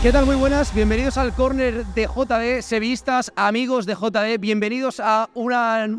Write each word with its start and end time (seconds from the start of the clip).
¿Qué 0.00 0.12
tal? 0.12 0.26
Muy 0.26 0.36
buenas, 0.36 0.72
bienvenidos 0.72 1.18
al 1.18 1.34
corner 1.34 1.84
de 1.86 2.06
JD, 2.06 2.62
sevistas, 2.62 3.32
amigos 3.34 3.84
de 3.84 3.94
JD, 3.94 4.38
bienvenidos 4.38 5.00
a 5.00 5.28
un 5.34 5.50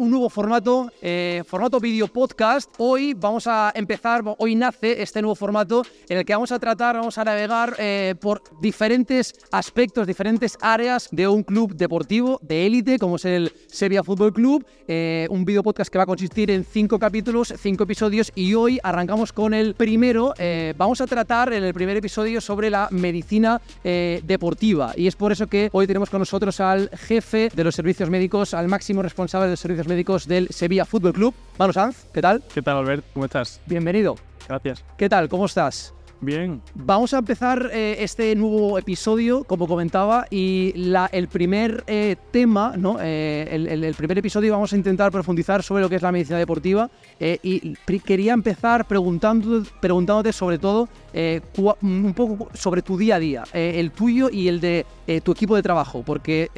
nuevo 0.10 0.30
formato, 0.30 0.90
eh, 1.02 1.44
formato 1.46 1.82
video 1.82 2.08
podcast. 2.08 2.74
Hoy 2.78 3.14
vamos 3.14 3.46
a 3.46 3.74
empezar, 3.76 4.24
hoy 4.38 4.56
nace 4.56 5.02
este 5.02 5.22
nuevo 5.22 5.36
formato 5.36 5.84
en 6.08 6.18
el 6.18 6.24
que 6.24 6.32
vamos 6.32 6.54
a 6.54 6.60
tratar, 6.60 6.96
vamos 6.96 7.18
a 7.18 7.26
navegar 7.26 7.76
eh, 7.78 8.16
por 8.22 8.42
diferentes 8.62 9.34
aspectos, 9.52 10.08
diferentes 10.08 10.58
áreas 10.62 11.10
de 11.12 11.28
un 11.28 11.44
club 11.44 11.76
deportivo 11.76 12.40
de 12.42 12.68
élite, 12.68 13.00
como 13.00 13.18
es 13.18 13.26
el 13.26 13.52
Sevilla 13.68 14.02
Fútbol 14.02 14.32
Club. 14.32 14.66
Eh, 14.88 15.28
un 15.30 15.44
video 15.44 15.62
podcast 15.62 15.92
que 15.92 15.98
va 15.98 16.06
a 16.06 16.08
consistir 16.08 16.50
en 16.52 16.64
cinco 16.64 17.00
capítulos, 17.00 17.54
cinco 17.60 17.84
episodios, 17.84 18.32
y 18.34 18.54
hoy 18.54 18.80
arrancamos 18.82 19.34
con 19.34 19.54
el 19.54 19.76
primero. 19.76 20.34
Vamos 20.78 21.02
a 21.02 21.06
tratar 21.06 21.52
en 21.52 21.66
el 21.66 21.74
primer 21.74 21.98
episodio 21.98 22.40
sobre 22.40 22.70
la 22.70 22.88
medicina 22.92 23.60
eh, 23.92 24.22
deportiva, 24.24 24.94
y 24.96 25.08
es 25.08 25.16
por 25.16 25.32
eso 25.32 25.48
que 25.48 25.70
hoy 25.72 25.88
tenemos 25.88 26.12
con 26.12 26.20
nosotros 26.20 26.60
al 26.60 26.90
jefe 26.90 27.50
de 27.52 27.64
los 27.64 27.74
servicios 27.74 28.08
médicos, 28.08 28.54
al 28.54 28.68
máximo 28.68 29.02
responsable 29.02 29.48
de 29.48 29.54
los 29.54 29.60
servicios 29.60 29.88
médicos 29.88 30.28
del 30.28 30.48
Sevilla 30.50 30.86
Fútbol 30.86 31.14
Club, 31.14 31.34
Manu 31.58 31.74
Sanz. 31.74 32.06
¿Qué 32.14 32.22
tal? 32.22 32.44
¿Qué 32.54 32.62
tal, 32.62 32.78
Albert? 32.78 33.04
¿Cómo 33.14 33.26
estás? 33.26 33.60
Bienvenido. 33.66 34.16
Gracias. 34.48 34.86
¿Qué 34.96 35.10
tal? 35.10 35.28
¿Cómo 35.28 35.48
estás? 35.48 35.94
Bien. 36.22 36.62
Vamos 36.76 37.14
a 37.14 37.20
empezar 37.20 37.70
eh, 37.72 37.96
este 38.00 38.36
nuevo 38.36 38.78
episodio, 38.78 39.46
como 39.46 39.68
comentaba, 39.70 40.26
y 40.30 40.74
la- 40.76 41.10
el 41.14 41.30
primer 41.30 41.86
eh, 41.88 42.18
tema, 42.32 42.74
¿no? 42.78 42.98
Eh, 43.02 43.48
el, 43.52 43.96
primer 43.96 44.18
episodio 44.18 44.52
vamos 44.52 44.74
a 44.74 44.76
intentar 44.76 45.12
profundizar 45.14 45.64
sobre 45.64 45.82
lo 45.82 45.88
que 45.90 45.96
es 45.96 46.02
la 46.02 46.12
medicina 46.12 46.38
deportiva 46.38 46.90
y 47.22 47.76
quería 48.06 48.34
empezar 48.34 48.86
preguntando, 48.86 49.64
preguntándote 49.80 50.34
sobre 50.34 50.58
todo 50.58 50.90
cua- 51.14 51.78
un 51.82 52.14
poco 52.14 52.50
sobre 52.54 52.82
tu 52.82 52.98
día 52.98 53.16
a 53.16 53.20
día, 53.20 53.44
el 53.54 53.92
tuyo 53.92 54.30
y 54.30 54.48
el 54.50 54.60
de 54.60 54.86
tu 55.24 55.32
equipo 55.32 55.56
de 55.56 55.64
trabajo, 55.64 56.04
porque 56.06 56.50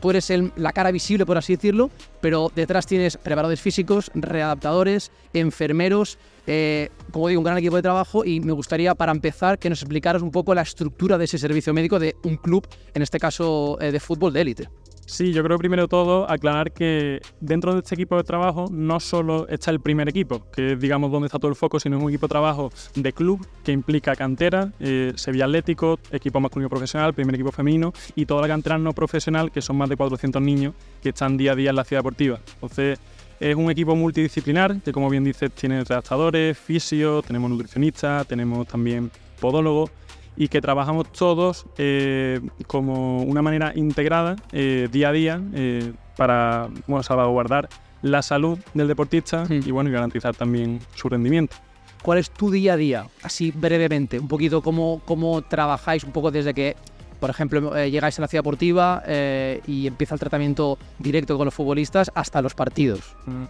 tú 0.00 0.10
eres 0.10 0.30
el- 0.30 0.52
la 0.56 0.72
cara 0.72 0.90
visible, 0.92 1.26
por 1.26 1.38
así 1.38 1.54
decirlo, 1.56 1.90
pero 2.20 2.50
detrás 2.54 2.86
tienes 2.86 3.16
preparadores 3.16 3.60
físicos, 3.60 4.10
readaptadores, 4.14 5.10
enfermeros, 5.32 6.18
eh, 6.46 6.90
como 7.10 7.28
digo, 7.28 7.40
un 7.40 7.44
gran 7.44 7.58
equipo 7.58 7.76
de 7.76 7.82
trabajo 7.82 8.24
y 8.24 8.40
me 8.40 8.52
gustaría, 8.52 8.94
para 8.94 9.12
empezar, 9.12 9.58
que 9.58 9.68
nos 9.68 9.82
explicaras 9.82 10.22
un 10.22 10.30
poco 10.30 10.54
la 10.54 10.62
estructura 10.62 11.18
de 11.18 11.24
ese 11.24 11.38
servicio 11.38 11.72
médico 11.72 11.98
de 11.98 12.16
un 12.24 12.36
club, 12.36 12.66
en 12.94 13.02
este 13.02 13.18
caso 13.18 13.78
eh, 13.80 13.92
de 13.92 14.00
fútbol 14.00 14.32
de 14.32 14.40
élite. 14.40 14.68
Sí, 15.04 15.32
yo 15.32 15.42
creo 15.42 15.58
primero 15.58 15.88
todo 15.88 16.30
aclarar 16.30 16.72
que 16.72 17.20
dentro 17.40 17.74
de 17.74 17.80
este 17.80 17.96
equipo 17.96 18.16
de 18.16 18.22
trabajo 18.22 18.66
no 18.70 19.00
solo 19.00 19.48
está 19.48 19.70
el 19.70 19.80
primer 19.80 20.08
equipo, 20.08 20.46
que 20.52 20.72
es 20.72 20.80
digamos 20.80 21.10
donde 21.10 21.26
está 21.26 21.38
todo 21.38 21.50
el 21.50 21.56
foco, 21.56 21.80
sino 21.80 21.96
es 21.96 22.02
un 22.02 22.08
equipo 22.08 22.26
de 22.26 22.30
trabajo 22.30 22.70
de 22.94 23.12
club 23.12 23.44
que 23.64 23.72
implica 23.72 24.14
cantera, 24.14 24.72
eh, 24.78 25.12
Sevilla 25.16 25.46
Atlético, 25.46 25.98
equipo 26.12 26.40
masculino 26.40 26.70
profesional, 26.70 27.14
primer 27.14 27.34
equipo 27.34 27.50
femenino 27.50 27.92
y 28.14 28.26
toda 28.26 28.42
la 28.42 28.48
cantera 28.48 28.78
no 28.78 28.92
profesional, 28.92 29.50
que 29.50 29.60
son 29.60 29.76
más 29.76 29.88
de 29.88 29.96
400 29.96 30.40
niños 30.40 30.74
que 31.02 31.10
están 31.10 31.36
día 31.36 31.52
a 31.52 31.56
día 31.56 31.70
en 31.70 31.76
la 31.76 31.84
ciudad 31.84 32.00
deportiva. 32.00 32.40
Entonces, 32.54 32.98
es 33.42 33.56
un 33.56 33.70
equipo 33.70 33.96
multidisciplinar 33.96 34.80
que, 34.82 34.92
como 34.92 35.10
bien 35.10 35.24
dices, 35.24 35.50
tiene 35.50 35.82
redactadores, 35.82 36.56
fisios, 36.56 37.24
tenemos 37.24 37.50
nutricionistas, 37.50 38.26
tenemos 38.26 38.68
también 38.68 39.10
podólogos 39.40 39.90
y 40.36 40.46
que 40.46 40.60
trabajamos 40.60 41.10
todos 41.10 41.66
eh, 41.76 42.40
como 42.68 43.22
una 43.22 43.42
manera 43.42 43.72
integrada 43.74 44.36
eh, 44.52 44.88
día 44.92 45.08
a 45.08 45.12
día 45.12 45.42
eh, 45.54 45.92
para 46.16 46.68
bueno, 46.86 47.02
salvaguardar 47.02 47.68
la 48.00 48.22
salud 48.22 48.58
del 48.74 48.88
deportista 48.88 49.44
y 49.50 49.70
bueno 49.72 49.90
y 49.90 49.92
garantizar 49.92 50.34
también 50.34 50.78
su 50.94 51.08
rendimiento. 51.08 51.56
¿Cuál 52.02 52.18
es 52.18 52.30
tu 52.30 52.50
día 52.50 52.72
a 52.72 52.76
día? 52.76 53.06
Así 53.22 53.52
brevemente, 53.52 54.18
un 54.18 54.26
poquito 54.26 54.60
cómo, 54.60 55.02
cómo 55.04 55.42
trabajáis 55.42 56.02
un 56.02 56.10
poco 56.10 56.32
desde 56.32 56.52
que, 56.52 56.76
por 57.22 57.30
ejemplo, 57.30 57.76
eh, 57.76 57.88
llegáis 57.88 58.18
a 58.18 58.22
la 58.22 58.26
ciudad 58.26 58.42
deportiva 58.42 59.00
eh, 59.06 59.60
y 59.68 59.86
empieza 59.86 60.16
el 60.16 60.18
tratamiento 60.18 60.76
directo 60.98 61.38
con 61.38 61.44
los 61.44 61.54
futbolistas 61.54 62.10
hasta 62.16 62.42
los 62.42 62.52
partidos. 62.52 63.14
Mm. 63.26 63.44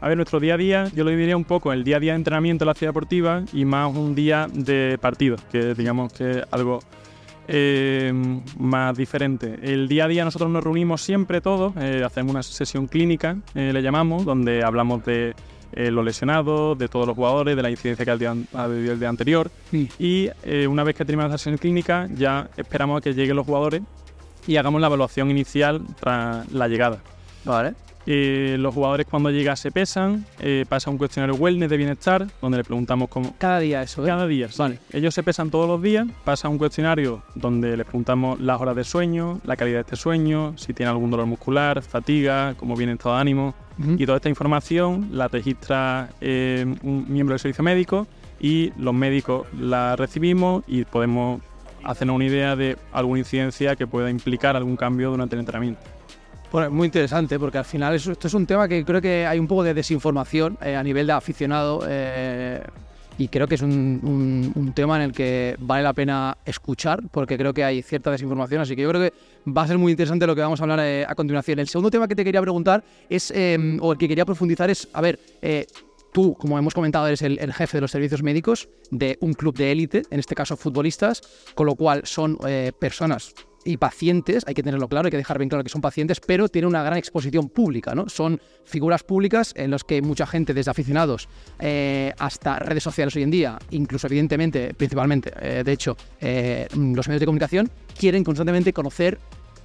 A 0.00 0.08
ver, 0.08 0.16
nuestro 0.16 0.40
día 0.40 0.54
a 0.54 0.56
día, 0.56 0.90
yo 0.92 1.04
lo 1.04 1.10
dividiría 1.10 1.36
un 1.36 1.44
poco 1.44 1.72
el 1.72 1.84
día 1.84 1.98
a 1.98 2.00
día 2.00 2.14
de 2.14 2.16
entrenamiento 2.16 2.64
en 2.64 2.66
la 2.66 2.74
ciudad 2.74 2.88
deportiva 2.90 3.44
y 3.52 3.64
más 3.64 3.94
un 3.94 4.16
día 4.16 4.48
de 4.52 4.98
partido, 5.00 5.36
que 5.52 5.72
digamos 5.74 6.12
que 6.12 6.30
es 6.30 6.42
algo 6.50 6.80
eh, 7.46 8.12
más 8.58 8.96
diferente. 8.96 9.56
El 9.62 9.86
día 9.86 10.06
a 10.06 10.08
día 10.08 10.24
nosotros 10.24 10.50
nos 10.50 10.64
reunimos 10.64 11.00
siempre 11.00 11.40
todos, 11.40 11.76
hacemos 11.76 12.32
una 12.32 12.42
sesión 12.42 12.88
clínica, 12.88 13.36
le 13.54 13.80
llamamos, 13.82 14.24
donde 14.24 14.64
hablamos 14.64 15.04
de 15.04 15.36
eh, 15.72 15.90
los 15.90 16.04
lesionados, 16.04 16.78
de 16.78 16.88
todos 16.88 17.06
los 17.06 17.16
jugadores, 17.16 17.56
de 17.56 17.62
la 17.62 17.70
incidencia 17.70 18.04
que 18.04 18.10
ha 18.10 18.62
habido 18.62 18.92
el 18.92 18.98
día 18.98 19.08
anterior. 19.08 19.50
Y 19.98 20.28
eh, 20.44 20.66
una 20.66 20.84
vez 20.84 20.96
que 20.96 21.04
terminamos 21.04 21.32
la 21.32 21.38
sesión 21.38 21.58
clínica, 21.58 22.08
ya 22.14 22.48
esperamos 22.56 22.98
a 22.98 23.00
que 23.00 23.14
lleguen 23.14 23.36
los 23.36 23.46
jugadores 23.46 23.82
y 24.46 24.56
hagamos 24.56 24.80
la 24.80 24.88
evaluación 24.88 25.30
inicial 25.30 25.82
tras 26.00 26.50
la 26.52 26.68
llegada. 26.68 26.98
Vale. 27.44 27.74
Eh, 28.06 28.56
los 28.58 28.74
jugadores 28.74 29.06
cuando 29.08 29.30
llegan 29.30 29.56
se 29.56 29.70
pesan, 29.70 30.26
eh, 30.40 30.64
pasa 30.68 30.90
un 30.90 30.98
cuestionario 30.98 31.36
wellness 31.36 31.70
de 31.70 31.76
bienestar, 31.76 32.26
donde 32.40 32.58
le 32.58 32.64
preguntamos 32.64 33.08
cómo... 33.08 33.34
Cada 33.38 33.60
día 33.60 33.82
eso, 33.82 34.02
¿eh? 34.02 34.08
Cada 34.08 34.26
día, 34.26 34.48
sí. 34.48 34.56
Vale. 34.58 34.78
Ellos 34.92 35.14
se 35.14 35.22
pesan 35.22 35.50
todos 35.50 35.68
los 35.68 35.80
días, 35.80 36.06
pasa 36.24 36.48
un 36.48 36.58
cuestionario 36.58 37.22
donde 37.34 37.76
les 37.76 37.86
preguntamos 37.86 38.40
las 38.40 38.60
horas 38.60 38.74
de 38.74 38.84
sueño, 38.84 39.40
la 39.44 39.56
calidad 39.56 39.78
de 39.78 39.82
este 39.82 39.96
sueño, 39.96 40.54
si 40.58 40.74
tiene 40.74 40.90
algún 40.90 41.10
dolor 41.10 41.26
muscular, 41.26 41.80
fatiga, 41.82 42.54
cómo 42.56 42.74
viene 42.76 42.92
el 42.92 42.98
estado 42.98 43.14
de 43.14 43.20
ánimo. 43.20 43.54
Y 43.78 44.04
toda 44.06 44.16
esta 44.16 44.28
información 44.28 45.08
la 45.12 45.28
registra 45.28 46.10
eh, 46.20 46.64
un 46.82 47.06
miembro 47.08 47.32
del 47.32 47.40
servicio 47.40 47.64
médico 47.64 48.06
y 48.38 48.72
los 48.76 48.94
médicos 48.94 49.46
la 49.58 49.96
recibimos 49.96 50.62
y 50.66 50.84
podemos 50.84 51.40
hacernos 51.84 52.16
una 52.16 52.26
idea 52.26 52.54
de 52.54 52.76
alguna 52.92 53.20
incidencia 53.20 53.76
que 53.76 53.86
pueda 53.86 54.10
implicar 54.10 54.56
algún 54.56 54.76
cambio 54.76 55.10
durante 55.10 55.36
el 55.36 55.40
entrenamiento. 55.40 55.80
Bueno, 56.52 56.70
muy 56.70 56.86
interesante, 56.86 57.38
porque 57.38 57.58
al 57.58 57.64
final 57.64 57.94
esto 57.94 58.28
es 58.28 58.34
un 58.34 58.46
tema 58.46 58.68
que 58.68 58.84
creo 58.84 59.00
que 59.00 59.26
hay 59.26 59.38
un 59.38 59.48
poco 59.48 59.62
de 59.62 59.72
desinformación 59.72 60.58
eh, 60.60 60.76
a 60.76 60.82
nivel 60.82 61.06
de 61.06 61.12
aficionado 61.14 61.82
eh, 61.88 62.62
y 63.18 63.28
creo 63.28 63.46
que 63.46 63.54
es 63.56 63.62
un, 63.62 64.52
un- 64.54 64.72
tema 64.72 64.96
en 64.96 65.02
el 65.02 65.12
que 65.12 65.56
vale 65.60 65.82
la 65.82 65.92
pena 65.92 66.38
escuchar, 66.46 67.02
porque 67.10 67.36
creo 67.36 67.52
que 67.52 67.62
hay 67.62 67.82
cierta 67.82 68.10
desinformación, 68.10 68.62
así 68.62 68.74
que 68.74 68.82
yo 68.82 68.88
creo 68.88 69.02
que 69.02 69.12
va 69.50 69.62
a 69.62 69.66
ser 69.66 69.76
muy 69.78 69.92
interesante 69.92 70.26
lo 70.26 70.34
que 70.34 70.40
vamos 70.40 70.60
a 70.60 70.64
hablar 70.64 70.80
eh, 70.80 71.04
a 71.06 71.14
continuación. 71.14 71.58
El 71.58 71.68
segundo 71.68 71.90
tema 71.90 72.08
que 72.08 72.14
te 72.16 72.24
quería 72.24 72.40
preguntar 72.40 72.82
es, 73.10 73.30
eh, 73.34 73.76
o 73.80 73.92
el 73.92 73.98
que 73.98 74.08
quería 74.08 74.24
profundizar 74.24 74.70
es, 74.70 74.88
a 74.92 75.00
ver, 75.00 75.18
eh, 75.42 75.66
Tú, 76.14 76.34
como 76.34 76.58
hemos 76.58 76.74
comentado, 76.74 77.06
eres 77.06 77.22
el, 77.22 77.38
el 77.38 77.54
jefe 77.54 77.78
de 77.78 77.80
los 77.80 77.90
servicios 77.90 78.22
médicos 78.22 78.68
de 78.90 79.16
un 79.22 79.32
club 79.32 79.56
de 79.56 79.72
élite, 79.72 80.02
en 80.10 80.20
este 80.20 80.34
caso 80.34 80.58
futbolistas, 80.58 81.22
con 81.54 81.64
lo 81.64 81.74
cual 81.74 82.02
son 82.04 82.36
eh, 82.46 82.70
personas 82.78 83.32
y 83.64 83.76
pacientes, 83.76 84.44
hay 84.46 84.54
que 84.54 84.62
tenerlo 84.62 84.88
claro, 84.88 85.06
hay 85.06 85.10
que 85.10 85.16
dejar 85.16 85.38
bien 85.38 85.48
claro 85.48 85.64
que 85.64 85.70
son 85.70 85.80
pacientes, 85.80 86.20
pero 86.20 86.48
tienen 86.48 86.68
una 86.68 86.82
gran 86.82 86.98
exposición 86.98 87.48
pública, 87.48 87.94
¿no? 87.94 88.08
Son 88.08 88.40
figuras 88.64 89.02
públicas 89.02 89.52
en 89.56 89.70
las 89.70 89.84
que 89.84 90.02
mucha 90.02 90.26
gente, 90.26 90.54
desde 90.54 90.70
aficionados 90.70 91.28
eh, 91.58 92.12
hasta 92.18 92.58
redes 92.58 92.82
sociales 92.82 93.14
hoy 93.16 93.22
en 93.22 93.30
día, 93.30 93.58
incluso 93.70 94.06
evidentemente, 94.06 94.74
principalmente, 94.74 95.32
eh, 95.40 95.62
de 95.64 95.72
hecho, 95.72 95.96
eh, 96.20 96.66
los 96.74 97.08
medios 97.08 97.20
de 97.20 97.26
comunicación, 97.26 97.70
quieren 97.98 98.24
constantemente 98.24 98.72
conocer 98.72 99.18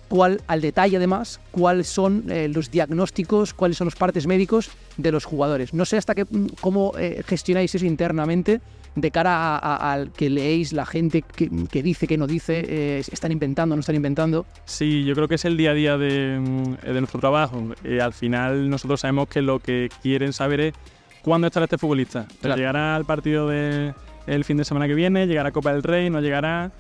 cuál, 0.09 0.41
al 0.47 0.61
detalle 0.61 0.97
además, 0.97 1.39
cuáles 1.51 1.87
son 1.87 2.25
los 2.27 2.71
diagnósticos, 2.71 3.53
cuáles 3.53 3.77
son 3.77 3.85
los 3.85 3.95
partes 3.95 4.25
médicos 4.25 4.69
de 4.95 5.11
los 5.11 5.25
jugadores. 5.25 5.73
No 5.73 5.85
sé 5.85 5.97
hasta 5.97 6.15
qué, 6.15 6.23
mm, 6.23 6.47
cómo 6.61 6.93
gestionáis 7.25 7.75
eso 7.75 7.85
internamente 7.85 8.61
de 8.97 9.11
cara 9.11 9.57
al 9.57 10.11
que 10.11 10.27
leéis 10.29 10.73
la 10.73 10.83
gente 10.85 11.21
que, 11.21 11.49
que 11.69 11.83
dice, 11.83 12.07
que 12.07 12.17
no 12.17 12.25
dice, 12.25 12.65
eh, 12.67 13.03
están 13.11 13.31
inventando, 13.31 13.75
no 13.75 13.81
están 13.81 13.95
inventando. 13.95 14.45
Sí, 14.65 15.05
yo 15.05 15.13
creo 15.13 15.27
que 15.27 15.35
es 15.35 15.45
el 15.45 15.55
día 15.55 15.69
a 15.71 15.73
día 15.75 15.97
de, 15.99 16.39
mm, 16.39 16.85
de 16.85 16.99
nuestro 16.99 17.19
trabajo. 17.19 17.63
Eh, 17.83 18.01
al 18.01 18.13
final 18.13 18.69
nosotros 18.71 18.99
sabemos 19.01 19.27
que 19.29 19.43
lo 19.43 19.59
que 19.59 19.89
quieren 20.01 20.33
saber 20.33 20.59
es 20.61 20.73
cuándo 21.21 21.45
estará 21.45 21.65
este 21.65 21.77
futbolista. 21.77 22.25
Claro. 22.41 22.57
¿Llegará 22.57 22.95
al 22.95 23.05
partido 23.05 23.47
del 23.49 23.93
fin 24.43 24.57
de 24.57 24.65
semana 24.65 24.87
que 24.87 24.95
viene? 24.95 25.27
¿Llegará 25.27 25.49
a 25.49 25.51
Copa 25.51 25.71
del 25.73 25.83
Rey? 25.83 26.09
¿No 26.09 26.19
llegará? 26.19 26.71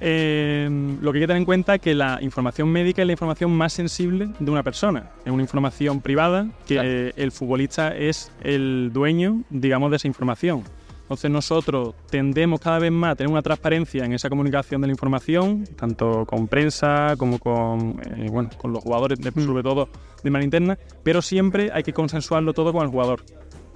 Eh, 0.00 0.68
lo 1.00 1.12
que 1.12 1.18
hay 1.18 1.22
que 1.22 1.26
tener 1.28 1.40
en 1.40 1.44
cuenta 1.44 1.76
es 1.76 1.80
que 1.80 1.94
la 1.94 2.18
información 2.22 2.68
médica 2.70 3.02
es 3.02 3.06
la 3.06 3.12
información 3.12 3.52
más 3.52 3.72
sensible 3.72 4.30
de 4.40 4.50
una 4.50 4.64
persona. 4.64 5.10
Es 5.24 5.30
una 5.30 5.42
información 5.42 6.00
privada 6.00 6.48
que 6.66 6.74
Claro. 6.74 6.88
el 7.16 7.30
futbolista 7.30 7.96
es 7.96 8.32
el 8.42 8.90
dueño, 8.92 9.42
digamos, 9.50 9.90
de 9.90 9.96
esa 9.98 10.08
información. 10.08 10.64
Entonces 11.02 11.30
nosotros 11.30 11.94
tendemos 12.10 12.60
cada 12.60 12.78
vez 12.78 12.90
más 12.90 13.12
a 13.12 13.16
tener 13.16 13.30
una 13.30 13.42
transparencia 13.42 14.04
en 14.04 14.12
esa 14.14 14.30
comunicación 14.30 14.80
de 14.80 14.86
la 14.86 14.92
información, 14.92 15.64
tanto 15.76 16.24
con 16.26 16.48
prensa 16.48 17.14
como 17.18 17.38
con, 17.38 18.00
eh, 18.16 18.28
bueno, 18.30 18.50
con 18.56 18.72
los 18.72 18.82
jugadores, 18.82 19.18
Mm. 19.20 19.40
sobre 19.44 19.62
todo 19.62 19.88
de 20.22 20.30
manera 20.30 20.44
interna, 20.44 20.78
pero 21.02 21.20
siempre 21.20 21.70
hay 21.72 21.82
que 21.82 21.92
consensuarlo 21.92 22.54
todo 22.54 22.72
con 22.72 22.82
el 22.82 22.88
jugador, 22.88 23.22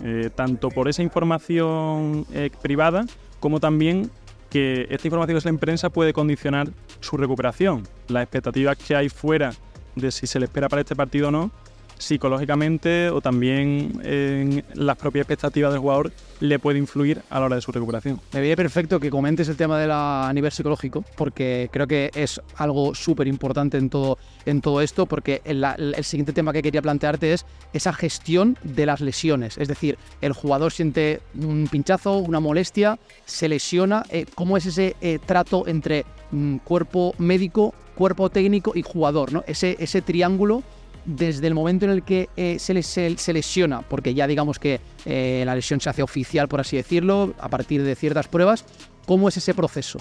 Eh, 0.04 0.28
tanto 0.34 0.68
por 0.68 0.88
esa 0.88 1.02
información 1.02 2.26
eh, 2.30 2.50
privada 2.60 3.06
como 3.40 3.60
también 3.60 4.10
que 4.50 4.86
esta 4.90 5.08
información 5.08 5.34
que 5.34 5.38
es 5.38 5.44
la 5.46 5.58
prensa 5.58 5.88
puede 5.88 6.12
condicionar 6.12 6.68
su 7.00 7.16
recuperación. 7.16 7.88
Las 8.08 8.24
expectativas 8.24 8.76
que 8.76 8.94
hay 8.94 9.08
fuera 9.08 9.54
de 9.94 10.10
si 10.10 10.26
se 10.26 10.38
le 10.38 10.44
espera 10.44 10.68
para 10.68 10.82
este 10.82 10.94
partido 10.94 11.28
o 11.28 11.30
no 11.30 11.50
psicológicamente 11.98 13.10
o 13.10 13.20
también 13.20 14.00
en 14.04 14.64
las 14.74 14.96
propias 14.96 15.22
expectativas 15.22 15.72
del 15.72 15.80
jugador 15.80 16.12
le 16.40 16.58
puede 16.58 16.78
influir 16.78 17.22
a 17.30 17.40
la 17.40 17.46
hora 17.46 17.56
de 17.56 17.62
su 17.62 17.72
recuperación. 17.72 18.20
Me 18.32 18.40
viene 18.40 18.56
perfecto 18.56 19.00
que 19.00 19.10
comentes 19.10 19.48
el 19.48 19.56
tema 19.56 19.78
de 19.78 19.86
a 19.90 20.30
nivel 20.34 20.50
psicológico, 20.50 21.04
porque 21.16 21.68
creo 21.72 21.86
que 21.86 22.10
es 22.14 22.40
algo 22.56 22.94
súper 22.94 23.28
importante 23.28 23.78
en 23.78 23.88
todo, 23.88 24.18
en 24.44 24.60
todo 24.60 24.80
esto, 24.80 25.06
porque 25.06 25.40
el, 25.44 25.64
el, 25.64 26.04
siguiente 26.04 26.32
tema 26.32 26.52
que 26.52 26.62
quería 26.62 26.82
plantearte 26.82 27.32
es 27.32 27.46
esa 27.72 27.92
gestión 27.92 28.58
de 28.62 28.86
las 28.86 29.00
lesiones. 29.00 29.56
Es 29.58 29.68
decir, 29.68 29.98
el 30.20 30.32
jugador 30.32 30.72
siente 30.72 31.20
un 31.34 31.68
pinchazo, 31.70 32.18
una 32.18 32.40
molestia, 32.40 32.98
se 33.24 33.48
lesiona. 33.48 34.04
Eh, 34.10 34.26
¿Cómo 34.34 34.56
es 34.56 34.66
ese 34.66 34.96
eh, 35.00 35.18
trato 35.24 35.66
entre 35.66 36.04
mm, 36.32 36.56
cuerpo 36.58 37.14
médico, 37.18 37.74
cuerpo 37.94 38.30
técnico 38.30 38.72
y 38.74 38.82
jugador? 38.82 39.32
¿no? 39.32 39.44
Ese, 39.46 39.76
ese 39.78 40.02
triángulo 40.02 40.62
desde 41.06 41.46
el 41.46 41.54
momento 41.54 41.84
en 41.84 41.92
el 41.92 42.02
que 42.02 42.28
eh, 42.36 42.58
se, 42.58 42.82
se, 42.82 43.32
lesiona, 43.32 43.82
porque 43.82 44.12
ya 44.12 44.26
digamos 44.26 44.58
que 44.58 44.80
eh, 45.04 45.42
la 45.46 45.54
lesión 45.54 45.80
se 45.80 45.88
hace 45.88 46.02
oficial, 46.02 46.48
por 46.48 46.60
así 46.60 46.76
decirlo, 46.76 47.32
a 47.38 47.48
partir 47.48 47.82
de 47.82 47.94
ciertas 47.94 48.28
pruebas, 48.28 48.64
¿cómo 49.06 49.28
es 49.28 49.36
ese 49.36 49.54
proceso? 49.54 50.00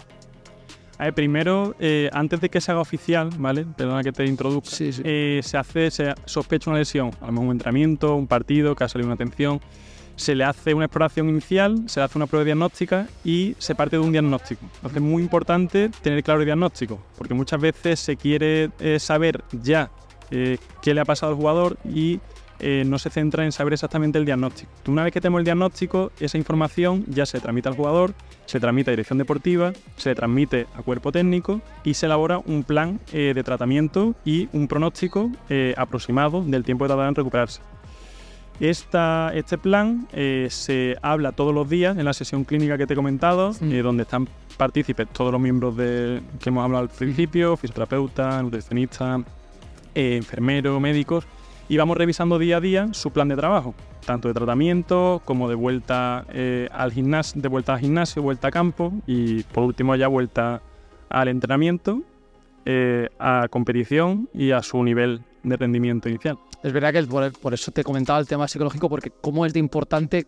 A 0.97 1.05
ver, 1.05 1.13
primero, 1.13 1.75
eh, 1.79 2.09
antes 2.13 2.41
de 2.41 2.49
que 2.49 2.61
se 2.61 2.71
haga 2.71 2.81
oficial, 2.81 3.29
¿vale? 3.37 3.65
Perdona 3.77 4.01
que 4.01 4.11
te 4.11 4.25
introduzca. 4.25 4.69
se 4.69 5.57
hace, 5.57 5.91
se 5.91 6.15
sospecha 6.25 6.69
una 6.69 6.79
lesión, 6.79 7.11
a 7.21 7.27
lo 7.27 7.31
mejor 7.33 7.45
un 7.47 7.51
entrenamiento, 7.51 8.15
un 8.15 8.27
partido, 8.27 8.75
que 8.75 8.85
ha 8.85 8.89
salido 8.89 9.07
una 9.07 9.15
atención. 9.15 9.59
Se 10.15 10.33
le 10.33 10.45
hace 10.45 10.73
una 10.73 10.85
exploración 10.85 11.27
inicial, 11.27 11.83
se 11.87 11.99
le 11.99 12.05
hace 12.05 12.17
una 12.17 12.25
prueba 12.25 12.45
diagnóstica 12.45 13.05
y 13.25 13.53
se 13.59 13.75
parte 13.75 13.97
de 13.97 14.01
un 14.01 14.13
diagnóstico. 14.13 14.65
Entonces 14.77 14.95
es 14.95 15.03
muy 15.03 15.21
importante 15.21 15.89
tener 16.01 16.23
claro 16.23 16.39
el 16.39 16.45
diagnóstico, 16.45 17.03
porque 17.17 17.33
muchas 17.33 17.59
veces 17.59 17.99
se 17.99 18.15
quiere 18.15 18.69
saber 18.97 19.43
ya 19.51 19.91
eh, 20.31 20.57
qué 20.81 20.93
le 20.93 21.01
ha 21.01 21.05
pasado 21.05 21.31
al 21.31 21.37
jugador 21.37 21.77
y 21.85 22.19
eh, 22.59 22.83
no 22.85 22.97
se 22.99 23.09
centra 23.09 23.43
en 23.43 23.51
saber 23.51 23.73
exactamente 23.73 24.17
el 24.17 24.25
diagnóstico. 24.25 24.71
Una 24.87 25.03
vez 25.03 25.11
que 25.11 25.19
tenemos 25.19 25.39
el 25.39 25.45
diagnóstico, 25.45 26.11
esa 26.19 26.37
información 26.37 27.03
ya 27.07 27.25
se 27.25 27.39
transmite 27.39 27.67
al 27.67 27.75
jugador, 27.75 28.13
se 28.45 28.59
transmite 28.59 28.91
a 28.91 28.93
dirección 28.93 29.17
deportiva, 29.17 29.73
se 29.97 30.15
transmite 30.15 30.67
a 30.75 30.81
cuerpo 30.81 31.11
técnico 31.11 31.61
y 31.83 31.95
se 31.95 32.05
elabora 32.05 32.39
un 32.39 32.63
plan 32.63 32.99
eh, 33.11 33.33
de 33.35 33.43
tratamiento 33.43 34.15
y 34.23 34.47
un 34.53 34.67
pronóstico 34.67 35.31
aproximado 35.75 36.43
del 36.43 36.63
tiempo 36.63 36.85
que 36.85 36.89
tardará 36.89 37.09
en 37.09 37.15
recuperarse. 37.15 37.61
este 38.59 39.57
plan 39.57 40.07
se 40.49 40.97
habla 41.01 41.33
todos 41.33 41.53
los 41.53 41.69
días 41.69 41.97
en 41.97 42.05
la 42.05 42.13
sesión 42.13 42.45
clínica 42.45 42.77
que 42.77 42.87
te 42.87 42.93
he 42.93 42.95
comentado, 42.95 43.53
donde 43.59 44.03
están 44.03 44.29
partícipes 44.55 45.07
todos 45.09 45.31
los 45.31 45.41
miembros 45.41 45.75
de, 45.75 46.21
que 46.39 46.49
hemos 46.49 46.63
hablado 46.63 46.83
al 46.83 46.89
principio, 46.89 47.57
fisioterapeuta, 47.57 48.41
nutricionista, 48.41 49.21
enfermeros, 49.95 50.79
médicos, 50.79 51.25
y 51.67 51.77
vamos 51.77 51.97
revisando 51.97 52.37
día 52.37 52.57
a 52.57 52.61
día 52.61 52.89
su 52.91 53.11
plan 53.11 53.27
de 53.27 53.35
trabajo, 53.35 53.73
tanto 54.05 54.27
de 54.27 54.33
tratamiento 54.33 55.21
como 55.25 55.49
de 55.49 55.55
vuelta 55.55 56.25
eh, 56.29 56.69
al 56.71 56.91
gimnasio, 56.91 57.41
de 57.41 57.47
vuelta 57.47 57.73
al 57.73 57.79
gimnasio, 57.79 58.21
vuelta 58.21 58.49
a 58.49 58.51
campo 58.51 58.93
y 59.07 59.43
por 59.43 59.63
último 59.63 59.95
ya 59.95 60.07
vuelta 60.07 60.61
al 61.09 61.27
entrenamiento, 61.27 62.01
eh, 62.65 63.09
a 63.19 63.47
competición 63.49 64.29
y 64.33 64.51
a 64.51 64.61
su 64.61 64.83
nivel 64.83 65.21
de 65.43 65.57
rendimiento 65.57 66.09
inicial. 66.09 66.37
Es 66.63 66.73
verdad 66.73 66.93
que 66.93 67.03
por, 67.03 67.53
eso 67.53 67.71
te 67.71 67.83
comentaba 67.83 68.19
el 68.19 68.27
tema 68.27 68.47
psicológico, 68.47 68.89
porque 68.89 69.11
cómo 69.21 69.45
es 69.45 69.53
de 69.53 69.59
importante 69.59 70.25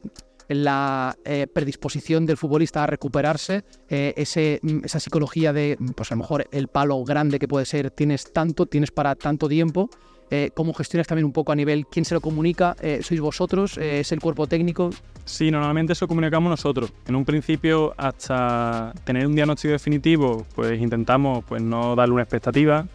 la 0.48 1.18
predisposición 1.54 2.26
del 2.26 2.38
futbolista 2.38 2.84
a 2.84 2.88
recuperarse, 2.88 3.64
ese, 3.90 4.62
esa 4.84 5.00
psicología 5.00 5.52
de, 5.52 5.78
pues 5.96 6.12
a 6.12 6.16
lo 6.16 6.20
mejor 6.20 6.48
el 6.52 6.68
palo 6.68 7.04
grande 7.04 7.40
que 7.40 7.48
puede 7.48 7.66
ser, 7.66 7.92
tienes 7.92 8.32
tanto, 8.32 8.66
tienes 8.66 8.92
para 8.92 9.16
tanto 9.16 9.50
tiempo, 9.50 9.90
eh, 10.30 10.52
cómo 10.54 10.74
gestionas 10.74 11.08
también 11.08 11.26
un 11.26 11.32
poco 11.32 11.54
a 11.54 11.56
nivel 11.56 11.88
quién 11.88 12.04
se 12.04 12.14
lo 12.14 12.20
comunica, 12.20 12.76
eh, 12.82 13.00
sois 13.02 13.22
vosotros, 13.22 13.78
eh, 13.78 14.02
es 14.02 14.12
el 14.12 14.20
cuerpo 14.20 14.46
técnico. 14.46 14.90
Sí, 15.24 15.52
normalmente 15.52 15.94
eso 15.94 16.08
comunicamos 16.08 16.50
nosotros. 16.50 16.92
En 17.08 17.16
un 17.16 17.24
principio, 17.24 17.94
hasta 17.98 18.94
tener 19.06 19.26
un 19.26 19.36
diagnóstico 19.36 19.72
definitivo, 19.72 20.46
pues 20.54 20.82
intentamos 20.82 21.46
pues, 21.46 21.62
no 21.62 21.96
darle 21.96 22.14
una 22.14 22.24
expectativa, 22.24 22.86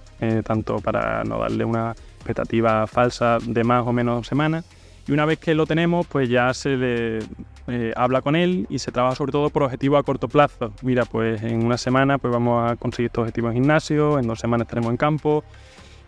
tanto 0.45 0.79
para 0.79 1.25
no 1.25 1.41
darle 1.41 1.65
una 1.65 1.97
expectativa 2.19 2.87
falsa 2.87 3.39
de 3.45 3.65
más 3.65 3.85
o 3.85 3.93
menos 3.93 4.25
semanas. 4.25 4.65
Y 5.07 5.13
una 5.13 5.25
vez 5.25 5.39
que 5.39 5.55
lo 5.55 5.67
tenemos, 5.67 6.07
pues 6.07 6.29
ya 6.29 6.55
se 6.55 6.77
le 6.77 7.19
habla 7.97 8.23
con 8.23 8.37
él 8.37 8.67
y 8.69 8.79
se 8.79 8.93
trabaja 8.93 9.17
sobre 9.17 9.33
todo 9.33 9.51
por 9.51 9.63
objetivos 9.63 9.99
a 9.99 10.03
corto 10.03 10.29
plazo. 10.29 10.73
Mira, 10.83 11.05
pues 11.05 11.43
en 11.43 11.65
una 11.65 11.79
semana 11.79 12.19
pues 12.19 12.33
vamos 12.33 12.71
a 12.71 12.77
conseguir 12.77 13.07
estos 13.07 13.23
objetivos 13.23 13.51
en 13.51 13.63
gimnasio, 13.63 14.19
en 14.19 14.27
dos 14.27 14.39
semanas 14.39 14.67
estaremos 14.67 14.91
en 14.91 14.97
campo 14.97 15.45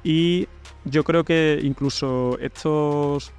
y 0.02 0.48
yo 0.84 1.02
creo 1.02 1.24
que 1.24 1.58
incluso 1.62 2.38
estos, 2.40 3.32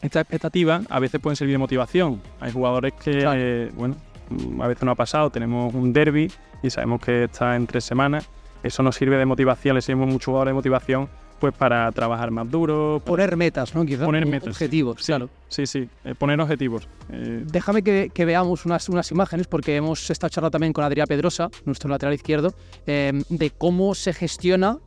estas 0.00 0.22
expectativas 0.22 0.86
a 0.88 0.98
veces 0.98 1.20
pueden 1.20 1.36
servir 1.36 1.54
de 1.54 1.58
motivación. 1.58 2.22
Hay 2.40 2.52
jugadores 2.52 2.94
que, 2.94 3.24
eh, 3.34 3.70
bueno, 3.74 3.96
mm, 4.30 4.62
a 4.62 4.68
veces 4.68 4.84
no 4.84 4.92
ha 4.92 4.96
pasado, 4.96 5.30
tenemos 5.30 5.74
un 5.74 5.92
derby 5.92 6.32
y 6.62 6.70
sabemos 6.70 7.00
que 7.00 7.24
está 7.24 7.54
en 7.54 7.66
tres 7.66 7.84
semanas. 7.84 8.28
Eso 8.62 8.82
nos 8.82 8.96
sirve 8.96 9.18
de 9.18 9.26
motivación, 9.26 9.76
le 9.76 9.82
seguimos 9.82 10.08
mucho 10.08 10.30
jugadores 10.30 10.50
de 10.50 10.54
motivación 10.54 11.08
pues 11.38 11.54
para 11.54 11.90
trabajar 11.92 12.30
más 12.30 12.50
duro. 12.50 13.02
Poner 13.04 13.36
metas, 13.36 13.74
¿no? 13.74 13.84
Quizás. 13.84 14.04
Poner 14.04 14.26
metas. 14.26 14.48
Objetivos, 14.48 15.04
claro. 15.04 15.28
Sí, 15.48 15.66
sí, 15.66 15.88
eh, 16.04 16.14
poner 16.14 16.40
objetivos. 16.40 16.88
Eh. 17.10 17.42
Déjame 17.46 17.82
que, 17.82 18.24
veamos 18.24 18.66
unas, 18.66 18.88
unas 18.88 19.10
imágenes, 19.10 19.46
porque 19.46 19.76
hemos 19.76 20.10
estado 20.10 20.30
charlando 20.30 20.50
también 20.50 20.72
con 20.72 20.84
Adrián 20.84 21.06
Pedrosa, 21.06 21.48
nuestro 21.64 21.88
lateral 21.90 22.14
izquierdo, 22.14 22.54
de 22.86 23.52
cómo 23.56 23.94
se 23.94 24.12
gestiona 24.12 24.78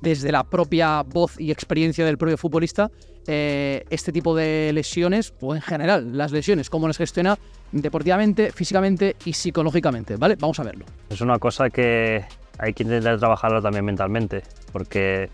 desde 0.00 0.32
la 0.32 0.44
propia 0.44 1.02
voz 1.02 1.38
y 1.38 1.50
experiencia 1.50 2.04
del 2.04 2.16
propio 2.16 2.38
futbolista 2.38 2.90
eh, 3.26 3.84
este 3.90 4.12
tipo 4.12 4.34
de 4.34 4.72
lesiones, 4.72 5.34
o 5.40 5.54
en 5.54 5.60
general 5.60 6.16
las 6.16 6.32
lesiones, 6.32 6.70
cómo 6.70 6.86
las 6.86 6.96
gestiona 6.96 7.38
deportivamente, 7.70 8.50
físicamente 8.50 9.14
y 9.24 9.34
psicológicamente, 9.34 10.16
¿vale? 10.16 10.36
Vamos 10.36 10.58
a 10.58 10.64
verlo. 10.64 10.84
Es 11.10 11.20
una 11.20 11.38
cosa 11.38 11.70
que 11.70 12.24
hay 12.58 12.72
que 12.72 12.82
intentar 12.82 13.18
trabajarlo 13.18 13.60
también 13.60 13.84
mentalmente, 13.84 14.42
porque 14.72 15.28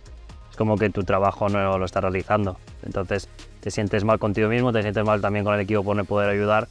como 0.56 0.76
que 0.76 0.90
tu 0.90 1.04
trabajo 1.04 1.48
no 1.48 1.78
lo 1.78 1.84
estás 1.84 2.02
realizando. 2.02 2.56
Entonces 2.84 3.28
te 3.60 3.70
sientes 3.70 4.04
mal 4.04 4.18
contigo 4.18 4.48
mismo, 4.48 4.72
te 4.72 4.82
sientes 4.82 5.04
mal 5.04 5.20
también 5.20 5.44
con 5.44 5.54
el 5.54 5.60
equipo 5.60 5.84
por 5.84 5.96
no 5.96 6.04
poder 6.04 6.30
ayudar 6.30 6.68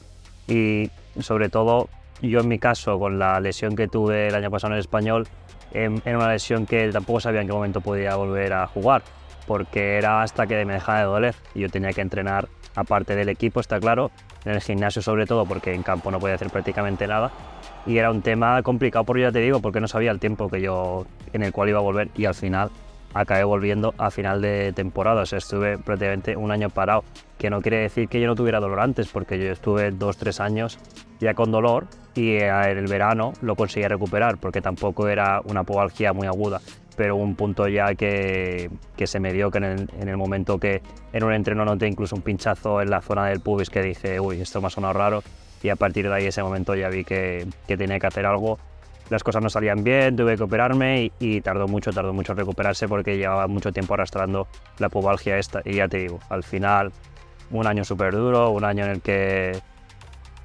y 0.48 0.90
sobre 1.20 1.50
todo 1.50 1.90
yo 2.22 2.40
en 2.40 2.48
mi 2.48 2.60
caso 2.60 3.00
con 3.00 3.20
la 3.20 3.40
lesión 3.40 3.76
que 3.76 3.88
tuve 3.88 4.28
el 4.28 4.36
año 4.36 4.52
pasado 4.52 4.74
en 4.74 4.76
el 4.76 4.80
español 4.80 5.28
en, 5.76 6.02
una 6.06 6.32
lesión 6.32 6.66
que 6.66 6.90
tampoco 6.92 7.20
sabía 7.20 7.42
en 7.42 7.48
qué 7.48 7.54
momento 7.54 7.82
podía 7.82 8.16
volver 8.16 8.54
a 8.54 8.68
jugar, 8.68 9.04
porque 9.46 9.98
era 9.98 10.22
hasta 10.22 10.48
que 10.48 10.64
me 10.66 10.74
dejaba 10.74 11.00
de 11.00 11.06
doler 11.06 11.36
y 11.54 11.62
yo 11.62 11.70
tenía 11.70 11.92
que 11.92 12.02
entrenar 12.02 12.48
aparte 12.76 13.16
del 13.16 13.30
equipo, 13.30 13.60
está 13.60 13.80
claro, 13.80 14.12
en 14.46 14.54
el 14.54 14.62
gimnasio 14.62 15.02
sobre 15.02 15.26
todo, 15.26 15.46
porque 15.46 15.74
en 15.74 15.84
campo 15.84 16.12
no 16.12 16.20
podía 16.20 16.36
hacer 16.36 16.50
prácticamente 16.50 17.08
nada. 17.08 17.32
Y 17.86 17.98
era 17.98 18.12
un 18.12 18.22
tema 18.22 18.62
complicado, 18.63 19.06
por 19.06 19.20
ya 19.20 19.32
te 19.32 19.39
digo, 19.39 19.60
porque 19.60 19.80
no 19.80 19.88
sabía 19.88 20.12
el 20.12 20.20
tiempo 20.20 20.50
que 20.50 20.62
yo, 20.62 21.06
en 21.34 21.44
el 21.44 21.51
cual 21.51 21.70
iba 21.70 21.80
a 21.80 21.84
volver 21.84 22.10
y 22.15 22.25
al 22.25 22.36
final 22.36 22.70
acabé 23.15 23.43
volviendo 23.45 23.95
a 23.98 24.12
final 24.12 24.41
de 24.41 24.74
temporada. 24.74 25.24
O 25.24 25.25
sea, 25.25 25.39
estuve 25.39 25.79
prácticamente 25.79 26.36
un 26.36 26.51
año 26.51 26.69
parado, 26.69 27.03
que 27.39 27.50
no 27.50 27.62
quiere 27.62 27.77
decir 27.77 28.07
que 28.07 28.22
yo 28.22 28.27
no 28.27 28.36
tuviera 28.36 28.60
dolor 28.60 28.81
antes, 28.81 29.07
porque 29.07 29.39
yo 29.39 29.51
estuve 29.51 29.89
dos, 29.91 30.17
tres 30.17 30.39
años 30.39 30.77
ya 31.19 31.34
con 31.34 31.51
dolor 31.51 31.88
y 32.13 32.36
en 32.36 32.77
el 32.77 32.88
verano 32.88 33.34
lo 33.41 33.55
conseguí 33.55 33.88
recuperar, 33.88 34.38
porque 34.38 34.62
tampoco 34.62 35.07
era 35.07 35.41
una 35.45 35.63
pubalgia 35.63 36.13
muy 36.13 36.27
aguda, 36.27 36.62
pero 36.98 37.15
un 37.15 37.36
punto 37.36 37.67
ya 37.67 37.95
que, 37.95 38.69
se 39.03 39.19
me 39.19 39.34
dio 39.34 39.50
que 39.50 39.57
en 39.60 39.63
el, 39.63 39.89
en 40.00 40.10
el, 40.10 40.17
momento 40.17 40.60
que 40.60 40.81
en 41.13 41.24
un 41.24 41.34
entreno 41.34 41.65
noté 41.65 41.88
incluso 41.88 42.15
un 42.15 42.22
pinchazo 42.22 42.81
en 42.81 42.89
la 42.89 43.01
zona 43.01 43.27
del 43.27 43.39
pubis 43.39 43.69
que 43.69 43.81
dije, 43.81 44.19
uy, 44.19 44.41
esto 44.41 44.62
me 44.62 44.67
ha 44.67 44.69
sonado 44.69 44.93
raro, 44.93 45.24
y 45.63 45.69
a 45.69 45.75
partir 45.75 46.07
de 46.07 46.13
ahí 46.13 46.25
ese 46.25 46.43
momento 46.43 46.75
ya 46.75 46.89
vi 46.89 47.03
que, 47.03 47.48
que 47.67 47.77
tenía 47.77 48.00
que 48.00 48.07
hacer 48.07 48.25
algo 48.25 48.60
las 49.09 49.24
cosas 49.24 49.43
no 49.43 49.50
salían 49.50 49.83
bien, 49.83 50.15
tuve 50.15 50.35
que 50.35 50.43
operarme 50.43 51.12
y, 51.19 51.41
tardó 51.41 51.67
mucho, 51.67 51.91
tardó 51.91 52.13
mucho 52.13 52.31
en 52.31 52.39
recuperarse 52.39 52.88
porque 52.88 53.17
llevaba 53.17 53.47
mucho 53.47 53.71
tiempo 53.71 53.93
arrastrando 53.93 54.47
la 54.79 54.89
pubalgia 54.89 55.38
esta. 55.38 55.62
Y 55.63 55.75
ya 55.75 55.88
te 55.88 55.97
digo, 55.97 56.19
al 56.29 56.43
final, 56.43 56.91
un 57.51 57.67
año 57.67 57.83
súper 57.83 58.13
duro, 58.13 58.50
un 58.50 58.63
año 58.63 58.85
en 58.85 58.91
el 58.91 59.01
que, 59.01 59.59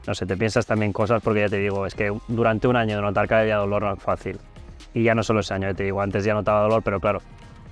no 0.06 0.14
sé, 0.14 0.26
te 0.26 0.36
piensas 0.36 0.66
también 0.66 0.92
cosas 0.92 1.22
porque 1.22 1.40
ya 1.40 1.48
te 1.48 1.58
digo, 1.58 1.86
es 1.86 1.94
que 1.94 2.12
durante 2.28 2.68
un 2.68 2.76
año 2.76 2.96
de 2.96 3.02
notar 3.02 3.28
que 3.28 3.34
había 3.34 3.56
dolor 3.56 3.82
no 3.82 3.94
es 3.94 4.02
fácil. 4.02 4.38
Y 4.92 5.04
ya 5.04 5.14
no 5.14 5.22
solo 5.22 5.40
ese 5.40 5.54
año, 5.54 5.68
ya 5.68 5.74
te 5.74 5.84
digo, 5.84 6.02
antes 6.02 6.24
ya 6.24 6.34
notaba 6.34 6.62
dolor, 6.62 6.82
pero 6.82 7.00
claro, 7.00 7.20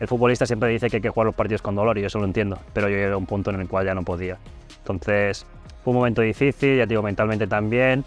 el 0.01 0.07
futbolista 0.07 0.47
siempre 0.47 0.69
dice 0.71 0.89
que 0.89 0.97
hay 0.97 1.03
que 1.03 1.11
jugar 1.11 1.27
los 1.27 1.35
partidos 1.35 1.63
con 1.63 1.75
dolor 1.75 1.99
y 1.99 2.03
yo 2.03 2.07
eso 2.07 2.19
lo 2.19 2.25
entiendo, 2.25 2.59
pero 2.73 2.89
yo 2.89 2.97
llegué 2.97 3.13
a 3.13 3.17
un 3.17 3.27
punto 3.27 3.51
en 3.51 3.61
el 3.61 3.69
cual 3.69 3.87
ya 3.87 3.95
no 3.95 4.05
podía. 4.05 4.39
Entonces, 4.79 5.45
fue 5.83 5.91
un 5.91 5.97
momento 5.97 6.23
difícil, 6.23 6.77
ya 6.77 6.85
te 6.85 6.91
digo, 6.91 7.03
mentalmente 7.03 7.47
también, 7.47 8.05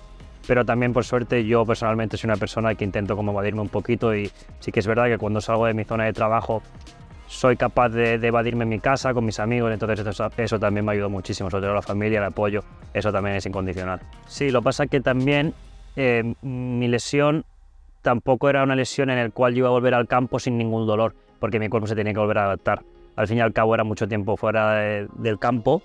pero 0.48 0.66
también 0.66 0.94
por 0.94 1.06
suerte 1.06 1.46
yo 1.46 1.66
personalmente 1.66 2.18
soy 2.18 2.28
una 2.28 2.38
persona 2.38 2.76
que 2.76 2.84
intento 2.84 3.16
como 3.16 3.32
evadirme 3.32 3.62
un 3.62 3.70
poquito 3.70 4.16
y 4.16 4.32
sí 4.60 4.72
que 4.72 4.80
es 4.80 4.88
verdad 4.88 5.06
que 5.06 5.18
cuando 5.18 5.42
salgo 5.42 5.66
de 5.66 5.74
mi 5.74 5.84
zona 5.84 6.06
de 6.06 6.14
trabajo 6.14 6.62
soy 7.28 7.56
capaz 7.56 7.90
de, 7.90 8.16
evadirme 8.16 8.64
en 8.64 8.70
mi 8.70 8.80
casa 8.80 9.14
con 9.14 9.24
mis 9.24 9.40
amigos, 9.40 9.72
entonces 9.72 10.06
eso, 10.38 10.60
también 10.60 10.86
me 10.86 10.92
ayudó 10.92 11.10
muchísimo, 11.10 11.50
sobre 11.50 11.64
todo 11.64 11.76
la 11.76 11.82
familia, 11.82 12.20
el 12.20 12.26
apoyo, 12.26 12.62
eso 12.94 13.10
también 13.14 13.38
es 13.38 13.46
incondicional. 13.46 14.02
Sí, 14.28 14.52
lo 14.52 14.62
pasa 14.62 14.88
que 14.88 15.00
también 15.00 15.54
eh, 15.96 16.34
mi 16.42 16.90
lesión 16.90 17.46
tampoco 18.02 18.50
era 18.50 18.64
una 18.64 18.76
lesión 18.76 19.10
en 19.10 19.18
la 19.18 19.30
cual 19.30 19.54
yo 19.54 19.60
iba 19.60 19.70
a 19.70 19.72
volver 19.72 19.94
al 19.94 20.10
campo 20.10 20.40
sin 20.40 20.58
ningún 20.58 20.86
dolor, 20.86 21.16
porque 21.40 21.58
mi 21.58 21.70
cuerpo 21.70 21.88
se 21.88 21.96
tenía 21.96 22.12
que 22.12 22.20
volver 22.20 22.40
a 22.40 22.46
adaptar 22.46 22.82
al 23.16 23.28
fin 23.28 23.38
y 23.38 23.42
al 23.42 23.54
cabo 23.54 23.76
era 23.76 23.84
mucho 23.84 24.08
tiempo 24.08 24.38
fuera 24.38 24.76
del 24.76 25.40
campo 25.40 25.82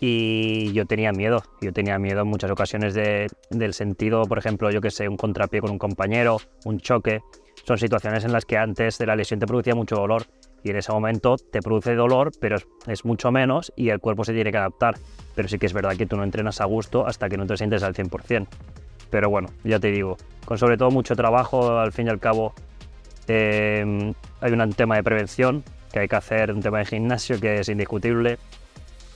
y 0.00 0.72
yo 0.72 0.86
tenía 0.86 1.12
miedo, 1.12 1.42
yo 1.60 1.72
tenía 1.72 1.98
miedo 1.98 2.22
en 2.22 2.28
muchas 2.28 2.50
ocasiones 2.50 2.94
del 2.94 3.74
sentido, 3.74 4.22
por 4.22 4.38
ejemplo, 4.38 4.70
yo 4.70 4.80
que 4.80 4.90
sé, 4.90 5.08
un 5.08 5.16
contrapié 5.16 5.60
con 5.60 5.70
un 5.70 5.78
compañero, 5.78 6.38
un 6.64 6.78
choque, 6.78 7.20
son 7.64 7.78
situaciones 7.78 8.24
en 8.24 8.32
las 8.32 8.44
que 8.44 8.56
antes 8.56 8.98
de 8.98 9.06
la 9.06 9.16
lesión 9.16 9.40
te 9.40 9.46
producía 9.46 9.74
mucho 9.74 9.96
dolor 9.96 10.26
y 10.62 10.70
en 10.70 10.76
ese 10.76 10.92
momento 10.92 11.36
te 11.36 11.60
produce 11.60 11.94
dolor, 11.94 12.30
pero 12.40 12.56
es, 12.86 13.04
mucho 13.04 13.30
menos 13.30 13.72
y 13.76 13.90
el 13.90 14.00
cuerpo 14.00 14.24
se 14.24 14.32
tiene 14.32 14.50
que 14.50 14.58
adaptar. 14.58 14.96
Pero 15.34 15.48
sí 15.48 15.58
que 15.58 15.66
es 15.66 15.72
verdad 15.72 15.96
que 15.96 16.06
tú 16.06 16.16
no 16.16 16.24
entrenas 16.24 16.60
a 16.60 16.64
gusto 16.64 17.06
hasta 17.06 17.28
que 17.28 17.36
no 17.36 17.46
te 17.46 17.56
sientes 17.56 17.82
al 17.82 17.94
100%. 17.94 18.46
Pero 19.10 19.30
bueno, 19.30 19.48
ya 19.64 19.78
te 19.78 19.90
digo, 19.90 20.16
con 20.44 20.58
sobre 20.58 20.76
todo 20.76 20.90
mucho 20.90 21.14
trabajo, 21.14 21.78
al 21.78 21.92
fin 21.92 22.06
y 22.06 22.10
al 22.10 22.18
cabo 22.18 22.54
eh, 23.28 24.12
hay 24.40 24.52
un 24.52 24.72
tema 24.72 24.96
de 24.96 25.02
prevención 25.02 25.62
que 25.92 26.00
hay 26.00 26.08
que 26.08 26.16
hacer, 26.16 26.52
un 26.52 26.60
tema 26.60 26.78
de 26.78 26.86
gimnasio 26.86 27.40
que 27.40 27.60
es 27.60 27.68
indiscutible 27.68 28.38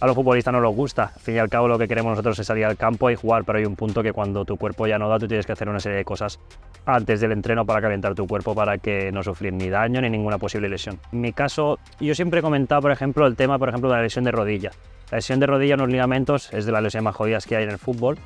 a 0.02 0.06
los 0.06 0.16
futbolistas 0.16 0.52
no 0.52 0.60
les 0.60 0.74
gusta. 0.74 1.12
Al 1.14 1.20
fin 1.20 1.36
y 1.36 1.38
al 1.38 1.48
cabo 1.48 1.68
lo 1.68 1.78
que 1.78 1.86
queremos 1.86 2.10
nosotros 2.10 2.36
es 2.36 2.44
salir 2.44 2.64
al 2.64 2.76
campo 2.76 3.08
y 3.08 3.14
jugar, 3.14 3.44
pero 3.44 3.58
hay 3.58 3.64
un 3.64 3.76
punto 3.76 4.02
que 4.02 4.12
cuando 4.12 4.44
tu 4.44 4.56
cuerpo 4.56 4.88
ya 4.88 4.98
no 4.98 5.08
da, 5.08 5.16
tú 5.16 5.28
tienes 5.28 5.46
que 5.46 5.52
hacer 5.52 5.68
una 5.68 5.78
serie 5.78 5.98
de 5.98 6.04
cosas 6.04 6.40
antes 6.84 7.20
del 7.20 7.30
entreno 7.30 7.64
para 7.64 7.80
calentar 7.80 8.12
tu 8.16 8.26
cuerpo 8.26 8.52
para 8.52 8.78
que 8.78 9.12
no 9.12 9.22
sufrir 9.22 9.52
ni 9.52 9.70
daño 9.70 10.00
ni 10.00 10.10
ninguna 10.10 10.38
posible 10.38 10.68
lesión. 10.68 10.98
En 11.12 11.20
mi 11.20 11.32
caso, 11.32 11.78
yo 12.00 12.16
siempre 12.16 12.40
he 12.40 12.42
comentado, 12.42 12.82
por 12.82 12.90
ejemplo, 12.90 13.28
el 13.28 13.36
tema, 13.36 13.60
por 13.60 13.68
ejemplo, 13.68 13.90
de 13.90 13.94
la 13.94 14.02
lesión 14.02 14.24
de 14.24 14.32
rodilla. 14.32 14.72
La 15.12 15.18
lesión 15.18 15.38
de 15.38 15.46
rodilla 15.46 15.74
en 15.74 15.80
los 15.80 15.88
ligamentos 15.88 16.52
es 16.52 16.66
de 16.66 16.72
las 16.72 16.82
lesiones 16.82 17.04
más 17.04 17.14
jodidas 17.14 17.46
que 17.46 17.54
hay 17.54 17.62
en 17.62 17.70
el 17.70 17.78
fútbol, 17.78 18.18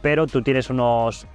pero 0.00 0.28
tú 0.28 0.42
tienes 0.42 0.70
unos 0.70 1.26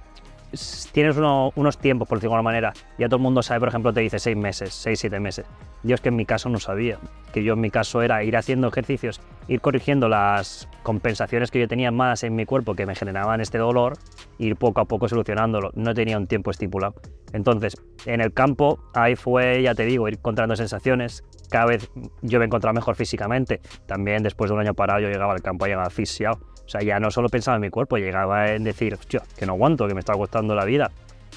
tienes 0.92 1.16
unos 1.16 1.78
tiempos, 1.78 2.08
por 2.08 2.18
decirlo 2.18 2.32
de 2.32 2.36
alguna 2.36 2.50
manera. 2.50 2.72
Ya 2.98 3.08
todo 3.08 3.16
el 3.16 3.22
mundo 3.22 3.42
sabe, 3.42 3.60
por 3.60 3.68
ejemplo, 3.68 3.92
te 3.92 4.00
dice 4.00 4.18
seis 4.18 4.36
meses, 4.36 4.74
seis, 4.74 5.00
siete 5.00 5.20
meses. 5.20 5.46
Yo 5.82 5.94
es 5.94 6.00
que 6.00 6.08
en 6.08 6.16
mi 6.16 6.24
caso 6.24 6.48
no 6.48 6.58
sabía. 6.58 6.98
Que 7.32 7.42
yo 7.42 7.54
en 7.54 7.60
mi 7.60 7.70
caso 7.70 8.02
era 8.02 8.22
ir 8.24 8.36
haciendo 8.36 8.68
ejercicios, 8.68 9.20
ir 9.48 9.60
corrigiendo 9.60 10.08
las 10.08 10.68
compensaciones 10.82 11.50
que 11.50 11.60
yo 11.60 11.68
tenía 11.68 11.90
más 11.90 12.22
en 12.24 12.34
mi 12.34 12.46
cuerpo 12.46 12.74
que 12.74 12.86
me 12.86 12.94
generaban 12.94 13.40
este 13.40 13.58
dolor, 13.58 13.98
ir 14.38 14.56
poco 14.56 14.80
a 14.80 14.84
poco 14.84 15.08
solucionándolo. 15.08 15.70
No 15.74 15.94
tenía 15.94 16.16
un 16.16 16.26
tiempo 16.26 16.50
estipulado. 16.50 16.94
Entonces, 17.32 17.76
en 18.06 18.20
el 18.20 18.32
campo, 18.32 18.78
ahí 18.94 19.16
fue, 19.16 19.62
ya 19.62 19.74
te 19.74 19.84
digo, 19.84 20.08
ir 20.08 20.14
encontrando 20.14 20.56
sensaciones. 20.56 21.24
Cada 21.50 21.66
vez 21.66 21.90
yo 22.22 22.38
me 22.38 22.46
encontraba 22.46 22.72
mejor 22.72 22.96
físicamente. 22.96 23.60
También 23.86 24.22
después 24.22 24.50
de 24.50 24.54
un 24.54 24.60
año 24.60 24.74
parado, 24.74 25.00
yo 25.00 25.08
llegaba 25.08 25.32
al 25.32 25.42
campo, 25.42 25.66
llegaba 25.66 25.86
asfixiado 25.86 26.53
o 26.66 26.68
sea, 26.68 26.82
ya 26.82 26.98
no 26.98 27.10
solo 27.10 27.28
pensaba 27.28 27.56
en 27.56 27.62
mi 27.62 27.70
cuerpo, 27.70 27.98
llegaba 27.98 28.52
en 28.52 28.64
decir, 28.64 28.94
hostia, 28.94 29.22
que 29.36 29.46
no 29.46 29.52
aguanto, 29.52 29.86
que 29.86 29.94
me 29.94 30.00
está 30.00 30.14
costando 30.14 30.54
la 30.54 30.64
vida. 30.64 30.90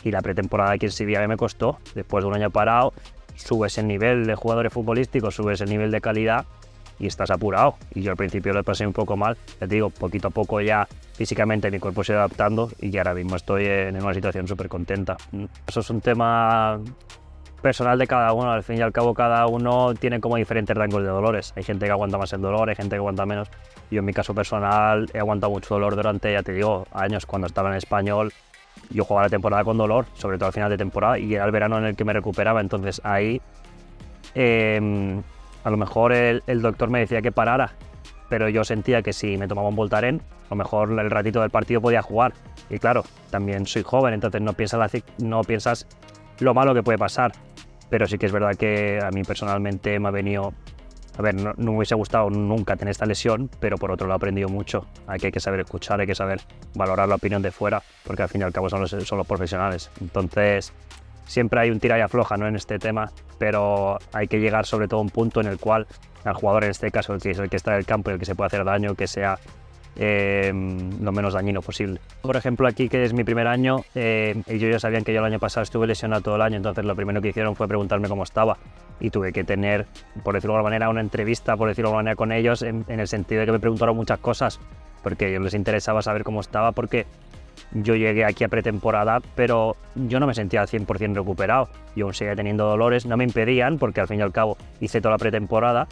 Y 0.04 0.12
la 0.12 0.22
pretemporada 0.22 0.72
aquí 0.72 0.86
en 0.86 0.92
Sevilla 0.92 1.28
me 1.28 1.38
costó, 1.38 1.80
después 1.96 2.24
de 2.24 2.30
un 2.30 2.36
año 2.36 2.50
parado, 2.50 2.94
subes 3.36 3.78
el 3.78 3.88
nivel 3.88 4.26
de 4.26 4.36
jugadores 4.36 4.72
futbolísticos, 4.72 5.36
subes 5.36 5.62
el 5.62 5.70
nivel 5.70 5.92
de 5.92 6.02
calidad 6.02 6.46
y 7.00 7.08
estás 7.08 7.30
apurado. 7.32 7.76
Y 7.94 8.02
yo 8.02 8.12
al 8.12 8.18
principio 8.18 8.54
lo 8.54 8.64
pasé 8.64 8.86
un 8.86 8.94
poco 8.94 9.18
mal, 9.18 9.38
ya 9.60 9.68
te 9.68 9.76
digo, 9.76 9.90
poquito 9.90 10.30
a 10.30 10.32
poco 10.32 10.62
ya 10.62 10.88
físicamente 11.14 11.72
mi 11.72 11.80
cuerpo 11.80 12.04
se 12.04 12.14
va 12.14 12.20
adaptando 12.20 12.70
y 12.80 12.96
ahora 12.98 13.14
mismo 13.14 13.36
estoy 13.36 13.66
en 13.66 14.02
una 14.02 14.14
situación 14.14 14.48
súper 14.48 14.70
contenta. 14.70 15.18
Eso 15.68 15.80
es 15.80 15.90
un 15.90 16.02
tema 16.02 16.80
personal 17.68 18.00
de 18.00 18.08
cada 18.08 18.32
uno. 18.32 18.50
Al 18.50 18.64
fin 18.64 18.78
y 18.78 18.82
al 18.82 18.94
cabo, 18.94 19.14
cada 19.14 19.46
uno 19.46 19.94
tiene 19.94 20.22
como 20.22 20.38
diferentes 20.38 20.74
rangos 20.74 21.04
de 21.04 21.10
dolores. 21.10 21.52
Hay 21.58 21.64
gente 21.64 21.86
que 21.86 21.92
aguanta 21.92 22.18
más 22.18 22.32
el 22.32 22.40
dolor, 22.40 22.70
hay 22.70 22.78
gente 22.78 22.92
que 22.92 22.96
aguanta 22.96 23.26
menos. 23.26 23.50
Yo 23.92 24.00
en 24.00 24.06
mi 24.06 24.14
caso 24.14 24.34
personal 24.34 25.10
he 25.14 25.20
aguantado 25.20 25.52
mucho 25.52 25.74
dolor 25.74 25.98
durante, 25.98 26.32
ya 26.32 26.44
te 26.44 26.54
digo, 26.54 26.88
años 26.94 27.26
cuando 27.26 27.46
estaba 27.48 27.70
en 27.70 27.76
español. 27.76 28.32
Yo 28.90 29.04
jugaba 29.04 29.26
la 29.26 29.30
temporada 29.30 29.66
con 29.66 29.78
dolor, 29.78 30.06
sobre 30.14 30.38
todo 30.38 30.48
al 30.48 30.54
final 30.54 30.70
de 30.70 30.78
temporada, 30.78 31.20
y 31.20 31.36
era 31.36 31.44
el 31.44 31.52
verano 31.52 31.78
en 31.78 31.84
el 31.84 31.98
que 31.98 32.06
me 32.06 32.14
recuperaba. 32.14 32.62
Entonces 32.62 33.02
ahí 33.04 33.42
em, 34.34 35.22
a 35.66 35.70
lo 35.70 35.76
mejor 35.76 36.14
el, 36.14 36.62
doctor 36.62 36.90
me 36.90 37.00
decía 37.00 37.22
que 37.22 37.34
parara, 37.34 37.74
pero 38.30 38.48
yo 38.48 38.64
sentía 38.64 39.02
que 39.02 39.12
si 39.12 39.38
me 39.38 39.50
tomaba 39.50 39.68
un 39.68 39.76
Voltaren, 39.76 40.22
a 40.46 40.50
lo 40.52 40.56
mejor 40.56 40.98
el 40.98 41.12
ratito 41.12 41.42
del 41.42 41.50
partido 41.50 41.82
podía 41.82 42.02
jugar. 42.02 42.32
Y 42.70 42.80
claro, 42.80 43.04
también 43.30 43.66
soy 43.66 43.84
joven, 43.84 44.14
entonces 44.14 44.40
no 44.40 44.54
piensas, 44.54 44.90
no 45.18 45.42
piensas 45.42 45.86
lo 46.40 46.54
malo 46.54 46.74
que 46.74 46.84
puede 46.84 46.98
pasar. 46.98 47.32
Pero 47.90 48.06
sí 48.06 48.18
que 48.18 48.26
es 48.26 48.32
verdad 48.32 48.56
que 48.56 49.00
a 49.02 49.10
mí 49.12 49.24
personalmente 49.24 50.00
me 50.00 50.10
ha 50.10 50.12
venido... 50.12 50.54
A 51.18 51.22
ver, 51.24 51.34
no, 51.34 51.54
me 51.58 51.72
hubiese 51.72 51.96
gustado 51.96 52.30
nunca 52.30 52.76
tener 52.76 52.92
esta 52.92 53.08
lesión, 53.08 53.50
pero 53.60 53.78
por 53.78 53.92
otro 53.92 54.06
lado 54.06 54.18
he 54.18 54.20
aprendido 54.20 54.50
mucho. 54.50 54.86
Hay 55.08 55.20
que, 55.20 55.40
saber 55.40 55.62
escuchar, 55.62 56.00
hay 56.00 56.06
que 56.06 56.14
saber 56.14 56.42
valorar 56.76 57.10
la 57.10 57.16
opinión 57.16 57.42
de 57.42 57.50
fuera, 57.50 57.82
porque 58.04 58.22
al 58.22 58.30
fin 58.30 58.42
y 58.42 58.44
al 58.44 58.54
cabo 58.54 58.70
son 58.70 58.82
los, 58.82 59.28
profesionales. 59.28 59.90
Entonces, 60.00 60.74
siempre 61.26 61.60
hay 61.60 61.72
un 61.72 61.80
tira 61.80 61.98
y 61.98 62.02
afloja 62.02 62.38
¿no? 62.38 62.48
en 62.48 62.56
este 62.56 62.78
tema, 62.78 63.12
pero 63.40 63.98
hay 64.14 64.28
que 64.28 64.40
llegar 64.40 64.68
sobre 64.68 64.88
todo 64.88 65.00
a 65.00 65.04
un 65.04 65.10
punto 65.10 65.42
en 65.42 65.48
el 65.48 65.58
cual 65.58 65.88
al 66.24 66.36
jugador, 66.36 66.66
en 66.66 66.72
este 66.72 66.92
caso, 66.92 67.14
el 67.14 67.22
que 67.22 67.32
el 67.32 67.50
que 67.50 67.56
está 67.56 67.72
en 67.72 67.78
el 67.80 67.86
campo 67.86 68.12
y 68.12 68.14
el 68.14 68.20
que 68.20 68.26
se 68.26 68.36
puede 68.36 68.48
hacer 68.48 68.64
daño, 68.64 68.94
que 68.94 69.08
sea 69.08 69.40
eh, 70.00 70.52
lo 71.02 71.12
menos 71.12 71.34
dañino 71.34 71.62
posible. 71.62 72.00
Por 72.22 72.36
ejemplo, 72.36 72.68
aquí 72.68 72.88
que 72.88 73.04
es 73.04 73.14
mi 73.14 73.24
primer 73.24 73.48
año, 73.48 73.78
eh, 73.96 74.42
ellos 74.48 74.72
ya 74.72 74.80
sabían 74.80 75.04
que 75.04 75.14
yo 75.14 75.20
el 75.20 75.26
año 75.26 75.40
pasado 75.40 75.64
estuve 75.64 75.88
lesionado 75.88 76.22
todo 76.22 76.36
el 76.36 76.42
año, 76.42 76.58
entonces 76.58 76.86
lo 76.86 76.96
primero 76.96 77.22
que 77.22 77.30
hicieron 77.30 77.56
fue 77.56 77.68
preguntarme 77.68 78.08
cómo 78.08 78.24
estaba 78.24 78.58
y 79.00 79.10
tuve 79.10 79.34
que 79.34 79.44
tener, 79.44 79.86
por 80.24 80.36
decirlo 80.36 80.54
de 80.54 80.58
alguna 80.58 80.72
manera, 80.72 80.90
una 80.90 81.02
entrevista, 81.02 81.58
por 81.58 81.70
decirlo 81.70 81.90
de 81.90 81.94
alguna 81.94 82.04
manera, 82.04 82.16
con 82.16 82.32
ellos 82.32 82.62
en, 82.62 82.86
el 82.88 83.08
sentido 83.08 83.42
de 83.42 83.48
que 83.48 83.52
me 83.54 83.60
preguntaron 83.60 83.96
muchas 83.96 84.20
cosas, 84.20 84.60
porque 85.04 85.26
a 85.26 85.28
ellos 85.30 85.42
les 85.42 85.54
interesaba 85.54 86.02
saber 86.02 86.24
cómo 86.24 86.42
estaba, 86.42 86.72
porque 86.72 87.06
yo 87.72 87.96
llegué 87.96 88.24
aquí 88.24 88.44
a 88.44 88.50
pretemporada, 88.50 89.20
pero 89.36 89.76
yo 89.96 90.20
no 90.20 90.28
me 90.28 90.34
sentía 90.34 90.62
al 90.62 90.68
100% 90.68 91.16
recuperado. 91.16 91.70
Yo 91.96 92.06
aún 92.06 92.14
seguía 92.14 92.36
teniendo 92.36 92.66
dolores, 92.66 93.06
no 93.06 93.18
me 93.18 93.24
impedían, 93.24 93.78
porque 93.78 94.02
al 94.02 94.08
fin 94.08 94.20
y 94.20 94.22
al 94.22 94.32
cabo 94.32 94.58
hice 94.80 95.02
toda 95.02 95.14
la 95.14 95.18
pretemporada, 95.18 95.88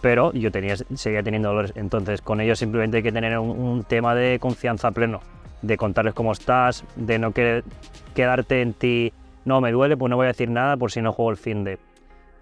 pero 0.00 0.32
yo 0.32 0.50
tenía, 0.50 0.76
seguía 0.94 1.22
teniendo 1.22 1.48
dolores. 1.48 1.72
Entonces, 1.76 2.20
con 2.20 2.40
ellos 2.40 2.58
simplemente 2.58 2.98
hay 2.98 3.02
que 3.02 3.12
tener 3.12 3.38
un, 3.38 3.84
tema 3.84 4.14
de 4.14 4.38
confianza 4.38 4.90
pleno, 4.90 5.20
de 5.62 5.76
contarles 5.76 6.14
cómo 6.14 6.32
estás, 6.32 6.84
de 6.96 7.18
no 7.18 7.32
quedarte 7.32 8.62
en 8.62 8.72
ti, 8.74 9.12
no 9.44 9.60
me 9.60 9.72
duele, 9.72 9.96
pues 9.96 10.10
no 10.10 10.16
voy 10.16 10.24
a 10.24 10.28
decir 10.28 10.50
nada 10.50 10.76
por 10.76 10.90
si 10.90 11.00
no 11.00 11.12
juego 11.12 11.30
el 11.30 11.36
fin 11.36 11.64
de. 11.64 11.78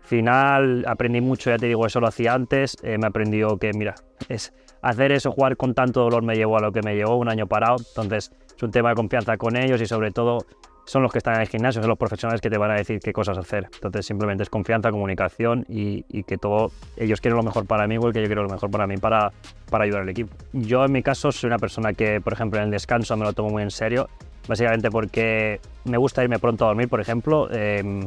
Final, 0.02 0.84
aprendí 0.86 1.22
mucho, 1.22 1.48
ya 1.48 1.56
te 1.56 1.66
digo, 1.66 1.86
eso 1.86 1.98
lo 1.98 2.06
hacía 2.06 2.34
antes, 2.34 2.76
eh, 2.82 2.98
me 2.98 3.06
aprendió 3.06 3.56
que, 3.56 3.72
mira, 3.72 3.94
es 4.28 4.52
hacer 4.82 5.12
eso, 5.12 5.32
jugar 5.32 5.56
con 5.56 5.72
tanto 5.72 6.02
dolor 6.02 6.22
me 6.22 6.36
llevó 6.36 6.58
a 6.58 6.60
lo 6.60 6.72
que 6.72 6.82
me 6.82 6.94
llevó, 6.94 7.16
un 7.16 7.30
año 7.30 7.46
parado, 7.46 7.76
entonces 7.78 8.30
es 8.54 8.62
un 8.62 8.70
tema 8.70 8.90
de 8.90 8.96
confianza 8.96 9.38
con 9.38 9.56
ellos 9.56 9.80
y 9.80 9.86
sobre 9.86 10.10
todo 10.10 10.44
son 10.84 11.02
los 11.02 11.12
que 11.12 11.18
están 11.18 11.34
en 11.36 11.40
el 11.42 11.48
gimnasio, 11.48 11.80
son 11.80 11.88
los 11.88 11.98
profesionales 11.98 12.40
que 12.40 12.50
te 12.50 12.58
van 12.58 12.70
a 12.70 12.74
decir 12.74 13.00
qué 13.00 13.12
cosas 13.12 13.38
hacer. 13.38 13.68
Entonces 13.74 14.06
simplemente 14.06 14.42
es 14.42 14.50
confianza, 14.50 14.90
comunicación 14.90 15.64
y, 15.68 16.02
que 16.24 16.36
todo, 16.36 16.70
ellos 16.96 17.20
quieren 17.20 17.36
lo 17.36 17.42
mejor 17.42 17.66
para 17.66 17.86
mí, 17.86 17.94
igual 17.94 18.12
que 18.12 18.20
yo 18.20 18.26
quiero 18.26 18.42
lo 18.42 18.50
mejor 18.50 18.70
para 18.70 18.86
mí 18.86 18.96
para, 18.96 19.32
para 19.70 19.84
ayudar 19.84 20.02
al 20.02 20.08
equipo. 20.08 20.34
Yo 20.52 20.84
en 20.84 20.92
mi 20.92 21.02
caso 21.02 21.32
soy 21.32 21.48
una 21.48 21.58
persona 21.58 21.92
que, 21.92 22.20
por 22.20 22.32
ejemplo, 22.32 22.58
en 22.58 22.66
el 22.66 22.70
descanso 22.70 23.16
me 23.16 23.24
lo 23.24 23.32
tomo 23.32 23.50
muy 23.50 23.62
en 23.62 23.70
serio, 23.70 24.08
básicamente 24.46 24.90
porque 24.90 25.60
me 25.84 25.96
gusta 25.96 26.22
irme 26.22 26.38
pronto 26.38 26.64
a 26.64 26.68
dormir, 26.68 26.88
por 26.88 27.00
ejemplo. 27.00 27.50
Em, 27.50 28.06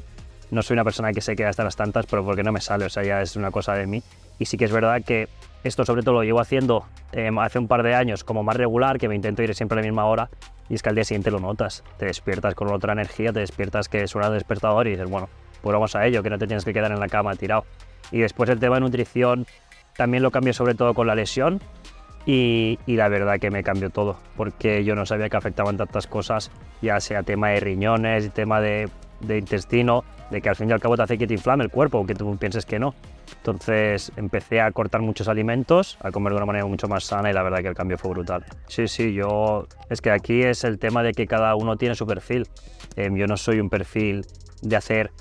no 0.49 0.61
soy 0.61 0.75
una 0.75 0.83
persona 0.83 1.11
que 1.11 1.19
se 1.21 1.35
queda 1.35 1.49
hasta 1.49 1.63
las 1.63 1.75
tantas, 1.75 2.05
pero 2.05 2.23
porque 2.23 2.43
no 2.43 2.51
me 2.51 2.61
sale, 2.61 2.85
o 2.85 2.89
sea, 2.89 3.03
ya 3.03 3.21
es 3.21 3.35
una 3.35 3.51
cosa 3.51 3.73
de 3.73 3.85
mí. 3.85 4.01
Y 4.39 4.45
sí 4.45 4.55
que 4.55 4.65
es 4.65 4.71
verdad 4.71 5.01
que 5.03 5.27
esto 5.63 5.83
sobre 5.83 6.03
todo 6.03 6.13
lo 6.13 6.23
llevo 6.23 6.39
haciendo 6.39 6.85
em, 7.11 7.37
hace 7.39 7.59
un 7.59 7.67
par 7.67 7.83
de 7.83 7.95
años 7.95 8.23
como 8.23 8.43
más 8.43 8.55
regular, 8.55 8.97
que 8.97 9.09
me 9.09 9.15
intento 9.15 9.43
ir 9.43 9.53
siempre 9.55 9.79
a 9.79 9.81
la 9.81 9.87
misma 9.87 10.05
hora 10.05 10.29
y 10.69 10.75
es 10.75 10.83
que 10.83 10.89
al 10.89 10.95
día 10.95 11.03
siguiente 11.03 11.31
lo 11.31 11.39
notas. 11.39 11.83
Te 11.97 12.05
despiertas 12.05 12.55
con 12.55 12.71
otra 12.71 12.93
energía, 12.93 13.31
te 13.31 13.39
despiertas 13.39 13.89
que 13.89 14.07
suena 14.07 14.27
el 14.27 14.33
despertador 14.33 14.87
y 14.87 14.91
dices, 14.91 15.09
bueno, 15.09 15.29
pues 15.61 15.73
vamos 15.73 15.95
a 15.95 16.05
ello, 16.05 16.23
que 16.23 16.29
no 16.29 16.37
te 16.37 16.47
tienes 16.47 16.65
que 16.65 16.73
quedar 16.73 16.91
en 16.91 16.99
la 16.99 17.07
cama 17.07 17.35
tirado. 17.35 17.65
Y 18.11 18.19
después 18.19 18.49
el 18.49 18.59
tema 18.59 18.75
de 18.75 18.81
nutrición 18.81 19.45
también 19.95 20.23
lo 20.23 20.31
cambié 20.31 20.53
sobre 20.53 20.75
todo 20.75 20.93
con 20.93 21.07
la 21.07 21.15
lesión 21.15 21.59
y, 22.25 22.79
y, 22.85 22.97
la 22.97 23.07
verdad 23.07 23.39
que 23.39 23.49
me 23.49 23.63
cambió 23.63 23.89
todo, 23.89 24.17
porque 24.35 24.83
yo 24.83 24.95
no 24.95 25.05
sabía 25.05 25.29
que 25.29 25.37
afectaban 25.37 25.77
tantas 25.77 26.07
cosas, 26.07 26.51
ya 26.81 26.99
sea 26.99 27.23
tema 27.23 27.49
de 27.49 27.61
riñones, 27.61 28.31
tema 28.33 28.59
de, 28.59 28.89
de 29.21 29.37
intestino, 29.37 30.03
de 30.29 30.41
que 30.41 30.49
al 30.49 30.55
fin 30.55 30.69
y 30.69 30.73
al 30.73 30.79
cabo 30.79 30.95
te 30.95 31.03
hace 31.03 31.17
que 31.17 31.27
te 31.27 31.33
inflame 31.33 31.63
el 31.63 31.69
cuerpo, 31.69 31.97
aunque 31.97 32.13
tú 32.13 32.35
pienses 32.37 32.65
que 32.65 32.79
no. 32.79 32.93
Entonces 33.37 34.11
empecé 34.15 34.61
a 34.61 34.71
cortar 34.71 35.01
muchos 35.01 35.27
alimentos, 35.27 35.97
a 36.01 36.11
comer 36.11 36.33
de 36.33 36.37
una 36.37 36.45
manera 36.45 36.65
mucho 36.65 36.87
más 36.87 37.05
sana 37.05 37.29
y 37.29 37.33
la 37.33 37.43
verdad 37.43 37.59
que 37.59 37.67
el 37.67 37.75
cambio 37.75 37.97
fue 37.97 38.11
brutal. 38.11 38.45
Sí, 38.67 38.87
sí, 38.87 39.13
yo... 39.13 39.67
Es 39.89 40.01
que 40.01 40.11
aquí 40.11 40.43
es 40.43 40.63
el 40.63 40.79
tema 40.79 41.03
de 41.03 41.13
que 41.13 41.27
cada 41.27 41.55
uno 41.55 41.77
tiene 41.77 41.95
su 41.95 42.05
perfil. 42.05 42.47
Em, 42.95 43.15
yo 43.15 43.27
no 43.27 43.37
soy 43.37 43.59
un 43.59 43.69
perfil 43.69 44.25
de 44.61 44.75
hacer 44.75 45.11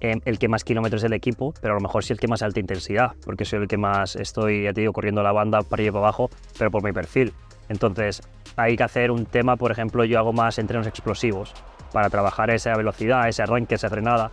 em, 0.00 0.20
el 0.24 0.38
que 0.38 0.48
más 0.48 0.64
kilómetros 0.64 1.02
del 1.02 1.12
equipo, 1.12 1.52
pero 1.60 1.74
a 1.74 1.76
lo 1.76 1.82
mejor 1.82 2.04
sí 2.04 2.12
el 2.12 2.18
que 2.18 2.28
más 2.28 2.42
alta 2.42 2.60
intensidad, 2.60 3.12
porque 3.24 3.44
soy 3.44 3.60
el 3.60 3.68
que 3.68 3.76
más 3.76 4.16
estoy, 4.16 4.64
ya 4.64 4.72
te 4.72 4.80
digo, 4.80 4.92
corriendo 4.92 5.22
la 5.22 5.32
banda 5.32 5.62
para 5.62 5.82
y 5.82 5.90
para 5.90 5.98
abajo, 5.98 6.30
pero 6.58 6.70
por 6.70 6.82
mi 6.82 6.92
perfil. 6.92 7.32
Entonces 7.68 8.22
hay 8.56 8.76
que 8.76 8.82
hacer 8.82 9.10
un 9.10 9.26
tema, 9.26 9.56
por 9.56 9.70
ejemplo, 9.70 10.04
yo 10.04 10.18
hago 10.18 10.32
más 10.32 10.58
entrenos 10.58 10.86
explosivos 10.86 11.54
para 11.92 12.10
trabajar 12.10 12.50
esa 12.50 12.76
velocidad, 12.76 13.28
ese 13.28 13.42
arranque, 13.42 13.74
esa 13.74 13.88
frenada 13.88 14.30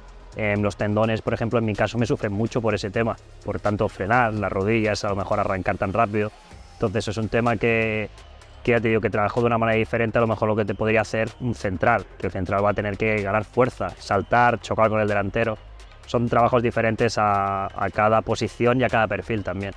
los 0.58 0.78
tendones, 0.78 1.22
por 1.22 1.34
ejemplo, 1.34 1.58
en 1.58 1.66
mi 1.66 1.74
caso 1.74 1.98
me 1.98 2.06
sufren 2.06 2.32
mucho 2.32 2.62
por 2.62 2.76
ese 2.76 2.92
tema, 2.92 3.16
por 3.44 3.60
tanto 3.60 3.90
frenar, 3.90 4.34
las 4.34 4.52
rodillas, 4.52 5.04
a 5.04 5.10
lo 5.10 5.16
mejor 5.16 5.40
arrancar 5.40 5.78
tan 5.78 5.94
rápido. 5.94 6.32
Entonces 6.74 7.08
es 7.08 7.18
un 7.18 7.28
tema 7.28 7.58
que, 7.58 8.10
que 8.64 8.72
ya 8.72 8.80
te 8.80 8.90
digo 8.90 9.02
que 9.02 9.10
trabajo 9.10 9.40
de 9.42 9.48
una 9.48 9.58
manera 9.58 9.80
diferente 9.80 10.20
a 10.20 10.22
lo 10.22 10.28
mejor 10.28 10.48
lo 10.48 10.56
que 10.56 10.66
te 10.66 10.76
podría 10.76 11.02
hacer 11.02 11.30
un 11.40 11.56
central, 11.56 12.06
que 12.20 12.28
el 12.28 12.32
central 12.32 12.64
va 12.64 12.70
a 12.70 12.74
tener 12.74 12.98
que 12.98 13.22
ganar 13.24 13.46
fuerza, 13.46 13.90
saltar, 13.98 14.60
chocar 14.60 14.90
con 14.90 15.00
el 15.00 15.08
delantero. 15.08 15.58
son 16.06 16.30
trabajos 16.30 16.62
diferentes 16.62 17.18
a 17.18 17.68
cada 17.94 18.22
posición 18.22 18.80
y 18.80 18.84
a 18.84 18.90
cada 18.90 19.08
perfil 19.08 19.44
también. 19.44 19.74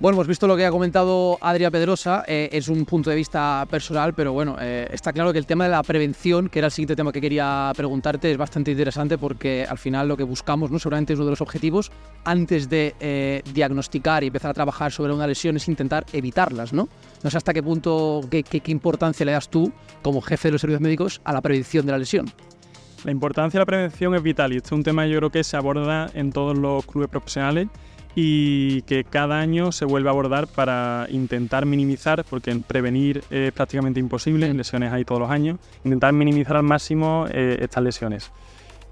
Bueno, 0.00 0.16
hemos 0.16 0.28
visto 0.28 0.46
lo 0.46 0.56
que 0.56 0.64
ha 0.64 0.70
comentado 0.70 1.36
Adria 1.42 1.70
Pedrosa, 1.70 2.24
eh, 2.26 2.48
es 2.52 2.68
un 2.68 2.86
punto 2.86 3.10
de 3.10 3.16
vista 3.16 3.66
personal, 3.70 4.14
pero 4.14 4.32
bueno, 4.32 4.56
eh, 4.58 4.88
está 4.90 5.12
claro 5.12 5.30
que 5.30 5.38
el 5.38 5.44
tema 5.44 5.64
de 5.64 5.70
la 5.70 5.82
prevención, 5.82 6.48
que 6.48 6.58
era 6.58 6.68
el 6.68 6.72
siguiente 6.72 6.96
tema 6.96 7.12
que 7.12 7.20
quería 7.20 7.70
preguntarte, 7.76 8.30
es 8.30 8.38
bastante 8.38 8.70
interesante 8.70 9.18
porque 9.18 9.66
al 9.68 9.76
final 9.76 10.08
lo 10.08 10.16
que 10.16 10.22
buscamos, 10.22 10.70
¿no? 10.70 10.78
seguramente 10.78 11.12
es 11.12 11.18
uno 11.18 11.26
de 11.26 11.32
los 11.32 11.42
objetivos, 11.42 11.92
antes 12.24 12.70
de 12.70 12.94
eh, 12.98 13.42
diagnosticar 13.52 14.24
y 14.24 14.28
empezar 14.28 14.52
a 14.52 14.54
trabajar 14.54 14.90
sobre 14.90 15.12
una 15.12 15.26
lesión, 15.26 15.56
es 15.56 15.68
intentar 15.68 16.06
evitarlas, 16.14 16.72
¿no? 16.72 16.88
No 17.22 17.28
sé 17.28 17.36
hasta 17.36 17.52
qué 17.52 17.62
punto, 17.62 18.22
qué, 18.30 18.42
qué, 18.42 18.60
qué 18.60 18.72
importancia 18.72 19.26
le 19.26 19.32
das 19.32 19.50
tú, 19.50 19.70
como 20.00 20.22
jefe 20.22 20.48
de 20.48 20.52
los 20.52 20.62
servicios 20.62 20.80
médicos, 20.80 21.20
a 21.24 21.34
la 21.34 21.42
prevención 21.42 21.84
de 21.84 21.92
la 21.92 21.98
lesión. 21.98 22.32
La 23.04 23.10
importancia 23.10 23.58
de 23.58 23.62
la 23.62 23.66
prevención 23.66 24.14
es 24.14 24.22
vital 24.22 24.54
y 24.54 24.56
este 24.56 24.68
es 24.68 24.72
un 24.72 24.82
tema 24.82 25.06
yo 25.06 25.18
creo 25.18 25.30
que 25.30 25.44
se 25.44 25.58
aborda 25.58 26.10
en 26.14 26.32
todos 26.32 26.56
los 26.56 26.86
clubes 26.86 27.10
profesionales 27.10 27.68
y 28.14 28.82
que 28.82 29.04
cada 29.04 29.38
año 29.38 29.72
se 29.72 29.84
vuelve 29.84 30.08
a 30.08 30.12
abordar 30.12 30.46
para 30.46 31.06
intentar 31.10 31.66
minimizar, 31.66 32.24
porque 32.28 32.54
prevenir 32.66 33.22
es 33.30 33.52
prácticamente 33.52 34.00
imposible, 34.00 34.52
lesiones 34.52 34.92
hay 34.92 35.04
todos 35.04 35.20
los 35.20 35.30
años, 35.30 35.58
intentar 35.84 36.12
minimizar 36.12 36.56
al 36.56 36.62
máximo 36.62 37.26
eh, 37.30 37.58
estas 37.60 37.82
lesiones. 37.82 38.30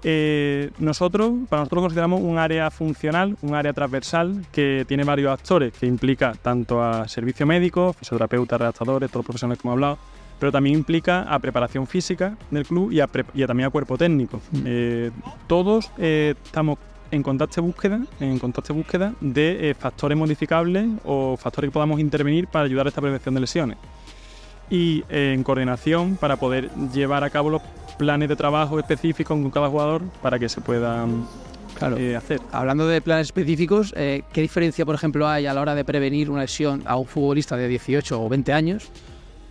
Eh, 0.03 0.71
nosotros, 0.79 1.31
para 1.49 1.61
nosotros 1.61 1.83
consideramos 1.83 2.21
un 2.21 2.37
área 2.37 2.71
funcional, 2.71 3.35
un 3.41 3.53
área 3.55 3.73
transversal 3.73 4.45
que 4.51 4.85
tiene 4.87 5.03
varios 5.03 5.33
actores, 5.33 5.73
que 5.73 5.85
implica 5.85 6.33
tanto 6.41 6.81
a 6.81 7.07
servicio 7.07 7.45
médico, 7.45 7.93
fisioterapeutas, 7.93 8.59
redactadores, 8.59 9.09
todos 9.09 9.21
los 9.21 9.25
profesionales 9.25 9.61
como 9.61 9.73
he 9.73 9.75
hablado, 9.75 9.97
pero 10.39 10.53
también 10.53 10.75
implica 10.75 11.23
a 11.23 11.37
preparación 11.39 11.85
física 11.85 12.37
del 12.49 12.65
club 12.65 12.91
y, 12.91 13.01
a 13.01 13.09
y 13.33 13.43
a 13.43 13.47
también 13.47 13.67
a 13.67 13.69
cuerpo 13.71 13.97
técnico. 13.97 14.39
Eh, 14.63 15.11
todos 15.47 15.91
eh, 15.97 16.35
estamos 16.45 16.77
en 17.11 17.23
constante 17.23 17.61
búsqueda, 17.61 18.01
en 18.19 18.39
búsqueda 18.39 19.13
de 19.19 19.69
eh, 19.69 19.73
factores 19.73 20.17
modificables 20.17 20.87
o 21.05 21.37
factores 21.37 21.69
que 21.69 21.73
podamos 21.73 21.99
intervenir 21.99 22.47
para 22.47 22.65
ayudar 22.65 22.85
a 22.85 22.89
esta 22.89 23.01
prevención 23.01 23.35
de 23.35 23.41
lesiones. 23.41 23.77
Y 24.69 25.03
eh, 25.09 25.33
en 25.33 25.43
coordinación 25.43 26.15
para 26.15 26.37
poder 26.37 26.69
llevar 26.93 27.23
a 27.23 27.29
cabo 27.29 27.49
los 27.49 27.61
planes 27.97 28.29
de 28.29 28.35
trabajo 28.35 28.79
específicos 28.79 29.39
con 29.39 29.49
cada 29.49 29.67
jugador 29.67 30.01
para 30.21 30.37
que 30.39 30.47
se 30.47 30.61
puedan 30.61 31.25
Claro. 31.77 31.97
eh, 31.97 32.15
hacer. 32.15 32.41
Hablando 32.51 32.87
de 32.87 33.01
planes 33.01 33.27
específicos, 33.27 33.93
¿qué 33.93 34.41
diferencia, 34.41 34.85
por 34.85 34.95
ejemplo, 34.95 35.27
hay 35.27 35.45
a 35.45 35.53
la 35.53 35.61
hora 35.61 35.75
de 35.75 35.85
prevenir 35.85 36.29
una 36.29 36.41
lesión 36.41 36.83
a 36.85 36.97
un 36.97 37.05
futbolista 37.05 37.55
de 37.55 37.67
18 37.67 38.21
o 38.21 38.27
20 38.27 38.51
años 38.53 38.91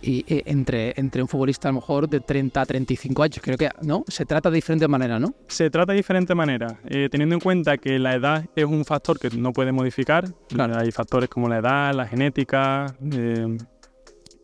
y 0.01 0.25
eh, 0.27 0.43
entre, 0.45 0.93
entre 0.97 1.21
un 1.21 1.27
futbolista 1.27 1.69
a 1.69 1.71
lo 1.71 1.75
mejor 1.75 2.09
de 2.09 2.19
30 2.19 2.61
a 2.61 2.65
35 2.65 3.23
años? 3.23 3.39
Creo 3.41 3.57
que 3.57 3.69
no, 3.81 4.03
se 4.07 4.25
trata 4.25 4.49
de 4.49 4.55
diferente 4.55 4.87
manera, 4.87 5.19
¿no? 5.19 5.33
Se 5.47 5.69
trata 5.69 5.93
de 5.93 5.97
diferentes 5.97 6.35
maneras, 6.35 6.73
eh, 6.85 7.09
teniendo 7.11 7.35
en 7.35 7.41
cuenta 7.41 7.77
que 7.77 7.99
la 7.99 8.15
edad 8.15 8.45
es 8.55 8.65
un 8.65 8.85
factor 8.85 9.19
que 9.19 9.29
no 9.31 9.51
puede 9.51 9.71
modificar. 9.71 10.25
Claro. 10.47 10.77
Hay 10.77 10.91
factores 10.91 11.29
como 11.29 11.47
la 11.47 11.57
edad, 11.57 11.93
la 11.93 12.07
genética, 12.07 12.85
eh, 13.11 13.57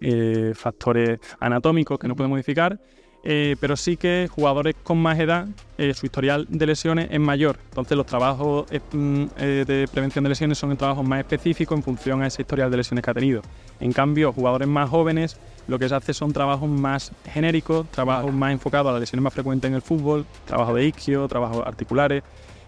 eh, 0.02 0.52
factores 0.54 1.20
anatómicos 1.40 1.98
que 1.98 2.08
no 2.08 2.16
pueden 2.16 2.30
modificar. 2.30 2.80
Eh, 3.28 3.56
pero 3.60 3.76
sí 3.76 3.98
que 3.98 4.30
jugadores 4.32 4.76
con 4.84 5.00
más 5.00 5.20
edad, 5.20 5.48
eh, 5.80 5.96
su 5.96 6.06
historial 6.06 6.46
de 6.48 6.68
lesiones 6.68 7.08
es 7.10 7.20
mayor. 7.20 7.58
Entonces 7.70 7.98
los 7.98 8.06
trabajos 8.06 8.68
eh, 8.72 8.80
mm, 8.92 9.26
de 9.36 9.90
prevención 9.92 10.24
de 10.24 10.30
lesiones 10.30 10.60
son 10.60 10.78
trabajos 10.78 11.04
más 11.04 11.20
específicos 11.20 11.76
en 11.76 11.84
función 11.84 12.22
a 12.22 12.28
ese 12.28 12.44
historial 12.44 12.70
de 12.70 12.78
lesiones 12.78 13.04
que 13.04 13.10
ha 13.10 13.16
tenido. 13.16 13.42
En 13.80 13.92
cambio, 13.92 14.32
jugadores 14.32 14.68
más 14.68 14.92
jóvenes, 14.92 15.38
lo 15.68 15.80
que 15.80 15.90
se 15.90 15.96
hace 15.96 16.14
son 16.14 16.34
trabajos 16.34 16.70
más 16.70 17.12
genéricos, 17.34 17.88
trabajos 17.90 18.32
más 18.32 18.52
enfocados 18.52 18.90
a 18.90 18.94
las 18.94 19.02
lesiones 19.02 19.24
más 19.24 19.34
frecuentes 19.34 19.68
en 19.68 19.76
el 19.76 19.82
fútbol, 19.82 20.26
trabajo 20.46 20.76
de 20.76 20.86
isquio, 20.86 21.28
trabajos 21.28 21.66
articulares, 21.66 22.24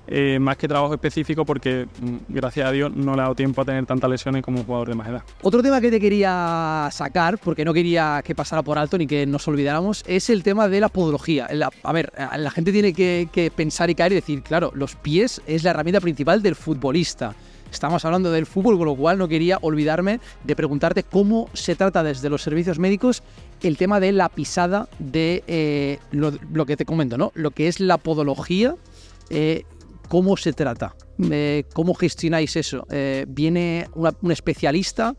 eh, 0.08 0.40
más 0.40 0.58
que 0.58 0.68
trabajo 0.68 0.94
específico 0.94 1.46
porque, 1.46 1.88
mm, 2.00 2.16
gracias 2.30 2.68
a 2.68 2.72
Dios, 2.72 2.96
no 2.96 3.14
le 3.16 3.20
ha 3.20 3.24
dado 3.24 3.36
tiempo 3.36 3.62
a 3.62 3.66
tener 3.66 3.86
tantas 3.86 4.10
lesiones 4.10 4.42
como 4.42 4.60
un 4.60 4.66
jugador 4.66 4.90
de 4.90 4.96
más 4.96 5.08
edad. 5.10 5.24
Otro 5.42 5.62
tema 5.62 5.82
que 5.82 5.92
te 5.92 6.00
quería 6.00 6.88
sacar, 6.92 7.38
porque 7.38 7.66
no 7.66 7.74
quería 7.74 8.22
que 8.24 8.34
pasara 8.34 8.62
por 8.62 8.78
alto 8.78 8.98
ni 8.98 9.06
que 9.06 9.26
nos 9.26 9.48
olvidáramos, 9.48 10.04
es 10.08 10.30
el 10.30 10.44
tema 10.44 10.68
de 10.70 10.80
la 10.80 10.90
podología. 10.90 11.48
A 11.84 11.94
ver, 11.94 12.14
la 12.38 12.52
gente 12.52 12.72
tiene 12.72 12.94
que, 12.94 13.52
pensar 13.56 13.90
y 13.90 13.96
caer 13.96 14.14
y 14.14 14.16
decir, 14.16 14.42
claro, 14.44 14.72
los 14.74 14.96
pies 14.96 15.42
es 15.46 15.64
la 15.64 15.72
herramienta 15.72 16.00
principal 16.00 16.42
del 16.42 16.56
futbolista. 16.56 17.36
Estamos 17.72 18.06
hablando 18.06 18.32
del 18.32 18.46
fútbol, 18.46 18.78
con 18.78 18.88
lo 18.88 18.96
cual 18.96 19.18
no 19.18 19.28
quería 19.28 19.58
olvidarme 19.62 20.22
de 20.46 20.56
preguntarte 20.56 21.04
cómo 21.04 21.50
se 21.52 21.76
trata 21.76 22.02
desde 22.02 22.30
los 22.30 22.42
servicios 22.42 22.80
médicos 22.80 23.24
el 23.62 23.76
tema 23.76 24.00
de 24.00 24.14
la 24.14 24.30
pisada 24.30 24.88
de 25.00 25.44
eh, 25.48 26.00
lo, 26.12 26.32
lo 26.54 26.66
que 26.66 26.78
te 26.78 26.86
comento, 26.86 27.18
¿no? 27.18 27.34
Lo 27.36 27.52
que 27.52 27.68
es 27.68 27.82
la 27.82 27.98
podología, 27.98 28.76
eh, 29.30 29.66
¿cómo 30.08 30.38
se 30.38 30.54
trata? 30.54 30.96
Eh, 31.32 31.64
¿Cómo 31.74 31.94
gestionáis 31.94 32.56
eso? 32.56 32.86
Eh, 32.90 33.26
¿Viene 33.28 33.88
una- 33.96 34.14
un 34.22 34.32
especialista? 34.32 35.16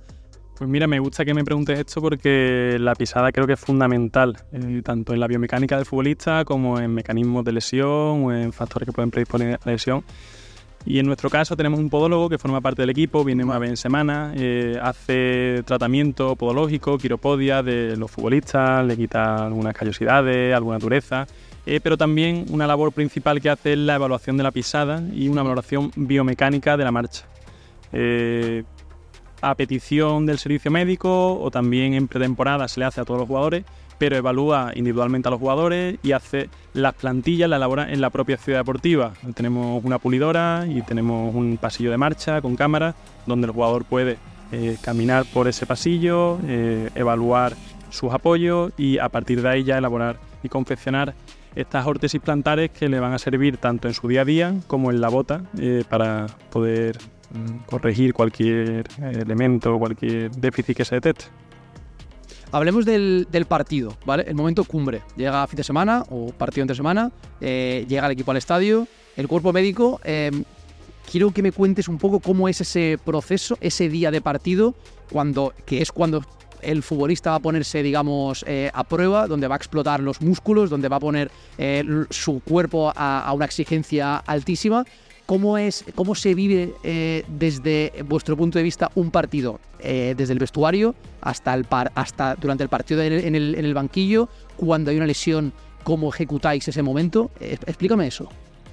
Pues 0.57 0.69
mira, 0.69 0.89
me 0.89 0.99
gusta 0.99 1.25
que 1.25 1.35
me 1.35 1.45
preguntes 1.45 1.79
esto 1.79 2.01
porque 2.03 2.77
la 2.81 2.95
pisada 2.97 3.31
creo 3.31 3.47
que 3.47 3.53
es 3.53 3.61
fundamental, 3.61 4.37
eh, 4.53 4.83
tanto 4.85 5.15
en 5.15 5.21
la 5.21 5.29
biomecánica 5.29 5.77
del 5.77 5.87
futbolista 5.87 6.45
como 6.45 6.81
en 6.81 6.93
mecanismos 6.95 7.45
de 7.45 7.53
lesión 7.53 8.25
o 8.25 8.33
en 8.33 8.53
factores 8.53 8.87
que 8.87 8.93
pueden 8.93 9.11
predisponer 9.13 9.55
a 9.55 9.61
la 9.65 9.73
lesión. 9.73 10.03
Y 10.85 10.99
en 11.01 11.07
nuestro 11.07 11.29
caso 11.29 11.57
tenemos 11.57 11.79
un 11.79 11.91
podólogo 11.91 12.29
que 12.29 12.39
forma 12.39 12.61
parte 12.61 12.83
del 12.83 12.91
equipo, 12.91 13.23
viene 13.25 13.45
una 13.45 13.59
vez 13.59 13.71
en 13.71 13.77
semana, 13.77 14.33
eh, 14.37 14.79
hace 14.83 15.63
tratamiento 15.65 16.35
podológico, 16.35 16.99
quiropodia 16.99 17.63
de 17.63 17.97
los 17.97 18.11
futbolistas, 18.11 18.85
le 18.87 18.97
quita 18.97 19.47
algunas 19.47 19.75
callosidades, 19.77 20.55
alguna 20.55 20.79
dureza, 20.79 21.27
eh, 21.69 21.81
pero 21.83 21.99
también 21.99 22.47
una 22.51 22.67
labor 22.67 22.93
principal 22.93 23.43
que 23.43 23.51
hace 23.51 23.75
es 23.75 23.79
la 23.79 23.97
evaluación 23.97 24.39
de 24.39 24.43
la 24.43 24.51
pisada 24.51 25.03
y 25.13 25.29
una 25.29 25.43
valoración 25.43 25.91
biomecánica 25.97 26.79
de 26.79 26.85
la 26.85 26.91
marcha. 26.91 27.27
Eh, 27.93 28.65
a 29.43 29.55
petición 29.55 30.25
del 30.25 30.39
servicio 30.39 30.71
médico 30.71 31.39
o 31.39 31.51
también 31.51 31.93
en 31.93 32.09
pretemporada 32.09 32.67
se 32.69 32.81
le 32.81 32.87
hace 32.87 33.03
a 33.03 33.05
todos 33.05 33.21
los 33.21 33.29
jugadores, 33.29 33.65
pero 33.99 34.17
evalúa 34.17 34.73
individualmente 34.77 35.29
a 35.29 35.31
los 35.31 35.41
jugadores 35.41 35.99
y 36.03 36.13
hace 36.13 36.49
las 36.73 36.95
plantillas, 36.95 37.51
la 37.51 37.57
elabora 37.57 37.93
en 37.93 38.01
la 38.01 38.09
propia 38.09 38.39
ciudad 38.39 38.61
deportiva. 38.61 39.13
Tenemos 39.35 39.85
una 39.85 39.99
pulidora 39.99 40.65
y 40.67 40.81
tenemos 40.81 41.35
un 41.35 41.59
pasillo 41.59 41.91
de 41.91 41.99
marcha 41.99 42.41
con 42.41 42.57
cámaras 42.57 42.95
donde 43.27 43.47
el 43.47 43.53
jugador 43.53 43.85
puede 43.85 44.17
eh, 44.53 44.79
caminar 44.81 45.27
por 45.35 45.49
ese 45.49 45.67
pasillo, 45.67 46.39
evaluar 46.95 47.55
sus 47.91 48.11
apoyos 48.13 48.73
y 48.79 48.97
a 48.97 49.11
partir 49.11 49.43
de 49.43 49.51
ahí 49.51 49.65
ya 49.65 49.77
elaborar 49.77 50.19
y 50.43 50.49
confeccionar 50.49 51.15
estas 51.59 51.87
órtesis 51.87 52.21
plantares 52.21 52.71
que 52.71 52.89
le 52.89 53.01
van 53.01 53.13
a 53.13 53.19
servir 53.19 53.57
tanto 53.57 53.89
en 53.89 53.95
su 53.95 54.07
día 54.07 54.23
a 54.23 54.25
día 54.25 54.55
como 54.69 54.91
en 54.91 55.01
la 55.01 55.09
bota 55.09 55.43
eh, 55.59 55.83
para 55.89 56.27
poder 56.51 56.97
mm, 57.33 57.65
corregir 57.67 58.15
cualquier 58.15 58.87
elemento, 59.01 59.77
cualquier 59.79 60.31
déficit 60.31 60.77
que 60.77 60.85
se 60.85 60.95
detecte. 60.95 61.25
Hablemos 62.53 62.87
del, 62.87 63.27
partido, 63.47 63.95
¿vale? 64.07 64.25
El 64.27 64.35
momento 64.35 64.65
cumbre. 64.65 65.03
Llega 65.17 65.47
fin 65.49 65.59
de 65.59 65.65
semana 65.65 66.05
o 66.09 66.33
partido 66.33 66.63
entre 66.63 66.77
semana, 66.77 67.11
eh, 67.41 67.85
llega 67.89 68.07
el 68.07 68.13
equipo 68.13 68.31
al 68.31 68.39
estadio, 68.39 68.87
el 69.17 69.29
cuerpo 69.29 69.53
médico. 69.53 70.01
eh, 70.05 70.31
quiero 71.11 71.31
que 71.31 71.43
me 71.43 71.53
cuentes 71.53 71.89
un 71.89 71.99
poco 71.99 72.21
cómo 72.21 72.49
es 72.49 72.61
ese 72.61 72.99
proceso, 73.05 73.59
ese 73.61 73.89
día 73.89 74.11
de 74.11 74.21
partido, 74.21 74.75
cuando, 75.11 75.53
que 75.67 75.83
es 75.83 75.91
cuando 75.91 76.23
el 76.63 76.83
futbolista 76.83 77.31
va 77.31 77.37
a 77.37 77.41
ponerse, 77.41 77.83
digamos, 77.83 78.45
eh, 78.47 78.71
a 78.73 78.85
prueba, 78.85 79.27
donde 79.27 79.49
va 79.49 79.55
a 79.55 79.59
explotar 79.59 80.01
los 80.01 80.21
músculos, 80.21 80.71
donde 80.71 80.89
va 80.89 80.97
a 80.97 81.01
poner 81.01 81.31
eh, 81.59 81.85
su 82.11 82.41
cuerpo 82.41 82.93
a, 82.95 83.31
una 83.35 83.45
exigencia 83.45 84.17
altísima. 84.19 84.85
¿Cómo, 85.27 85.59
es, 85.59 85.85
cómo 85.95 86.15
se 86.15 86.35
vive 86.35 86.73
eh, 86.83 87.25
desde 87.29 87.93
vuestro 88.07 88.37
punto 88.37 88.59
de 88.59 88.63
vista 88.63 88.91
un 88.95 89.11
partido? 89.11 89.61
Desde 89.79 90.33
el 90.33 90.41
vestuario 90.41 90.97
hasta, 91.21 91.55
el 91.55 91.65
par, 91.65 91.93
hasta 91.95 92.35
durante 92.35 92.65
el 92.65 92.69
partido 92.69 93.01
en 93.01 93.13
el, 93.35 93.55
en 93.55 93.65
el- 93.65 93.75
banquillo, 93.75 94.29
cuando 94.57 94.91
hay 94.91 94.97
una 94.97 95.07
lesión, 95.07 95.53
¿cómo 95.85 96.13
ejecutáis 96.13 96.67
ese 96.67 96.83
momento? 96.83 97.31
Explícame 97.39 98.09
eso. 98.09 98.29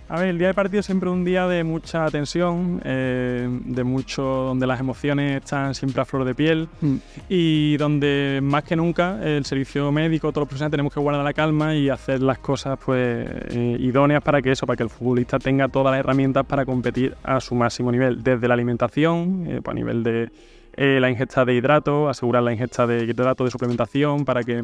A 0.07 0.19
ver, 0.19 0.29
el 0.29 0.37
día 0.37 0.49
de 0.49 0.53
partido 0.53 0.81
es 0.81 0.85
siempre 0.85 1.09
un 1.09 1.25
día 1.25 1.47
de 1.47 1.63
mucha 1.63 2.05
tensión, 2.11 2.79
eh, 2.85 3.49
de 3.49 3.83
mucho, 3.83 4.21
donde 4.21 4.67
las 4.67 4.79
emociones 4.79 5.37
están 5.43 5.73
siempre 5.73 5.99
a 5.99 6.05
flor 6.05 6.25
de 6.25 6.35
piel 6.35 6.69
Mm. 6.79 6.95
y 7.27 7.75
donde 7.77 8.39
más 8.43 8.63
que 8.63 8.75
nunca 8.75 9.19
el 9.23 9.45
servicio 9.45 9.91
médico, 9.91 10.31
todos 10.31 10.43
los 10.43 10.47
profesionales 10.49 10.71
tenemos 10.71 10.93
que 10.93 10.99
guardar 10.99 11.23
la 11.23 11.33
calma 11.33 11.73
y 11.75 11.89
hacer 11.89 12.21
las 12.21 12.37
cosas 12.37 12.77
pues 12.85 13.27
eh, 13.49 13.77
idóneas 13.79 14.21
para 14.21 14.43
que 14.43 14.51
eso, 14.51 14.67
para 14.67 14.77
que 14.77 14.83
el 14.83 14.89
futbolista 14.91 15.39
tenga 15.39 15.69
todas 15.69 15.91
las 15.91 15.99
herramientas 16.01 16.45
para 16.45 16.65
competir 16.65 17.15
a 17.23 17.39
su 17.41 17.55
máximo 17.55 17.91
nivel, 17.91 18.21
desde 18.21 18.47
la 18.47 18.53
alimentación, 18.53 19.45
eh, 19.47 19.61
pues, 19.63 19.73
a 19.73 19.75
nivel 19.75 20.03
de 20.03 20.29
la 20.77 21.09
ingesta 21.09 21.45
de 21.45 21.55
hidratos, 21.55 22.09
asegurar 22.09 22.43
la 22.43 22.51
ingesta 22.51 22.85
de 22.85 23.05
hidratos 23.05 23.47
de 23.47 23.51
suplementación 23.51 24.25
para 24.25 24.43
que 24.43 24.61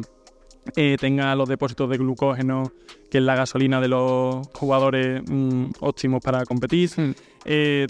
eh, 0.76 0.96
tenga 1.00 1.34
los 1.34 1.48
depósitos 1.48 1.88
de 1.90 1.98
glucógeno, 1.98 2.72
que 3.10 3.18
es 3.18 3.24
la 3.24 3.34
gasolina 3.34 3.80
de 3.80 3.88
los 3.88 4.46
jugadores 4.54 5.22
mm, 5.28 5.64
óptimos 5.80 6.22
para 6.22 6.44
competir, 6.44 6.90
Mm. 6.96 7.10
eh, 7.44 7.86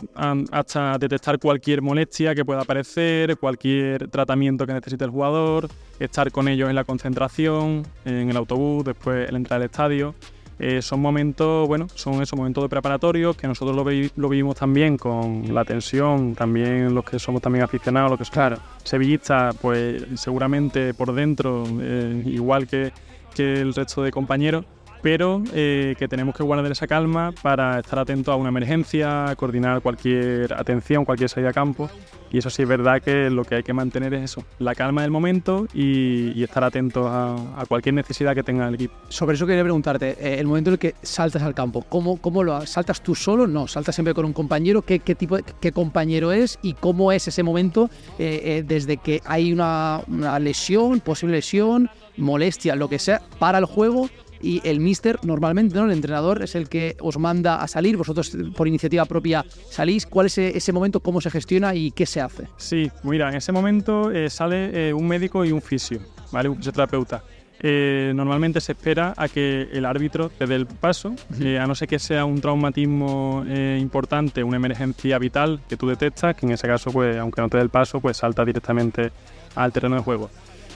hasta 0.51 0.97
detectar 0.99 1.39
cualquier 1.39 1.83
molestia 1.83 2.35
que 2.35 2.45
pueda 2.45 2.63
aparecer, 2.63 3.37
cualquier 3.37 4.09
tratamiento 4.09 4.67
que 4.67 4.73
necesite 4.73 5.05
el 5.05 5.11
jugador, 5.11 5.69
estar 6.01 6.31
con 6.33 6.49
ellos 6.49 6.69
en 6.71 6.75
la 6.75 6.85
concentración, 6.85 7.87
en 8.05 8.31
el 8.31 8.37
autobús, 8.37 8.85
después 8.85 9.29
el 9.29 9.37
entrar 9.37 9.61
al 9.61 9.67
estadio. 9.67 10.15
Eh, 10.65 10.81
son 10.81 11.01
momentos, 11.01 11.67
bueno, 11.67 11.89
son 11.93 12.23
esos 12.23 12.39
momentos 12.39 12.63
de 12.63 12.69
preparatorio 12.69 13.35
que 13.35 13.49
nosotros 13.49 13.75
lo, 13.75 13.83
lo, 13.83 14.29
vivimos 14.29 14.55
también 14.55 14.97
con 14.97 15.53
la 15.53 15.65
tensión, 15.65 16.37
también 16.37 16.95
los 16.95 17.05
que 17.05 17.19
somos 17.19 17.43
también 17.43 17.65
aficionados, 17.65 18.11
los 18.11 18.19
que 18.21 18.25
son 18.25 18.35
claro. 18.35 18.59
sevillistas, 18.85 19.57
pues 19.61 20.05
seguramente 20.15 20.95
por 20.95 21.13
dentro, 21.15 21.65
eh, 21.81 22.23
igual 22.27 22.69
que, 22.69 22.93
que 23.35 23.55
el 23.55 23.75
resto 23.75 24.05
de 24.05 24.13
compañeros, 24.13 24.65
pero 25.03 25.43
eh, 25.53 25.97
que 25.99 26.09
tenemos 26.09 26.35
que 26.35 26.45
guardar 26.45 26.71
esa 26.71 26.87
calma 26.87 27.33
para 27.43 27.81
estar 27.81 27.99
atentos 27.99 28.33
a 28.33 28.37
una 28.37 28.51
emergencia, 28.51 29.35
coordinar 29.37 29.83
cualquier 29.83 30.55
atención, 30.55 31.05
cualquier 31.05 31.29
salida 31.29 31.51
a 31.51 31.53
campo. 31.53 31.91
Y 32.31 32.39
eso 32.39 32.49
sí 32.49 32.63
es 32.63 32.69
verdad 32.69 33.03
que 33.03 33.29
lo 33.29 33.45
que 33.45 33.57
hay 33.57 33.63
que 33.63 33.75
mantener 33.75 34.15
es 34.15 34.23
eso, 34.23 34.43
la 34.59 34.75
calma 34.75 35.03
del 35.03 35.11
momento 35.11 35.67
y, 35.75 36.43
estar 36.43 36.65
atentos 36.65 37.07
a, 37.07 37.65
cualquier 37.69 37.95
necesidad 37.95 38.35
que 38.35 38.43
tenga 38.43 38.67
el 38.67 38.75
equipo. 38.75 38.95
Sobre 39.11 39.37
eso 39.37 39.47
quería 39.47 39.63
preguntarte, 39.63 40.17
eh, 40.19 40.41
el 40.41 40.47
momento 40.47 40.71
en 40.71 40.75
el 40.75 40.79
que 40.79 40.95
saltas 41.03 41.43
al 41.43 41.55
campo, 41.55 41.83
¿cómo, 41.83 42.17
cómo 42.17 42.43
lo 42.43 42.65
saltas 42.67 43.03
tú 43.03 43.15
solo? 43.15 43.47
No, 43.47 43.69
saltas 43.69 43.95
siempre 43.95 44.15
con 44.15 44.25
un 44.25 44.33
compañero. 44.33 44.81
¿Qué, 44.81 45.01
qué 45.01 45.15
tipo 45.15 45.37
qué 45.61 45.73
compañero 45.73 46.33
es 46.33 46.59
y 46.63 46.73
cómo 46.73 47.13
es 47.13 47.29
ese 47.29 47.43
momento 47.43 47.91
eh, 48.19 48.65
desde 48.67 48.97
que 48.97 49.21
hay 49.27 49.53
una, 49.53 50.01
una 50.09 50.39
lesión, 50.39 51.01
posible 51.01 51.37
lesión, 51.37 51.91
molestia, 52.17 52.77
lo 52.77 52.89
que 52.89 52.99
sea, 52.99 53.21
para 53.39 53.59
el 53.59 53.67
juego 53.67 54.09
y 54.43 54.61
el 54.65 54.81
mister 54.81 55.19
normalmente, 55.23 55.75
¿no? 55.77 55.85
El 55.85 55.93
entrenador 55.93 56.43
es 56.43 56.55
el 56.55 56.69
que 56.69 56.97
os 57.01 57.19
manda 57.19 57.63
a 57.63 57.69
salir, 57.69 57.97
vosotros 57.97 58.37
por 58.57 58.69
iniciativa 58.69 59.05
propia 59.05 59.45
salís. 59.71 60.07
¿Cuál 60.07 60.27
es 60.27 60.39
ese 60.39 60.73
momento, 60.73 61.01
cómo 61.01 61.21
se 61.21 61.31
gestiona 61.31 61.75
y 61.75 61.93
qué 61.93 62.07
se 62.07 62.21
hace? 62.21 62.49
Sí, 62.57 62.91
mira, 63.05 63.29
en 63.29 63.37
ese 63.37 63.53
momento 63.53 64.11
eh, 64.11 64.29
sale 64.29 64.89
eh, 64.89 64.93
un 64.93 65.07
médico 65.07 65.45
y 65.45 65.53
un 65.53 65.63
fisio, 65.63 66.01
¿vale? 66.33 66.49
Un 66.49 66.57
fisioterapeuta. 66.57 67.23
Eh, 67.65 68.13
normalmente 68.17 68.61
se 68.61 68.73
espera 68.73 69.15
a 69.17 69.29
que 69.29 69.69
el 69.73 69.85
árbitro 69.85 70.31
te 70.31 70.47
dé 70.47 70.57
el 70.57 70.67
paso, 70.67 71.15
a 71.61 71.67
no 71.67 71.77
ser 71.77 71.87
que 71.87 72.01
sea 72.01 72.25
un 72.25 72.41
traumatismo 72.41 73.45
importante, 73.79 74.43
una 74.43 74.57
emergencia 74.57 75.17
vital 75.19 75.61
que 75.69 75.77
tú 75.77 75.87
detectas, 75.87 76.35
que 76.35 76.47
en 76.47 76.53
ese 76.53 76.67
caso, 76.67 76.91
pues, 76.91 77.17
aunque 77.19 77.41
no 77.41 77.49
te 77.49 77.59
dé 77.59 77.63
el 77.63 77.71
paso, 77.71 78.01
pues 78.01 78.17
salta 78.17 78.45
directamente 78.45 79.13
al 79.55 79.71
terreno 79.73 79.95
de 79.95 80.03
juego. 80.03 80.29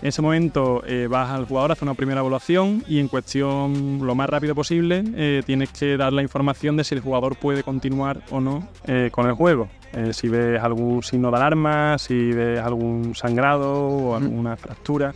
En 0.02 0.08
ese 0.08 0.20
momento 0.20 0.82
eh, 0.86 1.06
vas 1.08 1.30
al 1.30 1.46
jugador, 1.46 1.72
hace 1.72 1.84
una 1.84 1.94
primera 1.94 2.20
evaluación 2.20 2.84
y 2.86 3.00
en 3.00 3.08
cuestión 3.08 4.00
lo 4.02 4.14
más 4.14 4.28
rápido 4.28 4.54
posible 4.54 5.02
eh, 5.14 5.42
tienes 5.46 5.70
que 5.70 5.96
dar 5.96 6.12
la 6.12 6.20
información 6.20 6.76
de 6.76 6.84
si 6.84 6.94
el 6.94 7.00
jugador 7.00 7.36
puede 7.36 7.62
continuar 7.62 8.20
o 8.30 8.40
no 8.40 8.68
eh, 8.86 9.08
con 9.10 9.26
el 9.26 9.32
juego. 9.32 9.68
si 10.12 10.28
ves 10.28 10.60
algún 10.62 11.02
signo 11.02 11.30
de 11.30 11.36
alarma, 11.38 11.96
si 11.98 12.30
ves 12.32 12.60
algún 12.60 13.14
sangrado 13.14 13.72
o 13.72 14.16
alguna 14.16 14.56
fractura. 14.56 15.14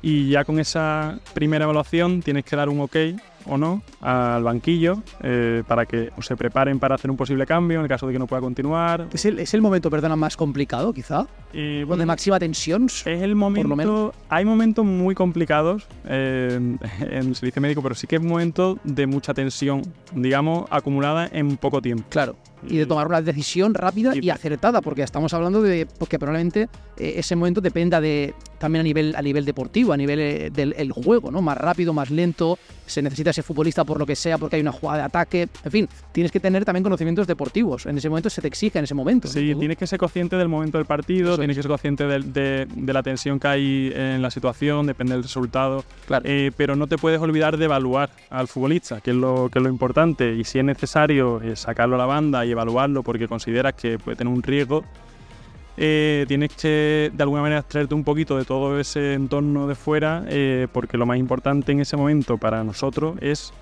Y 0.00 0.28
ya 0.28 0.44
con 0.44 0.60
esa 0.60 1.18
primera 1.32 1.64
evaluación 1.64 2.22
tienes 2.22 2.44
que 2.44 2.54
dar 2.54 2.68
un 2.68 2.80
ok 2.80 2.96
o 3.46 3.58
no 3.58 3.82
al 4.00 4.42
banquillo 4.42 5.02
eh, 5.22 5.62
para 5.66 5.86
que 5.86 6.10
se 6.20 6.36
preparen 6.36 6.78
para 6.78 6.94
hacer 6.94 7.10
un 7.10 7.16
posible 7.16 7.46
cambio 7.46 7.78
en 7.78 7.82
el 7.82 7.88
caso 7.88 8.06
de 8.06 8.12
que 8.12 8.18
no 8.18 8.26
pueda 8.26 8.40
continuar. 8.40 9.08
¿Es 9.12 9.24
el, 9.24 9.38
es 9.38 9.54
el 9.54 9.62
momento, 9.62 9.90
perdona, 9.90 10.16
más 10.16 10.36
complicado 10.36 10.92
quizá? 10.92 11.26
Eh, 11.52 11.86
¿De 11.88 12.06
máxima 12.06 12.38
tensión? 12.38 12.86
Es 12.86 13.06
el 13.06 13.34
momento... 13.34 14.12
Hay 14.28 14.44
momentos 14.44 14.84
muy 14.84 15.14
complicados 15.14 15.86
eh, 16.06 16.58
en 17.00 17.28
el 17.28 17.36
servicio 17.36 17.62
médico, 17.62 17.82
pero 17.82 17.94
sí 17.94 18.06
que 18.06 18.16
es 18.16 18.22
un 18.22 18.28
momento 18.28 18.78
de 18.84 19.06
mucha 19.06 19.34
tensión, 19.34 19.82
digamos, 20.14 20.66
acumulada 20.70 21.28
en 21.32 21.56
poco 21.56 21.80
tiempo. 21.80 22.04
Claro 22.08 22.36
y 22.68 22.78
de 22.78 22.86
tomar 22.86 23.06
una 23.06 23.22
decisión 23.22 23.74
rápida 23.74 24.12
y, 24.14 24.30
acertada, 24.30 24.80
porque 24.80 25.02
estamos 25.02 25.34
hablando 25.34 25.62
de 25.62 25.86
porque 25.98 26.18
probablemente 26.18 26.68
eh, 26.96 27.14
ese 27.16 27.36
momento 27.36 27.60
dependa 27.60 28.00
de 28.00 28.34
también 28.64 28.80
a 28.80 28.84
nivel 28.84 29.14
a 29.14 29.20
nivel 29.20 29.44
deportivo, 29.44 29.92
a 29.92 29.96
nivel 29.98 30.18
eh, 30.18 30.50
del 30.50 30.90
juego, 30.90 31.30
¿no? 31.30 31.42
Más 31.42 31.58
rápido, 31.58 31.92
más 31.92 32.10
lento, 32.10 32.58
se 32.86 33.02
necesita 33.02 33.28
ese 33.28 33.42
futbolista 33.42 33.84
por 33.84 33.98
lo 33.98 34.06
que 34.06 34.16
sea, 34.16 34.38
porque 34.38 34.56
hay 34.56 34.62
una 34.62 34.72
jugada 34.72 35.00
de 35.00 35.04
ataque, 35.04 35.48
en 35.64 35.70
fin, 35.70 35.88
tienes 36.12 36.32
que 36.32 36.40
tener 36.40 36.64
también 36.64 36.82
conocimientos 36.82 37.26
deportivos. 37.26 37.84
En 37.84 37.98
ese 37.98 38.08
momento 38.08 38.30
se 38.30 38.40
te 38.40 38.48
exige 38.48 38.78
en 38.78 38.84
ese 38.84 38.94
momento. 38.94 39.28
Sí, 39.28 39.54
tienes 39.54 39.76
que 39.76 39.86
ser 39.86 39.98
consciente 39.98 40.36
del 40.36 40.48
momento 40.48 40.78
del 40.78 40.86
partido, 40.86 41.36
tienes 41.36 41.56
que 41.58 41.62
ser 41.62 41.68
consciente 41.68 42.06
de, 42.06 42.66
la 42.90 43.02
tensión 43.02 43.38
que 43.38 43.48
hay 43.48 43.92
en 43.94 44.22
la 44.22 44.30
situación, 44.30 44.86
depende 44.86 45.12
del 45.12 45.24
resultado, 45.24 45.84
claro. 46.06 46.24
Eh, 46.26 46.50
pero 46.56 46.74
no 46.74 46.86
te 46.86 46.96
puedes 46.96 47.20
olvidar 47.20 47.58
de 47.58 47.66
evaluar 47.66 48.08
al 48.30 48.48
futbolista, 48.48 49.02
que 49.02 49.10
es 49.10 49.16
lo 49.16 49.50
que 49.52 49.58
es 49.58 49.62
lo 49.62 49.68
importante, 49.68 50.34
y 50.34 50.44
si 50.44 50.58
es 50.58 50.64
necesario 50.64 51.42
sacarlo 51.54 51.96
a 51.96 51.98
la 51.98 52.06
banda 52.06 52.46
y 52.46 52.52
evaluarlo 52.52 53.02
porque 53.02 53.28
consideras 53.28 53.74
que 53.74 53.98
puede 53.98 54.16
tener 54.16 54.32
un 54.32 54.42
riesgo, 54.42 54.84
eh, 55.76 56.24
tienes 56.28 56.52
que 56.54 57.10
de 57.12 57.22
alguna 57.22 57.42
manera 57.42 57.60
extraerte 57.60 57.94
un 57.94 58.04
poquito 58.04 58.36
de 58.38 58.44
todo 58.44 58.78
ese 58.78 59.14
entorno 59.14 59.66
de 59.66 59.74
fuera, 59.74 60.24
eh, 60.28 60.68
porque 60.72 60.96
lo 60.96 61.06
más 61.06 61.18
importante 61.18 61.72
en 61.72 61.80
ese 61.80 61.96
momento 61.96 62.38
para 62.38 62.62
nosotros 62.62 63.16
es 63.20 63.52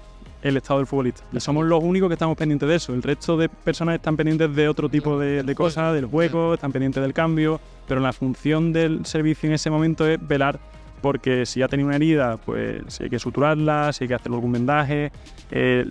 el 0.42 0.56
estado 0.56 0.80
del 0.80 0.86
futbolista. 0.86 1.22
Somos 1.38 1.64
los 1.66 1.82
únicos 1.82 2.08
que 2.08 2.14
estamos 2.14 2.36
pendientes 2.36 2.68
de 2.68 2.74
eso. 2.74 2.92
El 2.92 3.02
resto 3.02 3.36
de 3.36 3.48
personas 3.48 3.94
están 3.94 4.16
pendientes 4.16 4.54
de 4.54 4.68
otro 4.68 4.88
tipo 4.88 5.18
de, 5.18 5.42
de 5.42 5.54
cosas, 5.54 5.94
del 5.94 6.06
juego, 6.06 6.54
están 6.54 6.72
pendientes 6.72 7.02
del 7.02 7.14
cambio, 7.14 7.60
pero 7.86 8.00
la 8.00 8.12
función 8.12 8.72
del 8.72 9.06
servicio 9.06 9.48
en 9.48 9.54
ese 9.54 9.70
momento 9.70 10.06
es 10.06 10.18
velar 10.26 10.58
porque 11.00 11.44
si 11.46 11.60
ha 11.62 11.68
tenido 11.68 11.88
una 11.88 11.96
herida, 11.96 12.38
pues 12.38 12.82
si 12.88 13.04
hay 13.04 13.10
que 13.10 13.18
suturarla, 13.18 13.92
si 13.92 14.04
hay 14.04 14.08
que 14.08 14.14
hacer 14.14 14.32
algún 14.32 14.52
vendaje, 14.52 15.10
eh, 15.50 15.84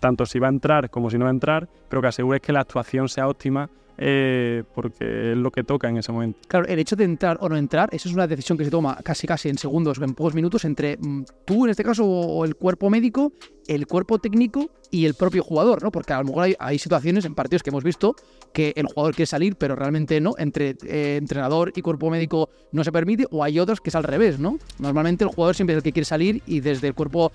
tanto 0.00 0.24
si 0.26 0.38
va 0.38 0.48
a 0.48 0.50
entrar 0.50 0.90
como 0.90 1.10
si 1.10 1.18
no 1.18 1.26
va 1.26 1.30
a 1.30 1.34
entrar, 1.34 1.68
pero 1.88 2.00
que 2.00 2.08
asegures 2.08 2.40
que 2.40 2.52
la 2.52 2.60
actuación 2.60 3.08
sea 3.08 3.28
óptima 3.28 3.68
eh, 3.98 4.62
porque 4.74 5.32
es 5.32 5.36
lo 5.36 5.50
que 5.50 5.64
toca 5.64 5.88
en 5.88 5.98
ese 5.98 6.12
momento. 6.12 6.38
Claro, 6.48 6.66
el 6.66 6.78
hecho 6.78 6.96
de 6.96 7.04
entrar 7.04 7.38
o 7.40 7.48
no 7.48 7.56
entrar, 7.56 7.88
eso 7.92 8.08
es 8.08 8.14
una 8.14 8.26
decisión 8.26 8.58
que 8.58 8.64
se 8.64 8.70
toma 8.70 8.96
casi 9.02 9.26
casi 9.26 9.48
en 9.48 9.58
segundos, 9.58 9.98
en 9.98 10.14
pocos 10.14 10.34
minutos, 10.34 10.64
entre 10.64 10.96
mm, 10.96 11.24
tú 11.44 11.64
en 11.64 11.70
este 11.70 11.84
caso 11.84 12.04
o 12.04 12.44
el 12.44 12.56
cuerpo 12.56 12.90
médico, 12.90 13.32
el 13.66 13.86
cuerpo 13.86 14.18
técnico 14.18 14.70
y 14.90 15.06
el 15.06 15.14
propio 15.14 15.42
jugador, 15.42 15.82
¿no? 15.82 15.90
Porque 15.90 16.12
a 16.12 16.18
lo 16.18 16.24
mejor 16.24 16.56
hay, 16.58 16.78
situaciones 16.78 17.24
en 17.24 17.34
partidos 17.34 17.62
que 17.62 17.70
hemos 17.70 17.84
visto 17.84 18.14
que 18.52 18.72
el 18.76 18.86
jugador 18.86 19.14
quiere 19.14 19.26
salir, 19.26 19.56
pero 19.56 19.74
realmente 19.74 20.20
no, 20.20 20.34
entre 20.38 20.76
eh, 20.86 21.16
entrenador 21.16 21.72
y 21.74 21.82
cuerpo 21.82 22.10
médico 22.10 22.50
no 22.72 22.84
se 22.84 22.92
permite, 22.92 23.26
o 23.30 23.42
hay 23.42 23.58
otros 23.58 23.80
que 23.80 23.90
es 23.90 23.96
al 23.96 24.04
revés, 24.04 24.38
¿no? 24.38 24.58
Normalmente 24.78 25.24
el 25.24 25.30
jugador 25.30 25.54
siempre 25.54 25.74
es 25.74 25.78
el 25.78 25.82
que 25.82 25.92
quiere 25.92 26.04
salir 26.04 26.42
y 26.46 26.60
desde 26.60 26.88
el 26.88 26.94
cuerpo 26.94 27.32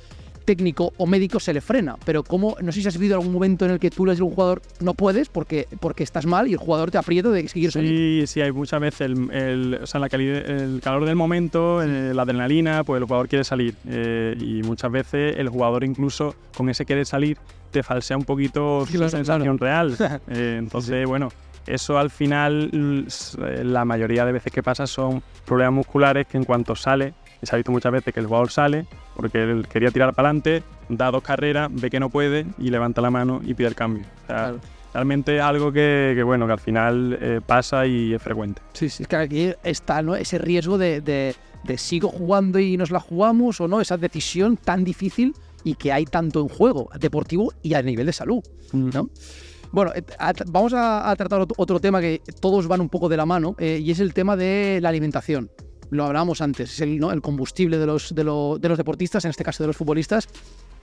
técnico 0.52 0.92
o 0.98 1.08
médico 1.08 1.40
se 1.40 1.54
le 1.54 1.62
frena. 1.62 1.96
Pero 2.04 2.24
como 2.24 2.58
no 2.62 2.72
sé 2.74 2.82
si 2.82 2.88
has 2.88 2.98
vivido 2.98 3.16
algún 3.16 3.32
momento 3.32 3.64
en 3.64 3.72
el 3.72 3.80
que 3.80 3.90
tú 3.90 4.06
le 4.06 4.12
dices 4.12 4.22
a 4.22 4.26
un 4.26 4.32
jugador 4.32 4.62
no 4.82 4.94
puedes 4.94 5.30
porque, 5.30 5.68
porque 5.80 6.04
estás 6.04 6.26
mal 6.26 6.50
y 6.50 6.54
el 6.54 6.58
jugador 6.58 6.92
te 6.92 6.98
aprieta 6.98 7.30
de 7.30 7.44
que 7.44 7.50
quieres 7.50 7.74
salir. 7.74 7.90
Sí, 7.90 8.28
sí, 8.28 8.42
hay 8.42 8.52
muchas 8.52 8.82
veces 8.82 9.02
el, 9.02 9.80
o 9.82 9.88
sea, 9.88 10.02
la 10.02 10.08
el 10.08 10.82
calor 10.84 11.06
del 11.06 11.16
momento, 11.16 11.82
la 11.86 12.24
adrenalina, 12.24 12.84
pues 12.84 13.00
el 13.00 13.06
jugador 13.06 13.30
quiere 13.30 13.46
salir. 13.46 13.76
Eh, 13.88 14.36
y 14.40 14.62
muchas 14.64 14.92
veces 14.92 15.38
el 15.38 15.48
jugador 15.48 15.86
incluso 15.86 16.36
con 16.56 16.70
ese 16.70 16.86
quiere 16.86 17.06
salir 17.06 17.38
te 17.72 17.84
falsea 17.84 18.18
un 18.18 18.26
poquito 18.26 18.86
su 18.86 19.10
sensación 19.10 19.58
real. 19.58 19.96
Eh, 20.28 20.58
entonces, 20.60 21.06
bueno, 21.08 21.30
eso 21.68 21.98
al 21.98 22.10
final 22.10 23.08
la 23.64 23.86
mayoría 23.86 24.26
de 24.26 24.34
veces 24.34 24.52
que 24.52 24.62
pasa 24.62 24.88
son 24.88 25.24
problemas 25.46 25.74
musculares 25.74 26.28
que 26.28 26.38
en 26.38 26.44
cuanto 26.44 26.76
sale 26.76 27.14
se 27.44 27.56
ha 27.56 27.58
visto 27.58 27.72
muchas 27.72 27.92
veces 27.92 28.14
que 28.14 28.20
el 28.20 28.28
jugador 28.28 28.52
sale 28.52 28.86
porque 29.22 29.44
él 29.44 29.68
quería 29.68 29.92
tirar 29.92 30.16
para 30.16 30.30
adelante, 30.30 30.64
da 30.90 31.12
dos 31.12 31.22
carreras, 31.22 31.70
ve 31.72 31.92
que 31.92 32.00
no 32.00 32.10
puede 32.10 32.48
y 32.58 32.72
levanta 32.72 33.02
la 33.02 33.12
mano 33.12 33.40
y 33.44 33.54
pide 33.54 33.68
el 33.68 33.76
cambio. 33.76 34.04
Realmente 34.94 35.38
es 35.38 35.44
algo 35.44 35.72
que, 35.72 36.20
bueno, 36.26 36.48
que 36.48 36.54
al 36.54 36.60
final 36.60 37.18
eh, 37.22 37.40
pasa 37.46 37.86
y 37.86 38.16
es 38.16 38.22
frecuente. 38.22 38.64
Sí, 38.74 38.90
sí, 38.90 39.04
es 39.04 39.08
que 39.08 39.16
aquí 39.16 39.54
está 39.64 40.02
¿no? 40.02 40.16
ese 40.16 40.40
riesgo 40.40 40.80
de, 40.80 41.36
sigo 41.78 42.10
jugando 42.10 42.58
y 42.58 42.76
nos 42.78 42.90
la 42.90 43.00
jugamos 43.00 43.62
o 43.62 43.68
no, 43.68 43.80
esa 43.80 43.96
decisión 43.98 44.58
tan 44.58 44.84
difícil 44.84 45.36
y 45.64 45.76
que 45.76 45.94
hay 45.94 46.06
tanto 46.06 46.42
en 46.42 46.50
juego 46.50 46.90
deportivo 47.00 47.54
y 47.62 47.76
a 47.76 47.84
nivel 47.84 48.08
de 48.08 48.14
salud, 48.14 48.44
¿no? 48.74 49.12
Bueno, 49.72 49.94
vamos 50.48 50.74
a, 50.76 51.14
tratar 51.16 51.46
otro 51.56 51.80
tema 51.80 52.02
que 52.02 52.22
todos 52.42 52.68
van 52.68 52.82
un 52.82 52.90
poco 52.90 53.08
de 53.08 53.16
la 53.16 53.28
mano 53.28 53.56
eh, 53.60 53.80
y 53.82 53.92
es 53.92 54.00
el 54.00 54.16
tema 54.16 54.36
de 54.36 54.80
la 54.82 54.90
alimentación 54.90 55.52
lo 55.92 56.06
hablábamos 56.06 56.42
antes, 56.42 56.74
es 56.74 56.82
el, 56.82 57.00
¿no? 57.00 57.12
el 57.12 57.22
combustible 57.22 57.78
de 57.78 57.86
los, 57.86 58.16
de, 58.16 58.24
de 58.24 58.70
los 58.70 58.78
deportistas, 58.78 59.26
en 59.26 59.30
este 59.30 59.44
caso 59.44 59.62
de 59.64 59.68
los 59.68 59.78
futbolistas. 59.78 60.28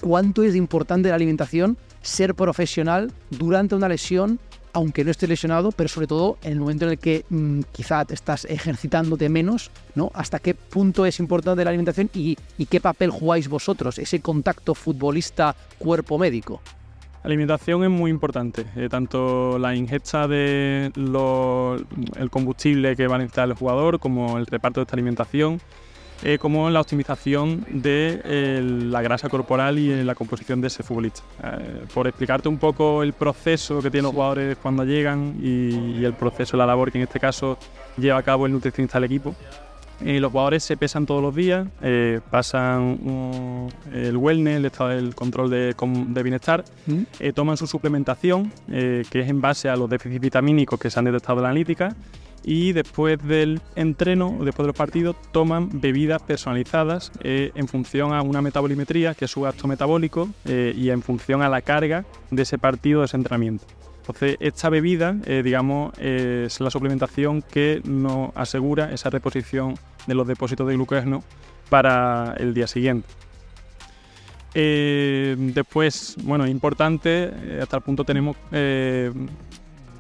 ¿Cuánto 0.00 0.44
es 0.44 0.54
importante 0.54 1.08
la 1.08 1.16
alimentación, 1.16 1.76
ser 2.02 2.34
profesional 2.36 3.10
durante 3.30 3.74
una 3.74 3.88
lesión, 3.88 4.38
aunque 4.72 5.02
no 5.02 5.10
estés 5.10 5.28
lesionado, 5.28 5.72
pero 5.72 5.88
sobre 5.88 6.06
todo 6.06 6.38
en 6.42 6.52
el 6.52 6.60
momento 6.60 6.84
en 6.84 6.92
el 6.92 6.98
que 6.98 7.24
mm, 7.28 7.62
quizá 7.72 8.04
te 8.04 8.14
estás 8.14 8.44
ejercitándote 8.44 9.28
menos, 9.28 9.72
¿no? 9.96 10.12
¿Hasta 10.14 10.38
qué 10.38 10.54
punto 10.54 11.04
es 11.04 11.18
importante 11.18 11.64
la 11.64 11.70
alimentación 11.70 12.10
y, 12.14 12.36
y 12.58 12.66
qué 12.66 12.80
papel 12.80 13.10
jugáis 13.10 13.48
vosotros, 13.48 13.98
ese 13.98 14.20
contacto 14.20 14.74
futbolista-cuerpo 14.74 16.18
médico? 16.18 16.60
Alimentación 17.28 17.84
es 17.84 17.90
muy 17.90 18.10
importante, 18.10 18.66
eh, 18.76 18.88
tanto 18.88 19.58
la 19.58 19.74
ingesta 19.74 20.26
de 20.26 20.90
el 20.94 22.30
combustible 22.30 22.96
que 22.96 23.06
va 23.06 23.16
a 23.16 23.18
necesitar 23.18 23.48
el 23.48 23.54
jugador 23.54 23.98
como 23.98 24.38
el 24.38 24.46
reparto 24.46 24.80
de 24.80 24.82
esta 24.84 24.96
alimentación, 24.96 25.60
eh, 26.24 26.38
como 26.38 26.68
la 26.70 26.80
optimización 26.80 27.64
de 27.70 28.20
eh, 28.24 28.60
la 28.62 29.02
grasa 29.02 29.28
corporal 29.28 29.78
y 29.78 30.02
la 30.02 30.14
composición 30.14 30.60
de 30.60 30.66
ese 30.68 30.82
futbolista. 30.82 31.22
por 31.94 32.06
explicarte 32.06 32.48
un 32.48 32.58
poco 32.58 33.02
el 33.02 33.12
proceso 33.12 33.80
que 33.82 33.90
tienen 33.90 34.04
los 34.04 34.14
jugadores 34.14 34.56
cuando 34.56 34.84
llegan 34.84 35.36
y, 35.40 36.00
y, 36.00 36.04
el 36.04 36.14
proceso, 36.14 36.56
la 36.56 36.66
labor 36.66 36.90
que 36.90 36.98
en 36.98 37.04
este 37.04 37.20
caso 37.20 37.58
lleva 37.96 38.18
a 38.18 38.22
cabo 38.22 38.46
el 38.46 38.52
nutricionista 38.52 38.98
del 38.98 39.04
equipo. 39.04 39.34
Eh, 40.04 40.20
los 40.20 40.30
jugadores 40.30 40.62
se 40.62 40.76
pesan 40.76 41.06
todos 41.06 41.20
los 41.20 41.34
días, 41.34 41.66
eh, 41.82 42.20
pasan 42.30 43.68
el 43.92 44.16
wellness, 44.16 44.56
el 44.58 44.64
estado 44.66 45.12
control 45.14 45.50
de, 45.50 45.74
de 45.74 46.22
bienestar, 46.22 46.64
¿Mm? 46.86 47.02
eh, 47.18 47.32
toman 47.32 47.56
su 47.56 47.66
suplementación, 47.66 48.52
eh, 48.70 49.02
que 49.10 49.20
es 49.20 49.28
en 49.28 49.40
base 49.40 49.68
a 49.68 49.76
los 49.76 49.90
déficits 49.90 50.20
vitamínicos 50.20 50.78
que 50.78 50.88
se 50.90 50.98
han 50.98 51.06
detectado 51.06 51.38
en 51.38 51.42
la 51.42 51.48
analítica, 51.48 51.96
y 52.44 52.72
después 52.72 53.18
del 53.26 53.60
entreno 53.74 54.36
o 54.38 54.44
después 54.44 54.64
de 54.64 54.68
los 54.68 54.76
partidos 54.76 55.16
toman 55.32 55.80
bebidas 55.80 56.22
personalizadas 56.22 57.10
en 57.20 57.66
función 57.66 58.14
a 58.14 58.22
una 58.22 58.40
metabolimetría, 58.40 59.14
que 59.14 59.24
es 59.24 59.30
su 59.30 59.40
gasto 59.42 59.66
metabólico, 59.66 60.30
y 60.46 60.88
en 60.88 61.02
función 61.02 61.42
a 61.42 61.48
la 61.48 61.60
carga 61.60 62.04
de 62.30 62.42
ese 62.42 62.56
partido, 62.56 63.00
de 63.00 63.06
ese 63.06 63.16
entrenamiento. 63.16 63.66
Entonces, 64.08 64.38
esta 64.40 64.70
bebida, 64.70 65.16
eh, 65.26 65.42
digamos, 65.44 65.92
es 65.98 66.60
la 66.60 66.70
suplementación 66.70 67.42
que 67.42 67.82
nos 67.84 68.30
asegura 68.34 68.90
esa 68.90 69.10
reposición 69.10 69.74
de 70.06 70.14
los 70.14 70.26
depósitos 70.26 70.66
de 70.66 70.74
glucógeno 70.74 71.22
para 71.68 72.34
el 72.38 72.54
día 72.54 72.66
siguiente. 72.66 73.06
Eh, 74.54 75.36
después, 75.38 76.16
bueno, 76.22 76.46
importante, 76.46 77.30
eh, 77.32 77.60
hasta 77.62 77.76
el 77.76 77.82
punto 77.82 78.04
tenemos 78.04 78.36
eh, 78.50 79.12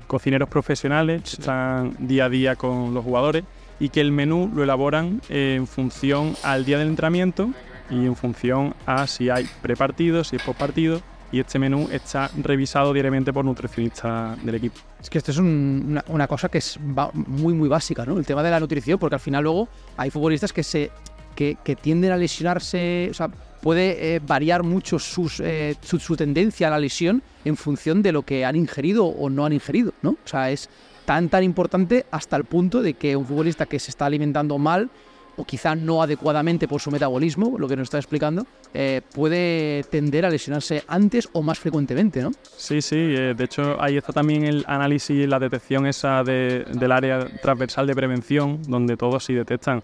cocineros 0.06 0.48
profesionales 0.48 1.22
que 1.22 1.42
están 1.42 1.94
día 1.98 2.24
a 2.24 2.28
día 2.28 2.56
con 2.56 2.94
los 2.94 3.04
jugadores 3.04 3.44
y 3.78 3.90
que 3.90 4.00
el 4.00 4.10
menú 4.10 4.50
lo 4.54 4.64
elaboran 4.64 5.20
en 5.28 5.66
función 5.66 6.34
al 6.42 6.64
día 6.64 6.78
del 6.78 6.88
entrenamiento 6.88 7.50
y 7.90 8.06
en 8.06 8.16
función 8.16 8.74
a 8.86 9.06
si 9.06 9.30
hay 9.30 9.46
prepartido, 9.62 10.24
si 10.24 10.36
es 10.36 10.42
postpartido 10.42 11.02
y 11.30 11.40
este 11.40 11.58
menú 11.58 11.88
está 11.92 12.30
revisado 12.42 12.92
diariamente 12.92 13.32
por 13.32 13.44
nutricionistas 13.44 14.42
del 14.44 14.54
equipo. 14.54 14.76
Es 15.00 15.10
que 15.10 15.18
esto 15.18 15.30
es 15.30 15.38
un- 15.38 16.00
una, 16.08 16.26
cosa 16.26 16.48
que 16.48 16.58
es 16.58 16.78
muy, 16.80 17.54
muy 17.54 17.68
básica, 17.68 18.04
¿no? 18.06 18.18
El 18.18 18.24
tema 18.26 18.42
de 18.42 18.50
la 18.50 18.60
nutrición, 18.60 18.98
porque 18.98 19.16
al 19.16 19.20
final 19.20 19.44
luego 19.44 19.68
hay 19.96 20.10
futbolistas 20.10 20.52
que 20.52 20.62
se 20.62 20.90
que 21.34 21.76
tienden 21.80 22.10
a 22.10 22.16
lesionarse, 22.16 23.06
o 23.12 23.14
sea, 23.14 23.28
puede 23.62 24.16
eh, 24.16 24.20
variar 24.26 24.64
mucho 24.64 24.98
sus, 24.98 25.38
eh, 25.38 25.76
su, 25.82 26.00
su 26.00 26.16
tendencia 26.16 26.66
a 26.66 26.70
la 26.70 26.80
lesión 26.80 27.22
en 27.44 27.56
función 27.56 28.02
de 28.02 28.10
lo 28.10 28.22
que 28.22 28.44
han 28.44 28.56
ingerido 28.56 29.06
o 29.06 29.30
no 29.30 29.46
han 29.46 29.52
ingerido, 29.52 29.92
¿no? 30.02 30.10
O 30.10 30.16
sea, 30.28 30.50
es 30.50 30.68
tan, 31.04 31.28
tan 31.28 31.44
importante 31.44 32.06
hasta 32.10 32.36
el 32.36 32.42
punto 32.42 32.82
de 32.82 32.94
que 32.94 33.14
un 33.14 33.24
futbolista 33.24 33.66
que 33.66 33.78
se 33.78 33.92
está 33.92 34.06
alimentando 34.06 34.58
mal 34.58 34.90
o 35.38 35.44
quizá 35.44 35.74
no 35.74 36.02
adecuadamente 36.02 36.68
por 36.68 36.80
su 36.80 36.90
metabolismo, 36.90 37.56
lo 37.58 37.66
que 37.68 37.76
nos 37.76 37.84
está 37.84 37.96
explicando, 37.98 38.46
eh, 38.74 39.00
puede 39.14 39.84
tender 39.90 40.26
a 40.26 40.30
lesionarse 40.30 40.82
antes 40.88 41.28
o 41.32 41.42
más 41.42 41.58
frecuentemente, 41.58 42.20
¿no? 42.22 42.32
Sí, 42.56 42.82
sí, 42.82 42.96
eh, 42.96 43.34
de 43.36 43.44
hecho 43.44 43.80
ahí 43.80 43.96
está 43.96 44.12
también 44.12 44.44
el 44.44 44.64
análisis 44.66 45.26
la 45.28 45.38
detección 45.38 45.86
esa 45.86 46.22
de- 46.24 46.64
del 46.74 46.92
área 46.92 47.24
transversal 47.40 47.86
de 47.86 47.94
prevención, 47.94 48.60
donde 48.68 48.96
todos 48.96 49.24
sí 49.24 49.32
detectan, 49.34 49.82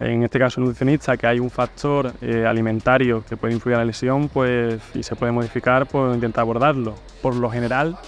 en 0.00 0.22
este 0.22 0.38
caso 0.38 0.60
el 0.60 0.66
nutricionista, 0.66 1.16
que 1.16 1.26
hay 1.26 1.40
un 1.40 1.50
factor 1.50 2.12
eh, 2.22 2.46
alimentario 2.46 3.24
que 3.28 3.36
puede 3.36 3.54
influir 3.54 3.74
en 3.74 3.80
la 3.80 3.84
lesión, 3.84 4.28
pues 4.28 4.80
y 4.94 5.02
se 5.02 5.16
puede 5.16 5.32
modificar, 5.32 5.86
pues 5.86 6.14
intenta 6.14 6.40
abordarlo. 6.40 6.94
Por 7.20 7.34
lo 7.34 7.50
general, 7.50 7.98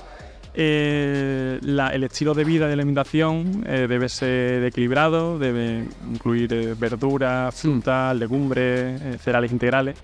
eh, 0.55 1.59
la- 1.63 1.89
el 1.89 2.05
estilo 2.05 2.35
de 2.35 2.45
vida 2.45 2.67
de 2.69 2.77
la 2.77 2.83
alimentación 2.83 3.65
eh, 3.67 3.87
debe 3.89 4.09
ser 4.09 4.65
equilibrado, 4.65 5.39
debe 5.39 5.85
incluir 6.11 6.53
eh, 6.53 6.75
verduras, 6.79 7.55
frutas, 7.55 8.17
legumbres, 8.17 9.01
cereales 9.23 9.53
integrales. 9.53 9.97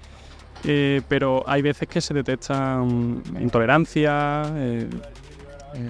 Pero 1.09 1.45
hay 1.47 1.63
veces 1.63 1.87
que 1.87 2.01
se 2.01 2.13
detectan 2.13 3.23
intolerancia, 3.41 4.43
eh, 4.57 4.89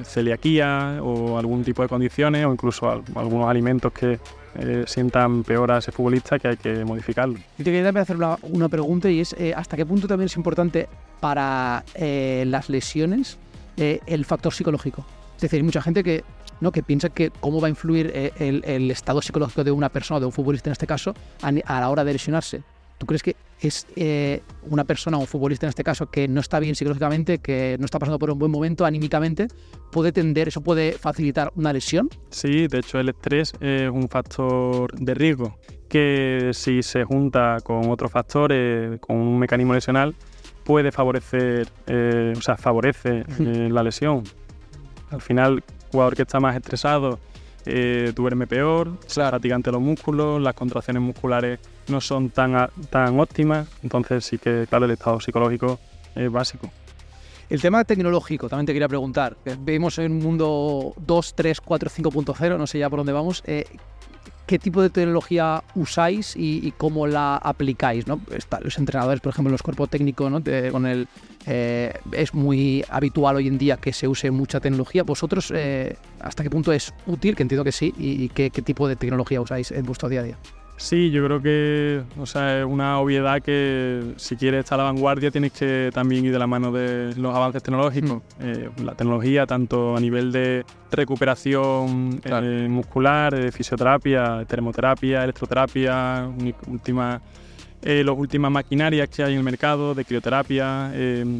celiaquía 0.04 0.98
o 1.02 1.38
algún 1.38 1.62
tipo 1.64 1.82
de 1.82 1.88
condiciones 1.88 2.44
o 2.44 2.52
incluso 2.52 2.90
al- 2.90 3.02
algunos 3.14 3.48
alimentos 3.48 3.92
que 3.92 4.18
eh, 4.58 4.84
sientan 4.86 5.44
peor 5.44 5.70
a 5.70 5.78
ese 5.78 5.92
futbolista 5.92 6.38
que 6.38 6.48
hay 6.48 6.56
que 6.56 6.84
modificarlo. 6.84 7.34
Yo 7.36 7.42
te 7.58 7.64
quería 7.64 7.84
también 7.84 8.02
hacer 8.02 8.16
una, 8.16 8.36
una 8.42 8.68
pregunta 8.68 9.10
y 9.10 9.20
es 9.20 9.34
eh, 9.38 9.52
hasta 9.54 9.76
qué 9.76 9.86
punto 9.86 10.08
también 10.08 10.26
es 10.26 10.36
importante 10.36 10.88
para 11.20 11.84
eh, 11.94 12.44
las 12.46 12.68
lesiones 12.68 13.38
eh, 13.76 14.00
el 14.06 14.24
factor 14.24 14.52
psicológico. 14.52 15.04
Es 15.36 15.42
decir, 15.42 15.58
hay 15.58 15.62
mucha 15.62 15.82
gente 15.82 16.02
que, 16.02 16.24
¿no? 16.60 16.72
que 16.72 16.82
piensa 16.82 17.10
que 17.10 17.30
cómo 17.30 17.60
va 17.60 17.66
a 17.66 17.70
influir 17.70 18.10
eh, 18.14 18.32
el, 18.38 18.90
estado 18.90 19.20
psicológico 19.20 19.64
de 19.64 19.70
una 19.70 19.88
persona, 19.88 20.20
de 20.20 20.26
un 20.26 20.32
futbolista 20.32 20.70
en 20.70 20.72
este 20.72 20.86
caso, 20.86 21.14
a, 21.42 21.48
a 21.48 21.80
la 21.80 21.90
hora 21.90 22.04
de 22.04 22.12
lesionarse. 22.12 22.62
¿Tú 22.98 23.04
crees 23.04 23.22
que 23.22 23.36
es 23.60 23.86
eh, 23.96 24.42
una 24.70 24.84
persona 24.84 25.18
un 25.18 25.26
futbolista 25.26 25.66
en 25.66 25.70
este 25.70 25.84
caso 25.84 26.06
que 26.10 26.28
no 26.28 26.40
está 26.40 26.58
bien 26.58 26.74
psicológicamente, 26.74 27.38
que 27.38 27.76
no 27.78 27.84
está 27.84 27.98
pasando 27.98 28.18
por 28.18 28.30
un 28.30 28.38
buen 28.38 28.50
momento 28.50 28.84
anímicamente, 28.84 29.48
puede 29.92 30.12
tender, 30.12 30.48
eso 30.48 30.62
puede 30.62 30.92
facilitar 30.92 31.52
una 31.56 31.72
lesión? 31.72 32.08
Sí, 32.30 32.68
de 32.68 32.78
hecho 32.78 32.98
el 32.98 33.10
estrés 33.10 33.52
es 33.60 33.90
un 33.90 34.08
factor 34.08 34.94
de 34.98 35.14
riesgo 35.14 35.58
que 35.88 36.50
si 36.52 36.82
se 36.82 37.04
junta 37.04 37.58
con 37.62 37.90
otros 37.90 38.10
factores, 38.10 38.98
con 39.00 39.16
un 39.16 39.38
mecanismo 39.38 39.74
lesional, 39.74 40.14
puede 40.66 40.90
favorecer, 40.90 41.68
eh, 41.86 42.34
o 42.36 42.40
sea, 42.42 42.56
favorece 42.56 43.24
eh, 43.38 43.68
la 43.70 43.82
lesión. 43.82 44.24
Al 45.10 45.20
final, 45.22 45.62
jugador 45.92 46.16
que 46.16 46.22
está 46.22 46.40
más 46.40 46.56
estresado 46.56 47.20
eh, 47.64 48.12
duerme 48.14 48.46
peor, 48.46 48.92
se 49.06 49.20
fatigante 49.22 49.72
los 49.72 49.80
músculos, 49.80 50.40
las 50.40 50.54
contracciones 50.54 51.02
musculares 51.02 51.58
no 51.88 52.00
son 52.00 52.30
tan, 52.30 52.70
tan 52.90 53.18
óptimas, 53.18 53.68
entonces 53.82 54.24
sí 54.24 54.38
que, 54.38 54.66
claro, 54.68 54.84
el 54.84 54.92
estado 54.92 55.20
psicológico 55.20 55.78
es 56.14 56.30
básico. 56.30 56.70
El 57.48 57.60
tema 57.60 57.84
tecnológico, 57.84 58.48
también 58.48 58.66
te 58.66 58.72
quería 58.72 58.88
preguntar. 58.88 59.36
Vivimos 59.60 59.98
en 59.98 60.12
un 60.12 60.18
mundo 60.18 60.94
2, 60.96 61.34
3, 61.34 61.60
4, 61.60 61.90
5.0, 61.90 62.58
no 62.58 62.66
sé 62.66 62.78
ya 62.78 62.90
por 62.90 62.98
dónde 62.98 63.12
vamos. 63.12 63.42
Eh, 63.46 63.64
¿Qué 64.46 64.58
tipo 64.60 64.80
de 64.80 64.90
tecnología 64.90 65.64
usáis 65.74 66.36
y, 66.36 66.66
y 66.66 66.72
cómo 66.72 67.06
la 67.06 67.36
aplicáis? 67.36 68.06
¿no? 68.06 68.20
Los 68.62 68.78
entrenadores, 68.78 69.20
por 69.20 69.32
ejemplo, 69.32 69.48
en 69.48 69.52
los 69.52 69.62
cuerpos 69.62 69.90
técnicos, 69.90 70.30
¿no? 70.30 70.40
Con 70.70 70.86
el, 70.86 71.08
eh, 71.46 71.92
es 72.12 72.32
muy 72.32 72.84
habitual 72.88 73.36
hoy 73.36 73.48
en 73.48 73.58
día 73.58 73.76
que 73.76 73.92
se 73.92 74.06
use 74.06 74.30
mucha 74.30 74.60
tecnología. 74.60 75.02
¿Vosotros 75.02 75.52
eh, 75.54 75.96
hasta 76.20 76.44
qué 76.44 76.50
punto 76.50 76.72
es 76.72 76.94
útil? 77.06 77.34
Que 77.34 77.42
entiendo 77.42 77.64
que 77.64 77.72
sí. 77.72 77.92
¿Y, 77.98 78.28
qué 78.28 78.50
tipo 78.50 78.86
de 78.86 78.96
tecnología 78.96 79.40
usáis 79.40 79.72
en 79.72 79.84
vuestro 79.84 80.08
día 80.08 80.20
a 80.20 80.24
día? 80.24 80.38
Sí, 80.78 81.10
yo 81.10 81.24
creo 81.24 81.40
que 81.40 82.02
o 82.18 82.26
sea, 82.26 82.60
es 82.60 82.66
una 82.66 83.00
obviedad 83.00 83.40
que 83.40 84.12
si 84.16 84.36
quieres 84.36 84.60
estar 84.64 84.78
a 84.78 84.84
la 84.84 84.92
vanguardia 84.92 85.30
tienes 85.30 85.52
que 85.52 85.90
también 85.92 86.26
ir 86.26 86.32
de 86.32 86.38
la 86.38 86.46
mano 86.46 86.70
de 86.70 87.14
los 87.16 87.34
avances 87.34 87.62
tecnológicos. 87.62 88.22
Eh, 88.40 88.68
la 88.84 88.94
tecnología, 88.94 89.46
tanto 89.46 89.96
a 89.96 90.00
nivel 90.00 90.32
de 90.32 90.64
recuperación 90.92 92.18
Claro. 92.22 92.46
eh, 92.46 92.68
muscular, 92.68 93.34
de 93.34 93.50
fisioterapia, 93.52 94.44
termoterapia, 94.46 95.24
electroterapia, 95.24 96.28
última, 96.66 97.22
eh, 97.82 98.02
las 98.04 98.16
últimas 98.16 98.50
maquinarias 98.50 99.08
que 99.08 99.22
hay 99.24 99.32
en 99.32 99.38
el 99.38 99.44
mercado, 99.44 99.94
de 99.94 100.04
crioterapia. 100.04 100.90
eh, 100.94 101.38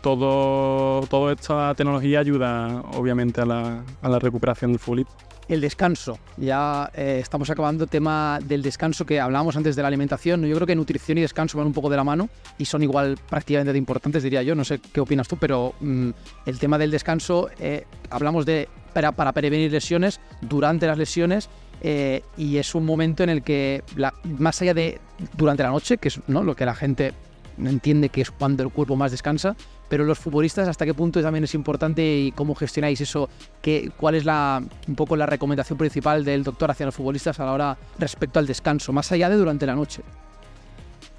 todo, 0.00 1.02
toda 1.08 1.32
esta 1.32 1.74
tecnología 1.74 2.20
ayuda 2.20 2.82
obviamente 2.94 3.40
a 3.40 3.44
la, 3.44 3.84
a 4.00 4.08
la 4.08 4.18
recuperación 4.20 4.70
del 4.72 4.78
futbolista. 4.78 5.12
El 5.48 5.62
descanso. 5.62 6.18
Ya 6.36 6.90
eh, 6.94 7.20
estamos 7.22 7.48
acabando 7.48 7.84
el 7.84 7.90
tema 7.90 8.38
del 8.44 8.60
descanso 8.62 9.06
que 9.06 9.18
hablábamos 9.18 9.56
antes 9.56 9.76
de 9.76 9.80
la 9.82 9.88
alimentación. 9.88 10.44
Yo 10.44 10.54
creo 10.56 10.66
que 10.66 10.76
nutrición 10.76 11.16
y 11.16 11.22
descanso 11.22 11.56
van 11.56 11.66
un 11.66 11.72
poco 11.72 11.88
de 11.88 11.96
la 11.96 12.04
mano 12.04 12.28
y 12.58 12.66
son 12.66 12.82
igual 12.82 13.18
prácticamente 13.30 13.72
de 13.72 13.78
importantes, 13.78 14.22
diría 14.22 14.42
yo. 14.42 14.54
No 14.54 14.62
sé 14.64 14.78
qué 14.78 15.00
opinas 15.00 15.26
tú, 15.26 15.38
pero 15.38 15.74
mm, 15.80 16.10
el 16.44 16.58
tema 16.58 16.76
del 16.76 16.90
descanso, 16.90 17.48
eh, 17.58 17.86
hablamos 18.10 18.44
de 18.44 18.68
para, 18.92 19.12
prevenir 19.32 19.72
lesiones 19.72 20.20
durante 20.42 20.86
las 20.86 20.98
lesiones 20.98 21.48
eh, 21.80 22.22
y 22.36 22.58
es 22.58 22.74
un 22.74 22.84
momento 22.84 23.22
en 23.22 23.30
el 23.30 23.42
que, 23.42 23.82
la- 23.96 24.12
más 24.24 24.60
allá 24.60 24.74
de 24.74 25.00
durante 25.36 25.62
la 25.62 25.70
noche, 25.70 25.96
que 25.96 26.08
es 26.08 26.20
¿no? 26.26 26.42
lo 26.44 26.56
que 26.56 26.66
la 26.66 26.74
gente 26.74 27.14
entiende 27.58 28.08
que 28.10 28.20
es 28.20 28.30
cuando 28.30 28.62
el 28.64 28.70
cuerpo 28.70 28.96
más 28.96 29.12
descansa, 29.12 29.56
pero 29.88 30.04
los 30.04 30.18
futbolistas 30.18 30.68
hasta 30.68 30.84
qué 30.84 30.94
punto 30.94 31.20
también 31.22 31.44
es 31.44 31.54
importante 31.54 32.02
y 32.02 32.32
cómo 32.32 32.54
gestionáis 32.54 33.00
eso, 33.00 33.28
¿Qué, 33.62 33.90
cuál 33.96 34.14
es 34.14 34.24
la 34.24 34.62
un 34.86 34.94
poco 34.94 35.16
la 35.16 35.26
recomendación 35.26 35.78
principal 35.78 36.24
del 36.24 36.44
doctor 36.44 36.70
hacia 36.70 36.86
los 36.86 36.94
futbolistas 36.94 37.38
a 37.40 37.44
la 37.44 37.52
hora 37.52 37.76
respecto 37.98 38.38
al 38.38 38.46
descanso, 38.46 38.92
más 38.92 39.10
allá 39.12 39.28
de 39.28 39.36
durante 39.36 39.66
la 39.66 39.74
noche. 39.74 40.02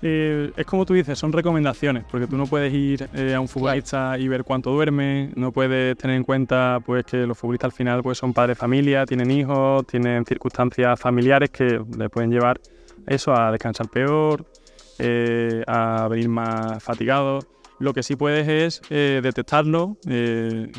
Eh, 0.02 0.52
es 0.56 0.66
como 0.66 0.86
tú 0.86 0.94
dices, 0.94 1.20
son 1.20 1.34
recomendaciones, 1.34 2.06
porque 2.10 2.26
tú 2.26 2.38
no 2.38 2.48
puedes 2.48 2.74
ir 2.74 3.10
eh, 3.14 3.34
a 3.34 3.42
un 3.42 3.50
futbolista 3.50 4.18
y 4.18 4.30
ver 4.30 4.46
cuánto 4.46 4.72
duerme, 4.72 5.32
no 5.36 5.52
puedes 5.52 5.98
tener 5.98 6.16
en 6.16 6.24
cuenta 6.24 6.80
pues 6.86 7.04
que 7.06 7.18
los 7.28 7.38
futbolistas 7.38 7.66
al 7.66 7.72
final 7.74 8.02
pues 8.02 8.18
son 8.18 8.34
padres 8.34 8.56
de 8.56 8.62
familia, 8.62 9.06
tienen 9.06 9.30
hijos, 9.30 9.86
tienen 9.88 10.26
circunstancias 10.26 10.98
familiares 10.98 11.50
que 11.50 11.82
le 11.98 12.10
pueden 12.10 12.32
llevar 12.32 12.62
eso 13.08 13.36
a 13.36 13.52
descansar 13.52 13.90
peor, 13.90 14.46
eh, 15.00 15.64
a 15.68 16.08
venir 16.10 16.30
más 16.30 16.82
fatigados. 16.82 17.46
Lo 17.80 17.94
que 17.94 18.04
sí 18.04 18.16
puedes 18.16 18.48
es 18.48 18.82
eh, 18.90 19.22
detectarlo, 19.24 19.98
eh, 20.06 20.70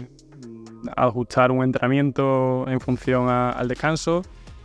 ajustar 0.97 1.51
un 1.51 1.65
entrenamiento 1.65 2.67
en 2.69 2.79
función 2.79 3.29
al 3.29 3.69
descanso 3.69 4.23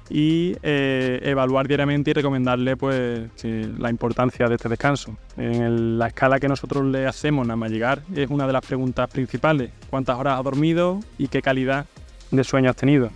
y 0.10 0.56
eh, 0.62 1.20
evaluar 1.24 1.68
diariamente 1.68 2.12
y 2.12 2.14
recomendarle 2.14 2.76
pues 2.78 3.30
la 3.44 3.90
importancia 3.90 4.48
de 4.48 4.56
este 4.56 4.68
descanso. 4.68 5.18
En 5.38 5.98
la 5.98 6.08
escala 6.08 6.40
que 6.40 6.50
nosotros 6.50 6.86
le 6.86 7.08
hacemos 7.08 7.48
nada 7.48 7.56
más 7.56 7.72
llegar 7.72 8.02
es 8.14 8.30
una 8.30 8.46
de 8.46 8.54
las 8.54 8.66
preguntas 8.66 9.10
principales. 9.10 9.72
¿Cuántas 9.90 10.20
horas 10.20 10.38
has 10.38 10.44
dormido 10.44 11.00
y 11.18 11.30
qué 11.30 11.42
calidad 11.42 11.86
de 12.32 12.44
sueño 12.44 12.70
has 12.70 12.76
tenido? 12.76 13.12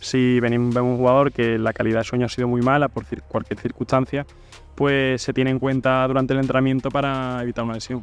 Si 0.00 0.40
venimos, 0.40 0.74
vemos 0.74 0.92
un 0.92 0.96
jugador 0.96 1.30
que 1.30 1.58
la 1.58 1.74
calidad 1.74 2.00
de 2.00 2.04
sueño 2.04 2.26
ha 2.26 2.30
sido 2.30 2.48
muy 2.48 2.62
mala 2.62 2.88
por 2.88 3.04
cualquier 3.28 3.60
circunstancia, 3.60 4.26
pues 4.74 5.22
se 5.22 5.32
tiene 5.32 5.50
en 5.50 5.58
cuenta 5.58 6.04
durante 6.08 6.32
el 6.32 6.40
entrenamiento 6.40 6.90
para 6.90 7.40
evitar 7.42 7.64
una 7.64 7.74
lesión. 7.74 8.02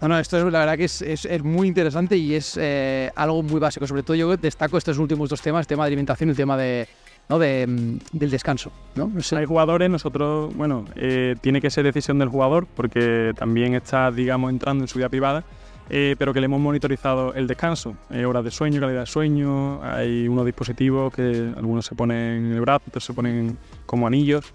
No, 0.00 0.08
no, 0.08 0.18
esto 0.18 0.36
es 0.36 0.52
la 0.52 0.58
verdad 0.58 0.76
que 0.76 0.84
es, 0.84 1.00
es, 1.00 1.42
muy 1.42 1.68
interesante 1.68 2.18
y 2.18 2.34
es 2.34 2.58
eh, 2.60 3.10
algo 3.16 3.42
muy 3.42 3.58
básico. 3.58 3.86
Sobre 3.86 4.02
todo 4.02 4.14
yo 4.14 4.36
destaco 4.36 4.76
estos 4.76 4.98
últimos 4.98 5.30
dos 5.30 5.40
temas, 5.40 5.60
el 5.60 5.66
tema 5.66 5.84
de 5.84 5.88
alimentación 5.88 6.28
y 6.28 6.32
el 6.32 6.36
tema 6.36 6.56
de, 6.56 6.86
¿no? 7.30 7.38
de, 7.38 7.66
mm, 7.66 7.98
del 8.12 8.30
descanso. 8.30 8.70
¿no? 8.94 9.10
Hay 9.36 9.46
jugadores, 9.46 9.88
nosotros, 9.88 10.54
bueno, 10.54 10.84
eh, 10.96 11.34
tiene 11.40 11.62
que 11.62 11.70
ser 11.70 11.84
decisión 11.84 12.18
del 12.18 12.28
jugador 12.28 12.66
porque 12.74 13.32
también 13.36 13.74
está, 13.74 14.10
digamos, 14.10 14.50
entrando 14.50 14.84
en 14.84 14.88
su 14.88 14.98
vida 14.98 15.08
privada. 15.08 15.44
Eh, 15.88 16.16
pero 16.18 16.34
que 16.34 16.40
le 16.40 16.46
hemos 16.46 16.60
monitorizado 16.60 17.32
el 17.34 17.46
descanso, 17.46 17.94
horas 18.10 18.42
de 18.42 18.50
sueño, 18.50 18.80
calidad 18.80 19.02
de 19.02 19.06
sueño, 19.06 19.80
hay 19.84 20.26
unos 20.26 20.44
dispositivos 20.44 21.14
que 21.14 21.52
algunos 21.56 21.86
se 21.86 21.94
ponen 21.94 22.46
en 22.46 22.52
el 22.54 22.60
brazo, 22.60 22.86
otros 22.88 23.04
se 23.04 23.14
ponen 23.14 23.56
como 23.86 24.04
anillos, 24.08 24.52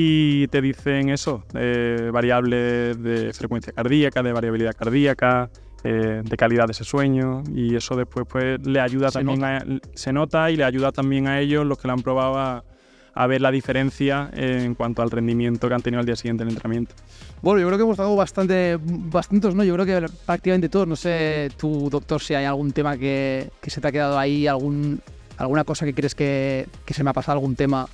y 0.00 0.46
te 0.46 0.62
dicen 0.62 1.08
eso, 1.08 1.42
eh, 1.54 2.10
variables 2.12 3.02
de 3.02 3.32
frecuencia 3.32 3.72
cardíaca, 3.72 4.22
de 4.22 4.32
variabilidad 4.32 4.72
cardíaca, 4.76 5.50
eh, 5.82 6.22
de 6.24 6.36
calidad 6.36 6.66
de 6.66 6.70
ese 6.70 6.84
sueño 6.84 7.42
y 7.52 7.74
eso 7.74 7.96
después 7.96 8.24
pues 8.30 8.64
le 8.64 8.78
ayuda 8.78 9.10
también 9.10 9.42
A, 9.42 9.64
se 9.94 10.12
nota 10.12 10.52
y 10.52 10.56
le 10.56 10.62
ayuda 10.62 10.92
también 10.92 11.26
a 11.26 11.40
ellos 11.40 11.66
los 11.66 11.78
que 11.78 11.88
lo 11.88 11.94
han 11.94 12.02
probado 12.02 12.38
a, 12.38 12.64
a 13.12 13.26
ver 13.26 13.40
la 13.40 13.50
diferencia 13.50 14.30
en 14.34 14.76
cuanto 14.76 15.02
al 15.02 15.10
rendimiento 15.10 15.66
que 15.66 15.74
han 15.74 15.82
tenido 15.82 15.98
al 15.98 16.06
día 16.06 16.14
siguiente 16.14 16.44
en 16.44 16.50
el 16.50 16.54
entrenamiento. 16.54 16.94
Bueno, 17.42 17.60
yo 17.60 17.66
creo 17.66 17.78
que 17.78 17.82
hemos 17.82 17.96
dado 17.96 18.14
bastante, 18.14 18.78
bastantes, 18.80 19.52
¿no? 19.56 19.64
Yo 19.64 19.74
creo 19.74 19.84
que 19.84 20.06
prácticamente 20.24 20.68
todos. 20.68 20.86
No 20.86 20.94
sé, 20.94 21.50
tú, 21.56 21.90
doctor, 21.90 22.20
si 22.20 22.34
hay 22.34 22.44
algún 22.44 22.70
tema 22.70 22.96
que, 22.96 23.50
que 23.60 23.70
se 23.70 23.80
te 23.80 23.88
ha 23.88 23.90
quedado 23.90 24.16
ahí, 24.16 24.46
algún, 24.46 25.00
alguna 25.38 25.64
cosa 25.64 25.84
que 25.84 25.92
crees 25.92 26.14
que, 26.14 26.68
que 26.84 26.94
se 26.94 27.02
me 27.02 27.10
ha 27.10 27.12
pasado, 27.12 27.38
algún 27.38 27.56
tema 27.56 27.88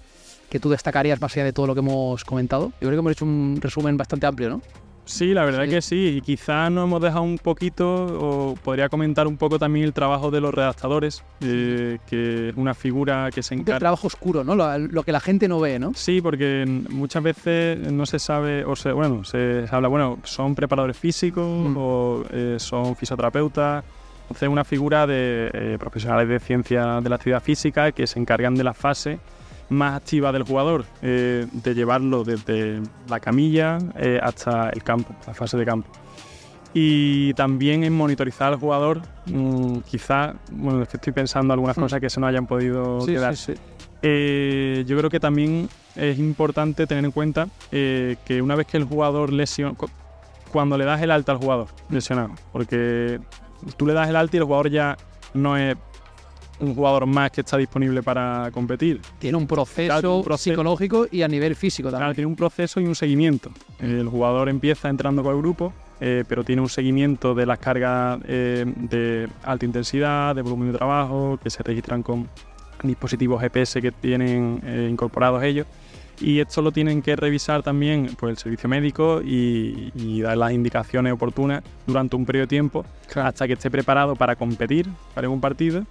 que 0.55 0.61
tú 0.61 0.71
destacarías 0.71 1.21
más 1.21 1.35
allá 1.35 1.47
de 1.47 1.53
todo 1.53 1.67
lo 1.67 1.75
que 1.75 1.81
hemos 1.81 2.25
comentado? 2.25 2.69
Yo 2.81 2.87
creo 2.87 2.93
que 2.93 2.99
hemos 2.99 3.11
hecho 3.11 3.25
un 3.25 3.59
resumen 3.61 3.97
bastante 3.97 4.25
amplio, 4.25 4.51
¿no? 4.51 4.63
Sí, 5.05 5.35
la 5.35 5.45
verdad 5.45 5.69
que 5.69 5.83
sí. 5.83 6.19
Y 6.19 6.21
quizás 6.21 6.71
nos 6.71 6.85
hemos 6.85 7.03
dejado 7.03 7.23
un 7.23 7.39
poquito, 7.39 8.07
o 8.21 8.55
podría 8.63 8.89
comentar 8.89 9.27
un 9.27 9.37
poco 9.37 9.59
también 9.59 9.85
el 9.85 9.93
trabajo 9.93 10.31
de 10.31 10.41
los 10.41 10.55
redactadores, 10.55 11.25
eh, 11.41 11.99
que 12.07 12.51
es 12.51 12.57
una 12.57 12.73
figura 12.73 13.31
que 13.35 13.43
se 13.43 13.55
encarga. 13.55 13.75
El 13.75 13.81
trabajo 13.81 14.07
oscuro, 14.07 14.45
¿no? 14.45 14.55
Lo, 14.55 15.03
que 15.03 15.11
la 15.11 15.19
gente 15.19 15.49
no 15.49 15.59
ve, 15.59 15.81
¿no? 15.81 15.91
Sí, 15.97 16.21
porque 16.21 16.65
muchas 16.89 17.25
veces 17.25 17.91
no 17.93 18.07
se 18.07 18.21
sabe, 18.21 18.65
o 18.65 18.77
se, 18.77 18.93
bueno, 18.93 19.25
se, 19.25 19.67
habla, 19.73 19.89
bueno, 19.89 20.21
son 20.23 20.55
preparadores 20.55 20.97
físicos 20.97 21.45
mm. 21.45 21.77
o 21.77 22.23
eh, 22.31 22.57
son 22.61 22.95
fisioterapeutas. 22.95 23.83
Entonces, 24.23 24.49
una 24.49 24.63
figura 24.63 25.05
de 25.05 25.51
eh, 25.53 25.77
profesionales 25.81 26.29
de 26.29 26.39
ciencia 26.39 27.01
de 27.01 27.09
la 27.09 27.17
actividad 27.17 27.43
física 27.43 27.91
que 27.91 28.07
se 28.07 28.21
encargan 28.21 28.55
de 28.55 28.63
la 28.63 28.73
fase 28.73 29.19
más 29.69 29.97
activa 29.97 30.33
del 30.33 30.43
jugador, 30.43 30.85
eh, 31.03 31.47
de 31.53 31.75
llevarlo 31.75 32.25
desde 32.25 32.81
la 33.09 33.21
camilla 33.21 33.79
eh, 33.97 34.21
hasta 34.23 34.71
el 34.71 34.83
campo, 34.83 35.15
la 35.27 35.35
fase 35.35 35.57
de 35.57 35.65
campo. 35.65 35.89
Y 36.73 37.33
también 37.35 37.85
en 37.85 37.93
monitorizar 37.93 38.53
al 38.53 38.59
jugador, 38.59 39.01
mm, 39.27 39.79
quizá, 39.81 40.35
bueno, 40.51 40.83
es 40.83 40.89
que 40.89 40.97
estoy 40.97 41.13
pensando 41.13 41.53
algunas 41.55 41.77
mm. 41.77 41.81
cosas 41.81 42.01
que 42.01 42.11
se 42.11 42.21
nos 42.21 42.29
hayan 42.29 42.47
podido 42.47 43.05
quedar. 43.07 43.35
Eh, 44.03 44.85
yo 44.87 44.99
creo 44.99 45.09
que 45.09 45.21
también 45.21 45.69
es 45.95 46.19
importante 46.19 46.87
tener 46.87 47.05
en 47.05 47.11
cuenta 47.11 47.49
que 47.71 48.41
una 48.43 48.55
vez 48.55 48.67
que 48.67 48.77
el 48.77 48.85
jugador 48.85 49.33
lesiona, 49.33 49.75
cuando 50.53 50.77
le 50.77 50.85
das 50.85 51.01
el 51.01 51.11
alta 51.11 51.33
al 51.33 51.39
jugador 51.39 51.69
lesionado, 51.89 52.31
porque 52.53 53.19
tú 53.77 53.87
le 53.87 53.95
das 53.95 54.09
el 54.09 54.17
alta 54.17 54.37
y 54.37 54.39
el 54.39 54.45
jugador 54.45 54.71
ya 54.71 54.97
no 55.33 55.57
es 55.57 55.77
un 56.61 56.75
jugador 56.75 57.07
más 57.07 57.31
que 57.31 57.41
está 57.41 57.57
disponible 57.57 58.03
para 58.03 58.51
competir. 58.53 59.01
Tiene 59.19 59.37
un 59.37 59.47
proceso, 59.47 60.25
psicológico 60.37 61.07
y 61.11 61.23
a 61.23 61.29
nivel 61.29 61.57
físico 61.57 61.89
también. 61.91 62.07
Claro, 62.07 62.15
tiene 62.15 62.27
un 62.27 62.37
proceso 62.37 62.81
y 62.81 62.87
un 62.87 62.95
seguimiento. 62.95 63.51
El 63.79 64.09
jugador 64.09 64.49
empieza 64.49 64.89
entrando 64.89 65.23
con 65.23 65.35
el 65.35 65.41
grupo, 65.41 65.73
eh, 66.01 66.25
pero 66.29 66.45
tiene 66.45 66.63
un 66.63 66.69
seguimiento 66.69 67.35
de 67.35 67.47
las 67.47 67.59
cargas 67.59 68.21
eh, 68.27 68.65
de 68.67 69.29
alta 69.43 69.65
intensidad, 69.65 70.35
de 70.35 70.43
volumen 70.43 70.73
de 70.73 70.79
trabajo, 70.79 71.39
que 71.43 71.51
se 71.51 71.63
registran 71.63 72.03
con 72.03 72.29
dispositivos 72.83 73.41
GPS 73.41 73.81
que 73.81 73.93
tienen 73.93 74.61
eh, 74.65 74.89
incorporados 74.91 75.43
ellos. 75.43 75.67
Y 76.21 76.39
esto 76.39 76.63
lo 76.63 76.71
tienen 76.71 77.03
que 77.03 77.17
revisar 77.17 77.65
también 77.65 78.11
pues, 78.19 78.31
el 78.31 78.39
servicio 78.39 78.69
médico 78.69 79.21
y, 79.21 80.21
dar 80.23 80.37
las 80.37 80.53
indicaciones 80.53 81.13
oportunas 81.13 81.63
durante 81.87 82.15
un 82.15 82.25
periodo 82.25 82.45
de 82.45 82.49
tiempo 82.49 82.85
hasta 83.17 83.47
que 83.47 83.55
esté 83.55 83.71
preparado 83.71 84.15
para 84.15 84.37
competir 84.37 84.89
para 85.13 85.29
un 85.29 85.41
partido 85.41 85.85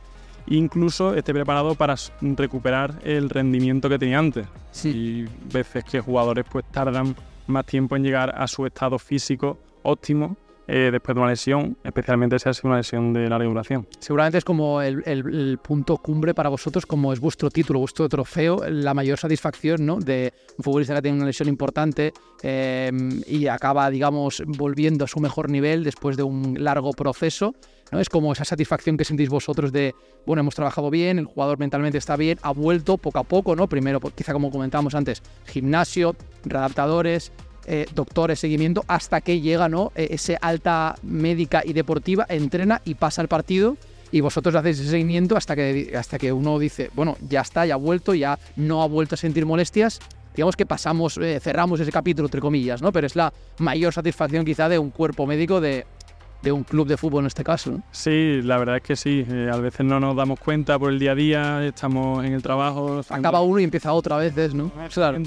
incluso 0.47 1.13
esté 1.15 1.33
preparado 1.33 1.75
para 1.75 1.95
recuperar 2.21 2.99
el 3.03 3.29
rendimiento 3.29 3.89
que 3.89 3.99
tenía 3.99 4.19
antes. 4.19 4.47
Sí. 4.71 4.89
Y 4.89 5.51
veces 5.53 5.83
que 5.83 5.99
jugadores 5.99 6.45
pues 6.51 6.65
tardan 6.71 7.15
más 7.47 7.65
tiempo 7.65 7.95
en 7.95 8.03
llegar 8.03 8.33
a 8.35 8.47
su 8.47 8.65
estado 8.65 8.97
físico 8.99 9.57
óptimo 9.83 10.37
eh, 10.67 10.89
después 10.91 11.15
de 11.15 11.21
una 11.21 11.29
lesión, 11.29 11.77
especialmente 11.83 12.39
si 12.39 12.49
ha 12.49 12.53
sido 12.53 12.69
una 12.69 12.77
lesión 12.77 13.13
de 13.13 13.29
larga 13.29 13.47
duración. 13.47 13.87
Seguramente 13.99 14.37
es 14.37 14.45
como 14.45 14.81
el, 14.81 15.59
punto 15.61 15.97
cumbre 15.97 16.33
para 16.33 16.49
vosotros, 16.49 16.85
como 16.85 17.13
es 17.13 17.19
vuestro 17.19 17.49
título, 17.49 17.79
vuestro 17.79 18.07
trofeo, 18.09 18.63
la 18.69 18.93
mayor 18.93 19.17
satisfacción 19.17 19.85
¿no? 19.85 19.99
de 19.99 20.33
un 20.57 20.63
futbolista 20.63 20.95
que 20.95 21.01
tiene 21.01 21.17
una 21.17 21.25
lesión 21.25 21.49
importante 21.49 22.13
eh, 22.41 22.91
y 23.27 23.47
acaba, 23.47 23.89
digamos, 23.89 24.43
volviendo 24.45 25.05
a 25.05 25.07
su 25.07 25.19
mejor 25.19 25.49
nivel 25.49 25.83
después 25.83 26.17
de 26.17 26.23
un 26.23 26.63
largo 26.63 26.91
proceso 26.91 27.53
¿no? 27.93 27.99
Es 27.99 28.09
como 28.09 28.33
esa 28.33 28.43
satisfacción 28.43 28.97
que 28.97 29.05
sentís 29.05 29.29
vosotros 29.29 29.71
de, 29.71 29.95
bueno, 30.25 30.41
hemos 30.41 30.55
trabajado 30.55 30.89
bien, 30.89 31.19
el 31.19 31.25
jugador 31.25 31.59
mentalmente 31.59 31.97
está 31.97 32.15
bien, 32.15 32.39
ha 32.41 32.51
vuelto 32.51 32.97
poco 32.97 33.19
a 33.19 33.23
poco, 33.23 33.55
¿no? 33.55 33.67
Primero, 33.67 33.99
quizá 33.99 34.33
como 34.33 34.49
comentábamos 34.49 34.95
antes, 34.95 35.21
gimnasio, 35.45 36.15
readaptadores, 36.43 37.31
eh, 37.65 37.85
doctores, 37.93 38.39
seguimiento, 38.39 38.83
hasta 38.87 39.21
que 39.21 39.41
llega, 39.41 39.69
¿no? 39.69 39.91
E, 39.95 40.09
ese 40.11 40.37
alta 40.41 40.95
médica 41.03 41.61
y 41.65 41.73
deportiva, 41.73 42.25
entrena 42.29 42.81
y 42.85 42.95
pasa 42.95 43.21
el 43.21 43.27
partido 43.27 43.77
y 44.13 44.21
vosotros 44.21 44.53
hacéis 44.53 44.79
ese 44.79 44.91
seguimiento 44.91 45.35
hasta 45.35 45.55
que, 45.55 45.93
hasta 45.97 46.19
que 46.19 46.31
uno 46.31 46.59
dice, 46.59 46.91
bueno, 46.93 47.17
ya 47.27 47.41
está, 47.41 47.65
ya 47.65 47.73
ha 47.73 47.77
vuelto, 47.77 48.13
ya 48.13 48.37
no 48.55 48.83
ha 48.83 48.87
vuelto 48.87 49.15
a 49.15 49.17
sentir 49.17 49.45
molestias. 49.45 49.99
Digamos 50.35 50.55
que 50.55 50.67
pasamos, 50.67 51.17
eh, 51.17 51.39
cerramos 51.41 51.79
ese 51.79 51.91
capítulo, 51.91 52.27
entre 52.27 52.39
comillas, 52.39 52.81
¿no? 52.81 52.91
Pero 52.91 53.07
es 53.07 53.15
la 53.15 53.33
mayor 53.57 53.91
satisfacción 53.91 54.45
quizá 54.45 54.69
de 54.69 54.77
un 54.77 54.91
cuerpo 54.91 55.25
médico 55.25 55.61
de, 55.61 55.85
de 56.43 56.51
un 56.51 56.63
club 56.63 56.87
de 56.87 56.97
fútbol 56.97 57.23
en 57.23 57.27
este 57.27 57.43
caso. 57.43 57.81
Sí, 57.91 58.41
la 58.43 58.57
verdad 58.57 58.77
es 58.77 58.83
que 58.83 58.95
sí. 58.95 59.25
Eh, 59.27 59.49
a 59.51 59.57
veces 59.57 59.83
no 59.83 59.99
nos 59.99 60.15
damos 60.15 60.39
cuenta 60.39 60.77
por 60.77 60.91
el 60.91 60.99
día 60.99 61.13
a 61.13 61.15
día, 61.15 61.65
estamos 61.65 62.23
en 62.23 62.33
el 62.33 62.43
trabajo. 62.43 63.01
Acaba 63.09 63.41
uno 63.41 63.59
y 63.59 63.63
empieza 63.63 63.93
otra 63.93 64.17
vez, 64.17 64.53
¿no? 64.53 64.71
Claro. 64.93 65.17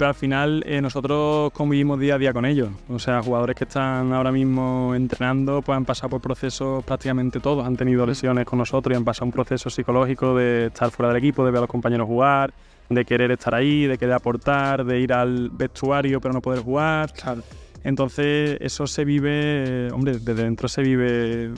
Pero 0.00 0.08
al 0.08 0.14
final 0.14 0.64
eh, 0.66 0.80
nosotros 0.80 1.52
convivimos 1.52 2.00
día 2.00 2.14
a 2.14 2.18
día 2.18 2.32
con 2.32 2.46
ellos. 2.46 2.70
O 2.88 2.98
sea, 2.98 3.22
jugadores 3.22 3.54
que 3.54 3.64
están 3.64 4.14
ahora 4.14 4.32
mismo 4.32 4.94
entrenando, 4.94 5.60
pues 5.60 5.76
han 5.76 5.84
pasado 5.84 6.08
por 6.08 6.22
procesos 6.22 6.82
prácticamente 6.84 7.38
todos, 7.38 7.66
han 7.66 7.76
tenido 7.76 8.06
lesiones 8.06 8.46
con 8.46 8.60
nosotros 8.60 8.94
y 8.94 8.96
han 8.96 9.04
pasado 9.04 9.26
un 9.26 9.32
proceso 9.32 9.68
psicológico 9.68 10.34
de 10.34 10.68
estar 10.68 10.90
fuera 10.90 11.12
del 11.12 11.18
equipo, 11.18 11.44
de 11.44 11.50
ver 11.50 11.58
a 11.58 11.60
los 11.60 11.68
compañeros 11.68 12.06
jugar, 12.06 12.54
de 12.88 13.04
querer 13.04 13.30
estar 13.32 13.54
ahí, 13.54 13.86
de 13.86 13.98
querer 13.98 14.14
aportar, 14.14 14.86
de 14.86 15.00
ir 15.00 15.12
al 15.12 15.50
vestuario 15.50 16.18
pero 16.18 16.32
no 16.32 16.40
poder 16.40 16.62
jugar. 16.62 17.12
Claro. 17.12 17.42
Entonces 17.84 18.56
eso 18.58 18.86
se 18.86 19.04
vive, 19.04 19.92
hombre, 19.92 20.12
desde 20.12 20.32
dentro 20.32 20.66
se 20.66 20.80
vive 20.80 21.50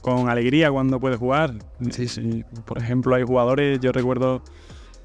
con 0.00 0.28
alegría 0.28 0.70
cuando 0.70 1.00
puedes 1.00 1.18
jugar. 1.18 1.54
Sí, 1.90 2.06
sí. 2.06 2.44
Por 2.66 2.78
ejemplo, 2.78 3.16
hay 3.16 3.24
jugadores, 3.24 3.80
yo 3.80 3.90
recuerdo 3.90 4.42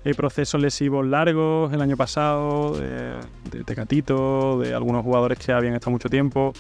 hay 0.06 0.14
procesos 0.14 0.62
lesivos 0.62 1.06
largos 1.06 1.74
el 1.74 1.82
año 1.82 1.98
pasado, 1.98 2.78
de, 2.80 3.64
Tecatito, 3.64 4.60
de 4.60 4.74
algunos 4.74 5.04
jugadores 5.04 5.40
que 5.40 5.52
habían 5.52 5.74
estado 5.74 5.92
mucho 5.92 6.10
tiempo. 6.10 6.54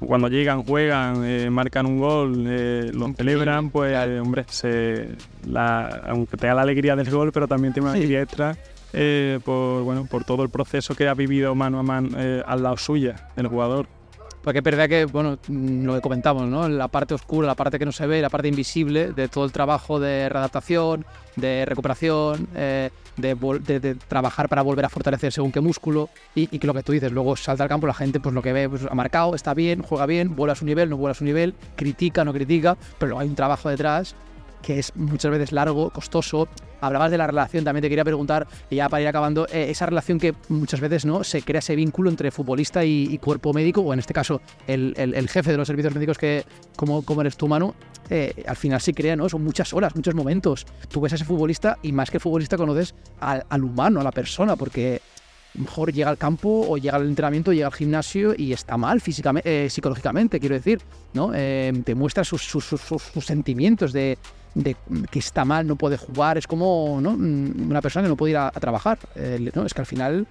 Cuando 0.00 0.28
llegan, 0.28 0.64
juegan, 0.64 1.24
eh, 1.24 1.48
marcan 1.50 1.86
un 1.86 1.98
gol, 1.98 2.44
eh, 2.46 2.90
lo 2.92 3.12
celebran, 3.14 3.70
pues, 3.70 3.96
hombre, 4.20 4.44
se, 4.48 5.16
aunque 6.06 6.36
tenga 6.36 6.54
la 6.54 6.62
alegría 6.62 6.94
del 6.94 7.10
gol, 7.10 7.32
pero 7.32 7.48
también 7.48 7.72
tiene 7.72 7.88
una 7.88 7.96
alegría 7.96 8.22
extra 8.22 8.56
eh, 8.92 9.38
por, 9.44 9.82
bueno, 9.82 10.06
por 10.06 10.24
todo 10.24 10.42
el 10.42 10.48
proceso 10.48 10.94
que 10.94 11.08
ha 11.08 11.14
vivido 11.14 11.54
mano 11.54 11.78
a 11.78 11.82
mano 11.82 12.08
eh, 12.16 12.42
al 12.46 12.62
lado 12.62 12.76
suya, 12.76 13.28
el 13.36 13.46
jugador. 13.46 13.86
Porque 14.42 14.58
es 14.58 14.64
verdad 14.64 14.88
que, 14.88 15.04
bueno, 15.04 15.38
mm, 15.48 15.84
lo 15.84 15.94
que 15.94 16.00
comentamos, 16.00 16.46
¿no? 16.46 16.68
La 16.68 16.88
parte 16.88 17.14
oscura, 17.14 17.46
la 17.46 17.54
parte 17.54 17.78
que 17.78 17.84
no 17.84 17.92
se 17.92 18.06
ve, 18.06 18.22
la 18.22 18.30
parte 18.30 18.48
invisible 18.48 19.12
de 19.12 19.28
todo 19.28 19.44
el 19.44 19.52
trabajo 19.52 19.98
de 20.00 20.28
readaptación, 20.28 21.04
de 21.36 21.64
recuperación, 21.64 22.48
eh, 22.54 22.90
de, 23.16 23.96
trabajar 24.06 24.48
para 24.48 24.62
volver 24.62 24.84
a 24.84 24.88
fortalecer 24.88 25.32
según 25.32 25.52
qué 25.52 25.60
músculo 25.60 26.08
y, 26.34 26.46
que 26.46 26.66
lo 26.66 26.74
que 26.74 26.82
tú 26.82 26.92
dices, 26.92 27.10
luego 27.12 27.36
salta 27.36 27.64
al 27.64 27.68
campo, 27.68 27.86
la 27.86 27.94
gente 27.94 28.20
pues 28.20 28.34
lo 28.34 28.42
que 28.42 28.52
ve, 28.52 28.68
pues 28.68 28.82
ha 28.88 28.94
marcado, 28.94 29.34
está 29.34 29.54
bien, 29.54 29.82
juega 29.82 30.06
bien, 30.06 30.36
vuelve 30.36 30.52
a 30.52 30.56
su 30.56 30.64
nivel, 30.64 30.88
no 30.90 30.96
vuelve 30.96 31.12
a 31.12 31.14
su 31.14 31.24
nivel, 31.24 31.54
critica, 31.76 32.24
no 32.24 32.32
critica, 32.32 32.76
pero 32.98 33.18
hay 33.18 33.28
un 33.28 33.34
trabajo 33.34 33.68
detrás 33.68 34.14
que 34.62 34.78
es 34.78 34.94
muchas 34.96 35.30
veces 35.30 35.52
largo, 35.52 35.90
costoso. 35.90 36.48
Hablabas 36.80 37.10
de 37.10 37.18
la 37.18 37.26
relación, 37.26 37.64
también 37.64 37.82
te 37.82 37.88
quería 37.88 38.04
preguntar, 38.04 38.46
ya 38.70 38.88
para 38.88 39.02
ir 39.02 39.08
acabando, 39.08 39.46
eh, 39.48 39.66
esa 39.70 39.86
relación 39.86 40.18
que 40.18 40.34
muchas 40.48 40.80
veces 40.80 41.04
no 41.04 41.24
se 41.24 41.42
crea 41.42 41.58
ese 41.58 41.74
vínculo 41.74 42.08
entre 42.08 42.30
futbolista 42.30 42.84
y, 42.84 43.18
cuerpo 43.18 43.52
médico, 43.52 43.80
o 43.80 43.92
en 43.92 43.98
este 43.98 44.14
caso 44.14 44.40
el, 44.66 45.28
jefe 45.28 45.50
de 45.50 45.56
los 45.56 45.66
servicios 45.66 45.94
médicos 45.94 46.18
que, 46.18 46.44
como, 46.76 47.02
como 47.02 47.22
eres 47.22 47.36
tú, 47.36 47.48
Manu, 47.48 47.74
eh, 48.10 48.44
al 48.46 48.56
final 48.56 48.80
sí 48.80 48.92
crea, 48.92 49.16
¿no? 49.16 49.28
Son 49.28 49.42
muchas 49.42 49.72
horas, 49.72 49.94
muchos 49.96 50.14
momentos. 50.14 50.66
Tú 50.88 51.00
ves 51.00 51.12
a 51.12 51.16
ese 51.16 51.24
futbolista 51.24 51.78
y 51.82 51.92
más 51.92 52.10
que 52.10 52.20
futbolista 52.20 52.56
conoces 52.56 52.94
al, 53.20 53.44
al 53.48 53.64
humano, 53.64 54.00
a 54.00 54.04
la 54.04 54.12
persona, 54.12 54.54
porque 54.56 55.00
mejor 55.54 55.92
llega 55.92 56.08
al 56.08 56.18
campo 56.18 56.66
o 56.68 56.76
llega 56.78 56.96
al 56.96 57.06
entrenamiento, 57.06 57.52
llega 57.52 57.66
al 57.66 57.72
gimnasio 57.72 58.34
y 58.36 58.52
está 58.52 58.76
mal 58.76 59.00
físicamente, 59.00 59.66
eh, 59.66 59.70
psicológicamente, 59.70 60.40
quiero 60.40 60.54
decir, 60.54 60.80
¿no? 61.12 61.32
Eh, 61.34 61.72
te 61.84 61.94
muestra 61.94 62.24
sus, 62.24 62.42
sentimientos 63.20 63.92
de, 63.92 64.18
que 65.10 65.18
está 65.18 65.44
mal, 65.44 65.66
no 65.66 65.76
puede 65.76 65.96
jugar, 65.96 66.38
es 66.38 66.46
como 66.46 66.98
¿no? 67.00 67.12
Mm, 67.12 67.70
una 67.70 67.80
persona 67.80 68.04
que 68.04 68.08
no 68.08 68.16
puede 68.16 68.32
ir 68.32 68.36
a, 68.38 68.50
trabajar, 68.52 68.98
eh, 69.14 69.50
¿no? 69.54 69.64
Es 69.64 69.74
que 69.74 69.80
al 69.80 69.86
final 69.86 70.26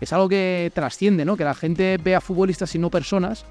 es 0.00 0.12
algo 0.12 0.28
que 0.28 0.70
trasciende, 0.74 1.24
¿no? 1.24 1.36
Que 1.36 1.44
la 1.44 1.54
gente 1.54 1.98
vea 2.02 2.20
futbolistas 2.20 2.74
y 2.74 2.78
no 2.78 2.90
personas, 2.90 3.44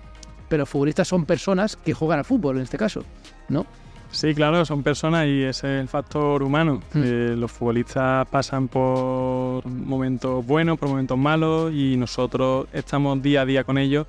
pero 0.50 0.66
futbolistas 0.66 1.08
son 1.08 1.26
personas 1.26 1.76
que 1.76 1.94
juegan 1.94 2.20
al 2.20 2.26
fútbol 2.26 2.58
en 2.58 2.64
este 2.64 2.78
caso, 2.78 3.04
¿no? 3.50 3.66
Sí, 4.12 4.34
claro, 4.34 4.64
son 4.64 4.82
personas 4.82 5.28
y 5.28 5.44
ese 5.44 5.76
es 5.76 5.82
el 5.82 5.88
factor 5.90 6.42
humano. 6.42 6.82
Hmm. 6.94 7.02
Eh, 7.04 7.36
los 7.38 7.52
futbolistas 7.52 8.26
pasan 8.28 8.70
por 8.70 9.66
momentos 9.66 10.46
buenos, 10.46 10.78
por 10.78 10.88
momentos 10.88 11.18
malos 11.18 11.74
y 11.74 11.98
nosotros 11.98 12.68
estamos 12.72 13.22
día 13.22 13.42
a 13.42 13.46
día 13.46 13.64
con 13.66 13.78
ellos, 13.78 14.08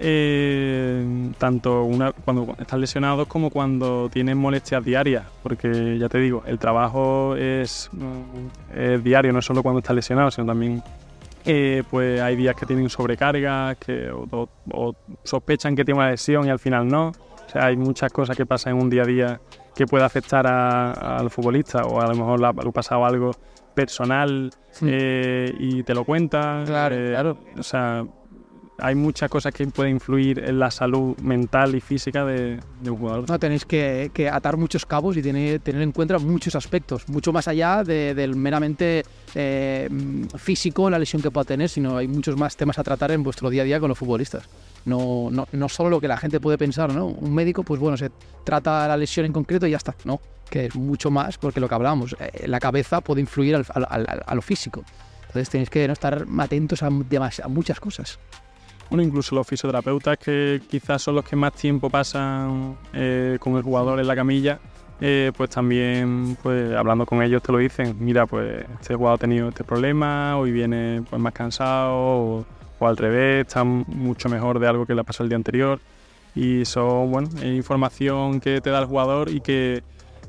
eh, 0.00 1.30
tanto 1.38 1.84
una, 1.84 2.12
cuando 2.12 2.56
están 2.58 2.80
lesionados 2.80 3.28
como 3.28 3.50
cuando 3.50 4.08
tienen 4.08 4.38
molestias 4.38 4.84
diarias, 4.84 5.24
porque 5.42 5.98
ya 5.98 6.08
te 6.08 6.18
digo, 6.18 6.42
el 6.46 6.58
trabajo 6.58 7.36
es, 7.36 7.90
diario, 9.02 9.32
no 9.32 9.42
solo 9.42 9.62
cuando 9.62 9.80
están 9.80 9.96
lesionados, 9.96 10.34
sino 10.34 10.46
también 10.46 10.82
eh, 11.44 11.82
pues 11.90 12.20
hay 12.20 12.36
días 12.36 12.54
que 12.56 12.66
tienen 12.66 12.88
sobrecargas 12.88 13.76
que, 13.76 14.10
o 14.10 14.94
sospechan 15.24 15.76
que 15.76 15.84
tienen 15.84 16.00
una 16.00 16.10
lesión 16.10 16.46
y 16.46 16.50
al 16.50 16.58
final 16.58 16.88
no. 16.88 17.08
O 17.08 17.52
sea, 17.52 17.66
hay 17.66 17.76
muchas 17.76 18.12
cosas 18.12 18.36
que 18.36 18.46
pasan 18.46 18.76
en 18.76 18.82
un 18.82 18.90
día 18.90 19.02
a 19.02 19.06
día 19.06 19.40
que 19.74 19.86
puede 19.86 20.04
afectar 20.04 20.46
al 20.46 21.30
futbolista 21.30 21.84
o 21.84 22.00
a 22.00 22.06
lo 22.06 22.14
mejor 22.14 22.40
le 22.40 22.46
ha 22.46 22.52
pasado 22.52 23.04
algo 23.04 23.32
personal 23.74 24.52
eh, 24.82 25.52
y 25.58 25.82
te 25.82 25.94
lo 25.94 26.04
cuenta. 26.04 26.62
Claro, 26.66 26.94
eh, 26.94 27.08
claro. 27.08 27.38
O 27.58 27.62
sea, 27.62 28.04
hay 28.82 28.94
muchas 28.94 29.30
cosas 29.30 29.52
que 29.52 29.66
pueden 29.66 29.94
influir 29.94 30.38
en 30.38 30.58
la 30.58 30.70
salud 30.70 31.16
mental 31.18 31.74
y 31.74 31.80
física 31.80 32.24
de, 32.24 32.60
un 32.84 32.96
jugador. 32.96 33.28
No, 33.28 33.38
tenéis 33.38 33.64
que, 33.64 34.30
atar 34.32 34.56
muchos 34.56 34.86
cabos 34.86 35.16
y 35.16 35.22
tener, 35.22 35.60
tener 35.60 35.82
en 35.82 35.92
cuenta 35.92 36.18
muchos 36.18 36.54
aspectos, 36.54 37.08
mucho 37.08 37.32
más 37.32 37.48
allá 37.48 37.82
del 37.84 38.36
meramente 38.36 39.04
eh, 39.34 39.88
físico, 40.36 40.90
la 40.90 40.98
lesión 40.98 41.22
que 41.22 41.30
pueda 41.30 41.44
tener, 41.44 41.68
sino 41.68 41.96
hay 41.96 42.08
muchos 42.08 42.36
más 42.36 42.56
temas 42.56 42.78
a 42.78 42.82
tratar 42.82 43.10
en 43.12 43.22
vuestro 43.22 43.50
día 43.50 43.62
a 43.62 43.64
día 43.64 43.80
con 43.80 43.88
los 43.88 43.98
futbolistas 43.98 44.48
no, 44.84 45.28
no, 45.30 45.46
no 45.52 45.68
solo 45.68 45.90
lo 45.90 46.00
que 46.00 46.08
la 46.08 46.16
gente 46.16 46.40
puede 46.40 46.58
pensar, 46.58 46.92
¿no? 46.92 47.06
Un 47.06 47.34
médico, 47.34 47.62
pues 47.62 47.80
bueno, 47.80 47.96
se 47.96 48.10
trata 48.44 48.86
la 48.88 48.96
lesión 48.96 49.26
en 49.26 49.32
concreto 49.32 49.66
y 49.66 49.70
ya 49.70 49.76
está, 49.76 49.94
no, 50.04 50.20
que 50.48 50.66
es 50.66 50.74
mucho 50.74 51.10
más 51.10 51.38
porque 51.38 51.60
lo 51.60 51.68
que 51.68 51.74
hablábamos, 51.74 52.16
eh, 52.18 52.46
la 52.46 52.60
cabeza 52.60 53.00
puede 53.00 53.20
influir 53.20 53.56
al, 53.56 53.64
a 53.68 54.34
lo 54.34 54.42
físico. 54.42 54.84
Entonces 55.26 55.50
tenéis 55.50 55.70
que 55.70 55.86
¿no? 55.86 55.92
estar 55.92 56.26
atentos 56.38 56.82
a, 56.82 56.86
a, 56.86 57.48
muchas 57.48 57.78
cosas. 57.78 58.18
Bueno, 58.90 59.04
incluso 59.04 59.36
los 59.36 59.46
fisioterapeutas 59.46 60.18
que 60.18 60.60
quizás 60.68 61.00
son 61.00 61.14
los 61.14 61.24
que 61.24 61.36
más 61.36 61.52
tiempo 61.52 61.88
pasan 61.88 62.76
eh, 62.92 63.38
con 63.38 63.56
el 63.56 63.62
jugador 63.62 64.00
en 64.00 64.06
la 64.08 64.16
camilla, 64.16 64.58
eh, 65.00 65.30
pues 65.36 65.48
también 65.48 66.36
pues 66.42 66.74
hablando 66.74 67.06
con 67.06 67.22
ellos 67.22 67.40
te 67.40 67.52
lo 67.52 67.58
dicen, 67.58 67.96
mira, 68.00 68.26
pues 68.26 68.66
este 68.80 68.96
jugador 68.96 69.16
ha 69.16 69.20
tenido 69.20 69.48
este 69.48 69.62
problema, 69.62 70.36
hoy 70.36 70.50
viene 70.50 71.02
pues 71.08 71.22
más 71.22 71.32
cansado, 71.32 72.44
o, 72.80 72.86
al 72.86 72.96
revés, 72.96 73.46
está 73.46 73.62
mucho 73.62 74.28
mejor 74.28 74.58
de 74.58 74.66
algo 74.66 74.86
que 74.86 74.94
le 74.94 75.04
pasó 75.04 75.22
el 75.22 75.28
día 75.28 75.36
anterior. 75.36 75.78
Y 76.34 76.62
eso, 76.62 77.06
bueno, 77.06 77.28
información 77.44 78.40
que 78.40 78.60
te 78.60 78.70
da 78.70 78.80
el 78.80 78.86
jugador 78.86 79.28
y 79.30 79.40
que 79.40 79.82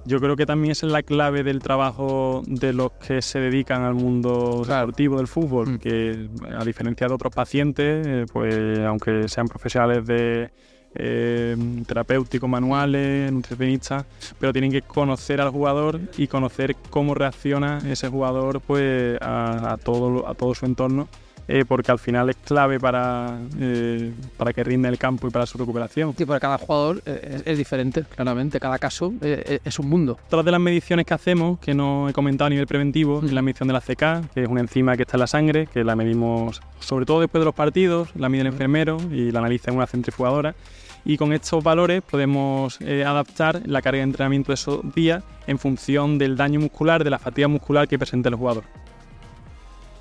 yo 0.05 0.19
creo 0.19 0.35
que 0.35 0.45
también 0.45 0.71
es 0.71 0.83
la 0.83 1.03
clave 1.03 1.43
del 1.43 1.59
trabajo 1.59 2.43
de 2.45 2.73
los 2.73 2.91
que 2.93 3.21
se 3.21 3.39
dedican 3.39 3.83
al 3.83 3.93
mundo 3.93 4.63
deportivo 4.67 5.17
del 5.17 5.27
fútbol, 5.27 5.73
mm. 5.73 5.77
que 5.79 6.29
a 6.57 6.63
diferencia 6.65 7.07
de 7.07 7.13
otros 7.13 7.33
pacientes, 7.33 8.07
eh, 8.07 8.25
pues 8.31 8.79
aunque 8.79 9.27
sean 9.27 9.47
profesionales 9.47 10.05
de 10.05 10.49
eh, 10.95 11.55
terapéuticos, 11.87 12.49
manuales, 12.49 13.31
nutricionistas, 13.31 14.05
pero 14.39 14.51
tienen 14.51 14.71
que 14.71 14.81
conocer 14.81 15.39
al 15.39 15.49
jugador 15.49 15.99
y 16.17 16.27
conocer 16.27 16.75
cómo 16.89 17.13
reacciona 17.13 17.79
ese 17.89 18.09
jugador 18.09 18.61
pues 18.61 19.17
a, 19.21 19.77
todo, 19.83 20.27
a 20.27 20.33
todo 20.33 20.53
su 20.53 20.65
entorno 20.65 21.07
eh, 21.53 21.65
porque 21.67 21.91
al 21.91 21.99
final 21.99 22.29
es 22.29 22.37
clave 22.37 22.79
para, 22.79 23.37
eh, 23.59 24.13
para 24.37 24.53
que 24.53 24.63
rinda 24.63 24.87
el 24.87 24.97
campo 24.97 25.27
y 25.27 25.31
para 25.31 25.45
su 25.45 25.57
recuperación. 25.57 26.15
Sí, 26.17 26.25
porque 26.25 26.39
cada 26.39 26.57
jugador 26.57 27.01
eh, 27.05 27.41
es, 27.43 27.57
diferente, 27.57 28.05
claramente, 28.15 28.57
cada 28.57 28.79
caso 28.79 29.13
es 29.21 29.77
un 29.77 29.89
mundo. 29.89 30.17
Todas 30.29 30.45
de 30.45 30.51
las 30.51 30.61
mediciones 30.61 31.05
que 31.05 31.13
hacemos, 31.13 31.59
que 31.59 31.73
no 31.73 32.07
he 32.07 32.13
comentado 32.13 32.45
a 32.45 32.49
nivel 32.51 32.67
preventivo, 32.67 33.21
es 33.21 33.33
la 33.33 33.41
medición 33.41 33.67
de 33.67 33.73
la 33.73 33.81
CK, 33.81 34.33
que 34.33 34.43
es 34.43 34.47
una 34.47 34.61
enzima 34.61 34.95
que 34.95 35.03
está 35.03 35.17
en 35.17 35.19
la 35.19 35.27
sangre, 35.27 35.67
que 35.67 35.83
la 35.83 35.97
medimos 35.97 36.61
sobre 36.79 37.05
todo 37.05 37.19
después 37.19 37.41
de 37.41 37.45
los 37.45 37.53
partidos, 37.53 38.15
la 38.15 38.29
mide 38.29 38.41
el 38.41 38.47
enfermero 38.47 38.97
y 39.11 39.31
la 39.31 39.39
analiza 39.39 39.71
en 39.71 39.77
una 39.77 39.87
centrifugadora 39.87 40.55
y 41.03 41.17
con 41.17 41.33
estos 41.33 41.61
valores 41.61 42.01
podemos 42.01 42.79
adaptar 42.79 43.61
la 43.65 43.81
carga 43.81 43.97
de 43.97 44.03
entrenamiento 44.03 44.51
de 44.51 44.53
esos 44.53 44.79
días 44.95 45.21
en 45.47 45.59
función 45.59 46.17
del 46.17 46.37
daño 46.37 46.61
muscular, 46.61 47.03
de 47.03 47.09
la 47.09 47.19
fatiga 47.19 47.49
muscular 47.49 47.89
que 47.89 47.99
presente 47.99 48.29
el 48.29 48.35
jugador. 48.35 48.63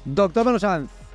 Doctor 0.04 0.44
Manu 0.44 0.58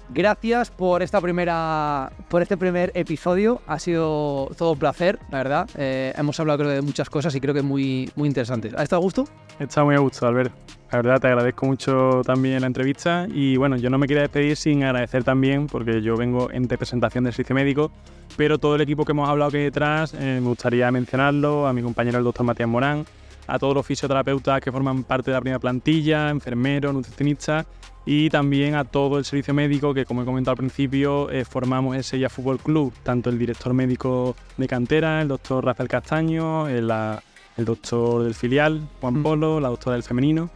Gracias 0.10 0.70
por 0.70 1.02
esta 1.02 1.20
primera, 1.20 2.12
por 2.30 2.42
este 2.42 2.58
primer 2.58 2.92
episodio. 2.94 3.62
Ha 3.68 3.80
sido 3.80 4.52
todo 4.58 4.74
un 4.74 4.80
placer, 4.80 5.20
la 5.32 5.40
verdad. 5.40 5.70
Eh, 5.76 6.14
hemos 6.16 6.40
hablado 6.40 6.60
creo 6.60 6.72
de 6.72 6.82
muchas 6.82 7.10
cosas 7.10 7.34
y 7.36 7.42
creo 7.42 7.54
que 7.54 7.64
muy, 7.64 8.10
muy 8.16 8.28
interesantes. 8.28 8.74
¿Ha 8.76 8.84
estado 8.84 9.02
a 9.02 9.04
gusto? 9.04 9.26
Está 9.60 9.84
muy 9.84 9.96
a 9.96 10.00
gusto, 10.00 10.28
Albert. 10.28 10.54
La 10.92 11.02
verdad 11.02 11.20
te 11.20 11.28
agradezco 11.28 11.66
mucho 11.66 12.22
también 12.24 12.62
la 12.62 12.68
entrevista 12.68 13.28
y 13.30 13.58
bueno, 13.58 13.76
yo 13.78 13.90
no 13.90 13.98
me 13.98 14.08
quería 14.08 14.22
despedir 14.22 14.56
sin 14.56 14.84
agradecer 14.84 15.24
también 15.24 15.68
porque 15.68 16.02
yo 16.02 16.16
vengo 16.16 16.52
en 16.52 16.70
representación 16.70 17.24
del 17.24 17.34
servicio 17.34 17.56
médico, 17.56 17.92
pero 18.38 18.60
todo 18.60 18.76
el 18.76 18.82
equipo 18.82 19.04
que 19.04 19.12
hemos 19.12 19.28
hablado 19.28 19.50
aquí 19.50 19.58
detrás 19.58 20.14
eh, 20.14 20.40
me 20.42 20.48
gustaría 20.48 20.90
mencionarlo, 20.92 21.68
a 21.68 21.74
mi 21.74 21.82
compañero 21.82 22.20
el 22.20 22.24
doctor 22.24 22.46
Matías 22.46 22.70
Morán, 22.70 23.06
a 23.48 23.58
todos 23.58 23.74
los 23.74 23.86
fisioterapeutas 23.86 24.62
que 24.62 24.72
forman 24.72 25.04
parte 25.04 25.32
de 25.32 25.36
la 25.36 25.42
primera 25.42 25.60
plantilla, 25.60 26.30
enfermeros, 26.30 26.94
nutricionistas 26.94 27.66
y 28.06 28.30
también 28.30 28.76
a 28.76 28.84
todo 28.84 29.18
el 29.18 29.26
servicio 29.26 29.54
médico 29.54 29.94
que, 29.94 30.06
como 30.06 30.22
he 30.22 30.26
comentado 30.26 30.52
al 30.52 30.58
principio, 30.58 31.30
eh, 31.32 31.44
formamos 31.44 31.96
ese 31.98 32.20
ya 32.20 32.30
Fútbol 32.30 32.60
Club, 32.60 32.94
tanto 33.04 33.30
el 33.30 33.40
director 33.40 33.74
médico 33.74 34.36
de 34.58 34.68
cantera, 34.68 35.22
el 35.22 35.28
doctor 35.28 35.66
Rafael 35.66 35.90
Castaño, 35.90 36.68
el, 36.68 36.92
el 37.58 37.66
doctor 37.66 38.24
del 38.24 38.36
filial, 38.36 38.82
Juan 39.02 39.20
mm. 39.20 39.24
Polo, 39.24 39.60
la 39.60 39.70
doctora 39.70 39.96
del 39.96 40.04
femenino, 40.04 40.50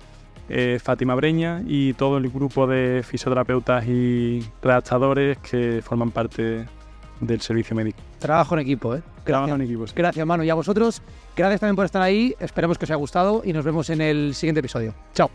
eh, 0.47 0.79
Fátima 0.81 1.15
Breña 1.15 1.61
y 1.65 1.93
todo 1.93 2.17
el 2.17 2.29
grupo 2.29 2.67
de 2.67 3.03
fisioterapeutas 3.03 3.85
y 3.87 4.43
redactadores 4.61 5.37
que 5.39 5.81
forman 5.83 6.11
parte 6.11 6.65
del 7.19 7.41
servicio 7.41 7.75
médico. 7.75 7.99
Trabajo 8.19 8.55
en 8.55 8.61
equipo, 8.61 8.95
¿eh? 8.95 9.01
Trabajo 9.23 9.55
en 9.55 9.61
equipo. 9.61 9.85
Gracias, 9.95 10.25
Manu. 10.25 10.43
Y 10.43 10.49
a 10.49 10.55
vosotros, 10.55 11.01
gracias 11.35 11.61
también 11.61 11.75
por 11.75 11.85
estar 11.85 12.01
ahí. 12.01 12.35
Esperemos 12.39 12.77
que 12.77 12.85
os 12.85 12.91
haya 12.91 12.97
gustado 12.97 13.41
y 13.43 13.53
nos 13.53 13.65
vemos 13.65 13.89
en 13.89 14.01
el 14.01 14.33
siguiente 14.35 14.59
episodio. 14.59 14.93
Chao. 15.13 15.29